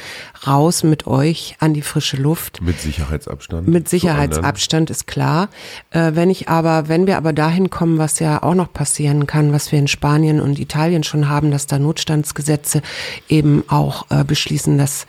raus 0.46 0.82
mit 0.82 1.06
euch 1.06 1.56
an 1.60 1.74
die 1.74 1.82
frische 1.82 2.16
Luft. 2.16 2.60
Mit 2.60 2.80
Sicherheitsabstand. 2.80 3.68
Mit 3.68 3.88
Sicherheitsabstand 3.88 4.90
ist 4.90 5.06
klar. 5.06 5.48
Äh, 5.90 6.12
wenn 6.14 6.30
ich 6.30 6.48
aber, 6.48 6.88
wenn 6.88 7.06
wir 7.06 7.16
aber 7.16 7.32
dahin 7.32 7.70
kommen, 7.70 7.98
was 7.98 8.18
ja 8.18 8.42
auch 8.42 8.54
noch 8.54 8.72
passieren 8.72 9.26
kann, 9.26 9.52
was 9.52 9.72
wir 9.72 9.78
in 9.78 9.88
Spanien 9.88 10.40
und 10.40 10.58
Italien 10.58 11.04
schon 11.04 11.28
haben, 11.28 11.50
dass 11.50 11.66
da 11.66 11.78
Notstandsgesetze 11.78 12.82
eben 13.28 13.64
auch 13.68 14.06
äh, 14.10 14.24
beschließen, 14.24 14.76
dass 14.76 15.06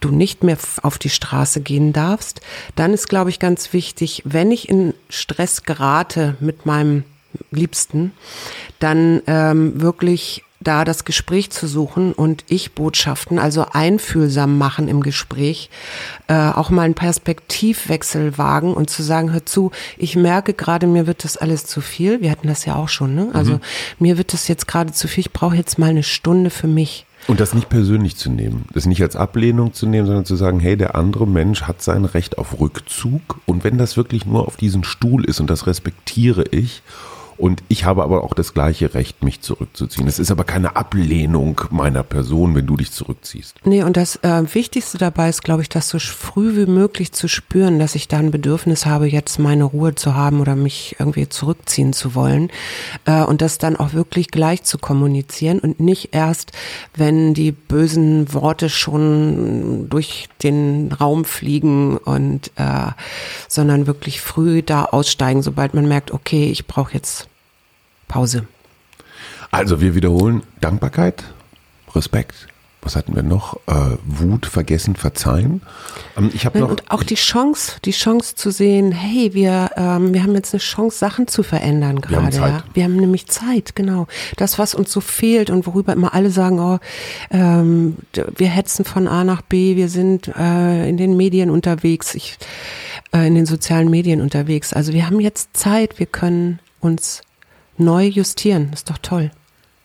du 0.00 0.10
nicht 0.10 0.44
mehr 0.44 0.58
auf 0.82 0.98
die 0.98 1.10
Straße 1.10 1.60
gehen 1.60 1.92
darfst, 1.92 2.40
dann 2.74 2.92
ist, 2.92 3.08
glaube 3.08 3.30
ich, 3.30 3.38
ganz 3.38 3.72
wichtig, 3.72 4.22
wenn 4.24 4.50
ich 4.50 4.68
in 4.68 4.94
Stress 5.08 5.62
gerate 5.62 6.36
mit 6.40 6.66
meinem 6.66 7.04
Liebsten, 7.50 8.12
dann 8.78 9.22
ähm, 9.26 9.80
wirklich 9.80 10.42
da 10.66 10.84
das 10.84 11.04
Gespräch 11.04 11.50
zu 11.50 11.66
suchen 11.66 12.12
und 12.12 12.44
Ich-Botschaften, 12.48 13.38
also 13.38 13.66
einfühlsam 13.70 14.58
machen 14.58 14.88
im 14.88 15.02
Gespräch, 15.02 15.70
äh, 16.26 16.34
auch 16.34 16.70
mal 16.70 16.82
einen 16.82 16.94
Perspektivwechsel 16.94 18.36
wagen 18.38 18.74
und 18.74 18.90
zu 18.90 19.02
sagen, 19.02 19.32
hör 19.32 19.46
zu, 19.46 19.70
ich 19.96 20.16
merke 20.16 20.54
gerade, 20.54 20.86
mir 20.86 21.06
wird 21.06 21.24
das 21.24 21.36
alles 21.36 21.66
zu 21.66 21.80
viel. 21.80 22.20
Wir 22.20 22.30
hatten 22.30 22.48
das 22.48 22.64
ja 22.64 22.74
auch 22.74 22.88
schon, 22.88 23.14
ne? 23.14 23.28
Also 23.32 23.54
mhm. 23.54 23.60
mir 23.98 24.18
wird 24.18 24.32
das 24.32 24.48
jetzt 24.48 24.66
gerade 24.66 24.92
zu 24.92 25.08
viel, 25.08 25.22
ich 25.22 25.32
brauche 25.32 25.56
jetzt 25.56 25.78
mal 25.78 25.90
eine 25.90 26.02
Stunde 26.02 26.50
für 26.50 26.66
mich. 26.66 27.06
Und 27.28 27.40
das 27.40 27.54
nicht 27.54 27.68
persönlich 27.68 28.16
zu 28.16 28.30
nehmen, 28.30 28.66
das 28.72 28.86
nicht 28.86 29.02
als 29.02 29.16
Ablehnung 29.16 29.72
zu 29.72 29.86
nehmen, 29.86 30.06
sondern 30.06 30.24
zu 30.24 30.36
sagen, 30.36 30.60
hey, 30.60 30.76
der 30.76 30.94
andere 30.94 31.26
Mensch 31.26 31.62
hat 31.62 31.82
sein 31.82 32.04
Recht 32.04 32.38
auf 32.38 32.60
Rückzug 32.60 33.40
und 33.46 33.64
wenn 33.64 33.78
das 33.78 33.96
wirklich 33.96 34.26
nur 34.26 34.46
auf 34.46 34.56
diesen 34.56 34.84
Stuhl 34.84 35.24
ist 35.24 35.40
und 35.40 35.50
das 35.50 35.66
respektiere 35.66 36.44
ich 36.50 36.82
und 37.38 37.62
ich 37.68 37.84
habe 37.84 38.02
aber 38.02 38.24
auch 38.24 38.34
das 38.34 38.54
gleiche 38.54 38.94
Recht, 38.94 39.22
mich 39.22 39.40
zurückzuziehen. 39.40 40.06
Es 40.06 40.18
ist 40.18 40.30
aber 40.30 40.44
keine 40.44 40.76
Ablehnung 40.76 41.60
meiner 41.70 42.02
Person, 42.02 42.54
wenn 42.54 42.66
du 42.66 42.76
dich 42.76 42.92
zurückziehst. 42.92 43.56
Nee, 43.64 43.82
und 43.82 43.96
das 43.96 44.16
äh, 44.16 44.42
Wichtigste 44.54 44.98
dabei 44.98 45.28
ist, 45.28 45.42
glaube 45.42 45.62
ich, 45.62 45.68
das 45.68 45.88
so 45.88 45.98
früh 45.98 46.56
wie 46.56 46.70
möglich 46.70 47.12
zu 47.12 47.28
spüren, 47.28 47.78
dass 47.78 47.94
ich 47.94 48.08
da 48.08 48.18
ein 48.18 48.30
Bedürfnis 48.30 48.86
habe, 48.86 49.06
jetzt 49.06 49.38
meine 49.38 49.64
Ruhe 49.64 49.94
zu 49.94 50.14
haben 50.14 50.40
oder 50.40 50.56
mich 50.56 50.96
irgendwie 50.98 51.28
zurückziehen 51.28 51.92
zu 51.92 52.14
wollen. 52.14 52.50
Äh, 53.04 53.22
und 53.22 53.42
das 53.42 53.58
dann 53.58 53.76
auch 53.76 53.92
wirklich 53.92 54.30
gleich 54.30 54.62
zu 54.62 54.78
kommunizieren 54.78 55.58
und 55.58 55.80
nicht 55.80 56.14
erst, 56.14 56.52
wenn 56.94 57.34
die 57.34 57.52
bösen 57.52 58.32
Worte 58.32 58.70
schon 58.70 59.88
durch 59.88 60.28
den 60.42 60.92
Raum 60.92 61.24
fliegen 61.24 61.98
und 61.98 62.50
äh, 62.56 62.92
sondern 63.48 63.86
wirklich 63.86 64.20
früh 64.20 64.62
da 64.62 64.84
aussteigen, 64.84 65.42
sobald 65.42 65.74
man 65.74 65.86
merkt, 65.88 66.10
okay, 66.12 66.50
ich 66.50 66.66
brauche 66.66 66.94
jetzt 66.94 67.25
Pause. 68.08 68.46
Also 69.50 69.80
wir 69.80 69.94
wiederholen 69.94 70.42
Dankbarkeit, 70.60 71.24
Respekt, 71.94 72.48
was 72.86 72.94
hatten 72.94 73.16
wir 73.16 73.24
noch? 73.24 73.56
Äh, 73.66 73.96
Wut, 74.04 74.46
Vergessen, 74.46 74.94
Verzeihen. 74.94 75.60
Ähm, 76.16 76.30
ich 76.32 76.46
habe 76.46 76.60
noch 76.60 76.70
und 76.70 76.88
auch 76.88 77.02
die 77.02 77.16
Chance, 77.16 77.78
die 77.84 77.90
Chance 77.90 78.36
zu 78.36 78.52
sehen, 78.52 78.92
hey, 78.92 79.34
wir, 79.34 79.72
ähm, 79.76 80.14
wir 80.14 80.22
haben 80.22 80.34
jetzt 80.36 80.54
eine 80.54 80.60
Chance, 80.60 80.96
Sachen 80.96 81.26
zu 81.26 81.42
verändern 81.42 82.00
gerade. 82.00 82.12
Wir 82.12 82.22
haben 82.22 82.32
Zeit. 82.32 82.64
Ja? 82.64 82.74
Wir 82.74 82.84
haben 82.84 82.94
nämlich 82.94 83.26
Zeit, 83.26 83.74
genau. 83.74 84.06
Das, 84.36 84.60
was 84.60 84.76
uns 84.76 84.92
so 84.92 85.00
fehlt 85.00 85.50
und 85.50 85.66
worüber 85.66 85.94
immer 85.94 86.14
alle 86.14 86.30
sagen, 86.30 86.60
oh, 86.60 86.78
ähm, 87.32 87.96
wir 88.36 88.48
hetzen 88.48 88.84
von 88.84 89.08
A 89.08 89.24
nach 89.24 89.42
B, 89.42 89.74
wir 89.74 89.88
sind 89.88 90.28
äh, 90.28 90.88
in 90.88 90.96
den 90.96 91.16
Medien 91.16 91.50
unterwegs, 91.50 92.14
ich, 92.14 92.38
äh, 93.12 93.26
in 93.26 93.34
den 93.34 93.46
sozialen 93.46 93.90
Medien 93.90 94.20
unterwegs. 94.20 94.72
Also 94.72 94.92
wir 94.92 95.06
haben 95.06 95.18
jetzt 95.18 95.56
Zeit, 95.56 95.98
wir 95.98 96.06
können 96.06 96.60
uns 96.78 97.22
neu 97.78 98.06
justieren. 98.06 98.70
ist 98.72 98.90
doch 98.90 98.98
toll. 98.98 99.30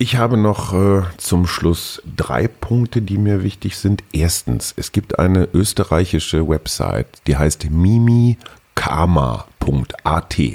Ich 0.02 0.16
habe 0.16 0.36
noch 0.36 0.74
äh, 0.74 1.04
zum 1.18 1.46
Schluss 1.46 2.02
drei 2.18 2.48
Punkte, 2.48 3.04
die 3.04 3.20
mir 3.20 3.44
wichtig 3.44 3.78
sind. 3.78 4.04
Erstens, 4.12 4.74
es 4.76 4.92
gibt 4.92 5.20
eine 5.20 5.48
österreichische 5.54 6.50
Website, 6.50 7.06
die 7.28 7.38
heißt 7.38 7.70
mimikama.at, 7.70 8.38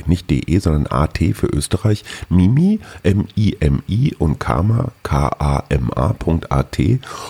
nicht 0.06 0.30
de, 0.30 0.58
sondern 0.58 0.88
at 0.88 1.18
für 1.34 1.46
Österreich. 1.46 2.02
Mimi, 2.28 2.80
M-I-M-I 3.04 4.16
und 4.18 4.40
Kama, 4.40 4.90
K-A-M-A.at. 5.04 6.78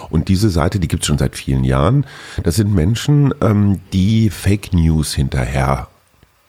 Und 0.08 0.28
diese 0.28 0.48
Seite, 0.48 0.80
die 0.80 0.88
gibt 0.88 1.02
es 1.02 1.08
schon 1.08 1.18
seit 1.18 1.36
vielen 1.36 1.64
Jahren. 1.64 2.06
Das 2.42 2.54
sind 2.54 2.72
Menschen, 2.74 3.34
ähm, 3.42 3.80
die 3.92 4.30
Fake 4.30 4.72
News 4.72 5.12
hinterher 5.12 5.88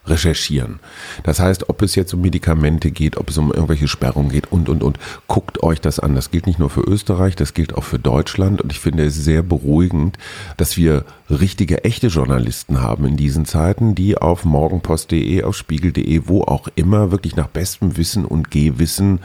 recherchieren. 0.07 0.79
Das 1.23 1.39
heißt, 1.39 1.69
ob 1.69 1.81
es 1.81 1.95
jetzt 1.95 2.13
um 2.13 2.21
Medikamente 2.21 2.91
geht, 2.91 3.17
ob 3.17 3.29
es 3.29 3.37
um 3.37 3.51
irgendwelche 3.51 3.87
Sperrungen 3.87 4.31
geht 4.31 4.51
und, 4.51 4.69
und, 4.69 4.83
und, 4.83 4.99
guckt 5.27 5.63
euch 5.63 5.81
das 5.81 5.99
an. 5.99 6.15
Das 6.15 6.31
gilt 6.31 6.47
nicht 6.47 6.59
nur 6.59 6.69
für 6.69 6.81
Österreich, 6.81 7.35
das 7.35 7.53
gilt 7.53 7.75
auch 7.75 7.83
für 7.83 7.99
Deutschland 7.99 8.61
und 8.61 8.71
ich 8.71 8.79
finde 8.79 9.05
es 9.05 9.15
sehr 9.15 9.43
beruhigend, 9.43 10.17
dass 10.57 10.77
wir 10.77 11.05
richtige, 11.29 11.83
echte 11.83 12.07
Journalisten 12.07 12.81
haben 12.81 13.05
in 13.05 13.17
diesen 13.17 13.45
Zeiten, 13.45 13.95
die 13.95 14.17
auf 14.17 14.45
morgenpost.de, 14.45 15.43
auf 15.43 15.55
spiegel.de, 15.55 16.21
wo 16.25 16.43
auch 16.43 16.67
immer 16.75 17.11
wirklich 17.11 17.35
nach 17.35 17.47
bestem 17.47 17.97
Wissen 17.97 18.25
und 18.25 18.51
Gehwissen 18.51 19.19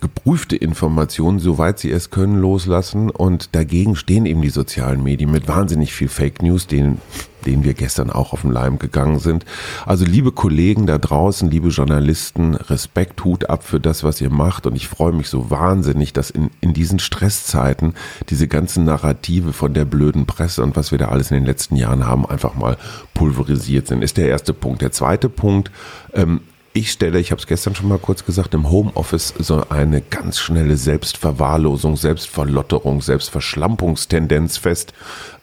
geprüfte 0.00 0.56
Informationen, 0.56 1.38
soweit 1.38 1.78
sie 1.78 1.90
es 1.90 2.10
können, 2.10 2.40
loslassen. 2.40 3.10
Und 3.10 3.54
dagegen 3.54 3.96
stehen 3.96 4.26
eben 4.26 4.42
die 4.42 4.50
sozialen 4.50 5.02
Medien 5.02 5.30
mit 5.30 5.46
wahnsinnig 5.46 5.92
viel 5.92 6.08
Fake 6.08 6.42
News, 6.42 6.66
denen, 6.66 7.00
denen 7.46 7.64
wir 7.64 7.74
gestern 7.74 8.10
auch 8.10 8.32
auf 8.32 8.42
den 8.42 8.52
Leim 8.52 8.78
gegangen 8.78 9.18
sind. 9.18 9.44
Also 9.86 10.04
liebe 10.04 10.32
Kollegen 10.32 10.86
da 10.86 10.98
draußen, 10.98 11.50
liebe 11.50 11.68
Journalisten, 11.68 12.54
Respekt, 12.54 13.24
Hut 13.24 13.48
ab 13.50 13.64
für 13.64 13.80
das, 13.80 14.04
was 14.04 14.20
ihr 14.20 14.30
macht. 14.30 14.66
Und 14.66 14.76
ich 14.76 14.88
freue 14.88 15.12
mich 15.12 15.28
so 15.28 15.50
wahnsinnig, 15.50 16.12
dass 16.12 16.30
in, 16.30 16.50
in 16.60 16.72
diesen 16.72 16.98
Stresszeiten 16.98 17.94
diese 18.28 18.48
ganzen 18.48 18.84
Narrative 18.84 19.52
von 19.52 19.74
der 19.74 19.84
blöden 19.84 20.26
Presse 20.26 20.62
und 20.62 20.76
was 20.76 20.90
wir 20.90 20.98
da 20.98 21.08
alles 21.08 21.30
in 21.30 21.36
den 21.36 21.46
letzten 21.46 21.76
Jahren 21.76 22.06
haben, 22.06 22.26
einfach 22.26 22.54
mal 22.54 22.76
pulverisiert 23.14 23.86
sind. 23.86 24.02
Ist 24.02 24.16
der 24.16 24.28
erste 24.28 24.52
Punkt. 24.52 24.82
Der 24.82 24.92
zweite 24.92 25.28
Punkt, 25.28 25.70
ähm, 26.14 26.40
ich 26.72 26.92
stelle, 26.92 27.18
ich 27.18 27.32
habe 27.32 27.40
es 27.40 27.48
gestern 27.48 27.74
schon 27.74 27.88
mal 27.88 27.98
kurz 27.98 28.24
gesagt, 28.24 28.54
im 28.54 28.70
Homeoffice 28.70 29.34
so 29.38 29.64
eine 29.70 30.00
ganz 30.00 30.38
schnelle 30.38 30.76
Selbstverwahrlosung, 30.76 31.96
Selbstverlotterung, 31.96 33.02
Selbstverschlampungstendenz 33.02 34.56
fest, 34.56 34.92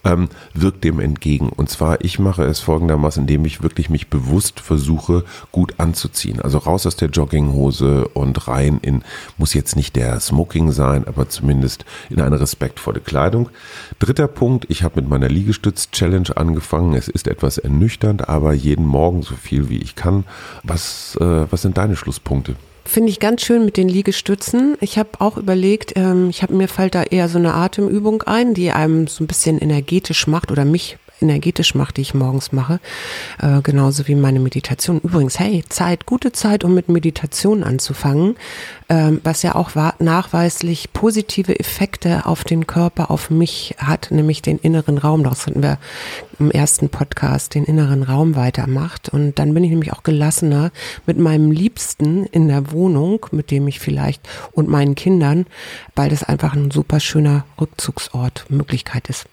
ähm, 0.08 0.30
wirkt 0.54 0.84
dem 0.84 1.00
entgegen. 1.00 1.50
Und 1.50 1.70
zwar, 1.70 2.04
ich 2.04 2.18
mache 2.20 2.44
es 2.44 2.60
folgendermaßen, 2.60 3.24
indem 3.24 3.46
ich 3.46 3.62
wirklich 3.62 3.90
mich 3.90 4.08
bewusst 4.08 4.60
versuche, 4.60 5.26
gut 5.52 5.76
anzuziehen. 5.78 6.42
Also 6.42 6.60
raus 6.60 6.88
aus 6.88 6.96
der 6.96 7.10
Jogginghose 7.10 8.08
und 8.10 8.48
rein 8.48 8.80
in, 8.82 9.04
muss 9.38 9.54
jetzt 9.54 9.76
nicht 9.76 9.96
der 9.96 10.20
Smoking 10.20 10.72
sein, 10.72 11.06
aber 11.08 11.30
zumindest 11.30 11.86
in 12.10 12.22
eine 12.22 12.40
respektvolle 12.40 13.02
Kleidung. 13.02 13.50
Dritter 14.00 14.28
Punkt, 14.28 14.66
ich 14.70 14.84
habe 14.84 15.02
mit 15.02 15.10
meiner 15.10 15.30
Liegestütz-Challenge 15.30 16.36
angefangen. 16.36 16.94
Es 16.94 17.08
ist 17.08 17.28
etwas 17.28 17.58
ernüchternd, 17.58 18.30
aber 18.30 18.54
jeden 18.54 18.86
Morgen 18.86 19.22
so 19.22 19.36
viel 19.36 19.70
wie 19.70 19.80
ich 19.80 19.96
kann. 19.96 20.24
Was 20.64 21.18
äh, 21.20 21.52
was 21.52 21.62
sind 21.62 21.78
deine 21.78 21.96
Schlusspunkte? 21.96 22.56
Finde 22.88 23.10
ich 23.10 23.20
ganz 23.20 23.42
schön 23.42 23.66
mit 23.66 23.76
den 23.76 23.90
Liegestützen. 23.90 24.78
Ich 24.80 24.98
habe 24.98 25.10
auch 25.20 25.36
überlegt, 25.36 25.94
ähm, 25.98 26.30
ich 26.30 26.42
habe 26.42 26.54
mir 26.54 26.70
fällt 26.70 26.96
da 26.96 27.04
eher 27.04 27.28
so 27.28 27.38
eine 27.38 27.54
Atemübung 27.54 28.24
ein, 28.24 28.54
die 28.54 28.72
einem 28.72 29.08
so 29.08 29.24
ein 29.24 29.28
bisschen 29.28 29.60
energetisch 29.60 30.26
macht 30.26 30.52
oder 30.52 30.64
mich 30.64 30.98
energetisch 31.22 31.76
macht, 31.76 31.98
die 31.98 32.02
ich 32.02 32.14
morgens 32.14 32.52
mache. 32.52 32.80
Äh, 33.42 33.62
genauso 33.62 34.08
wie 34.08 34.16
meine 34.16 34.40
Meditation. 34.40 35.00
Übrigens, 35.00 35.40
hey, 35.40 35.64
Zeit, 35.70 36.06
gute 36.06 36.32
Zeit, 36.32 36.64
um 36.64 36.74
mit 36.74 36.90
Meditation 36.90 37.64
anzufangen, 37.64 38.36
ähm, 38.90 39.22
was 39.24 39.44
ja 39.44 39.56
auch 39.56 39.72
nachweislich 40.00 40.94
positive 40.94 41.60
Effekte 41.60 42.26
auf 42.26 42.44
den 42.44 42.68
Körper, 42.68 43.12
auf 43.12 43.30
mich 43.30 43.76
hat, 43.78 44.10
nämlich 44.12 44.42
den 44.42 44.58
inneren 44.60 44.98
Raum. 44.98 45.24
Das 45.24 45.48
hatten 45.48 45.64
wir 45.64 45.78
im 46.40 46.52
ersten 46.52 46.90
Podcast, 46.90 47.56
den 47.56 47.66
inneren 47.66 48.04
Raum 48.04 48.36
weitermacht. 48.36 49.10
Und 49.10 49.40
dann 49.40 49.54
bin 49.54 49.64
ich 49.64 49.72
nämlich 49.72 49.94
auch 49.94 50.04
gelassener 50.04 50.72
mit 51.06 51.18
meinem 51.18 51.52
Liebsten 51.52 52.26
in 52.26 52.48
der 52.48 52.72
Wohnung, 52.72 53.26
mit 53.32 53.52
dem 53.52 53.68
ich 53.68 53.80
vielleicht 53.80 54.28
und 54.52 54.70
meinen 54.70 54.96
Kindern, 54.96 55.46
weil 55.96 56.10
das 56.10 56.24
einfach 56.24 56.54
ein 56.54 56.72
super 56.72 57.00
schöner 57.00 57.46
Rückzugsort, 57.60 58.46
Möglichkeit 58.50 59.10
ist. 59.10 59.26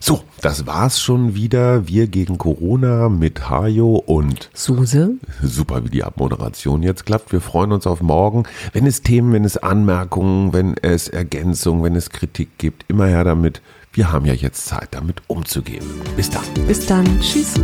So, 0.00 0.22
das 0.40 0.66
war's 0.66 1.00
schon 1.00 1.34
wieder. 1.34 1.88
Wir 1.88 2.06
gegen 2.06 2.38
Corona 2.38 3.08
mit 3.08 3.50
Hajo 3.50 3.96
und 3.96 4.50
Suse. 4.54 5.14
Super, 5.42 5.84
wie 5.84 5.90
die 5.90 6.04
Abmoderation 6.04 6.82
jetzt 6.82 7.04
klappt. 7.04 7.32
Wir 7.32 7.40
freuen 7.40 7.72
uns 7.72 7.86
auf 7.86 8.00
morgen. 8.00 8.44
Wenn 8.72 8.86
es 8.86 9.02
Themen, 9.02 9.32
wenn 9.32 9.44
es 9.44 9.56
Anmerkungen, 9.56 10.52
wenn 10.52 10.76
es 10.80 11.08
Ergänzungen, 11.08 11.82
wenn 11.82 11.96
es 11.96 12.10
Kritik 12.10 12.58
gibt, 12.58 12.84
immer 12.88 13.06
her 13.06 13.24
damit. 13.24 13.60
Wir 13.92 14.12
haben 14.12 14.26
ja 14.26 14.34
jetzt 14.34 14.66
Zeit, 14.66 14.88
damit 14.92 15.22
umzugehen. 15.26 15.84
Bis 16.14 16.30
dann. 16.30 16.44
Bis 16.66 16.86
dann. 16.86 17.20
Tschüss. 17.20 17.54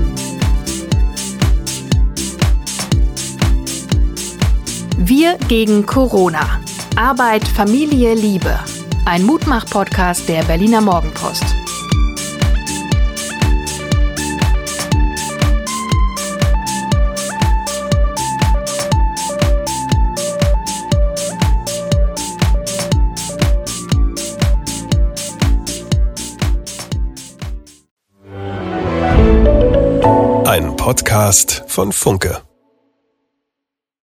Wir 4.96 5.38
gegen 5.48 5.86
Corona. 5.86 6.60
Arbeit, 6.96 7.46
Familie, 7.46 8.14
Liebe. 8.14 8.58
Ein 9.04 9.24
Mutmach-Podcast 9.24 10.28
der 10.28 10.42
Berliner 10.44 10.80
Morgenpost. 10.80 11.63
Podcast 30.84 31.64
von 31.66 31.92
Funke. 31.92 32.42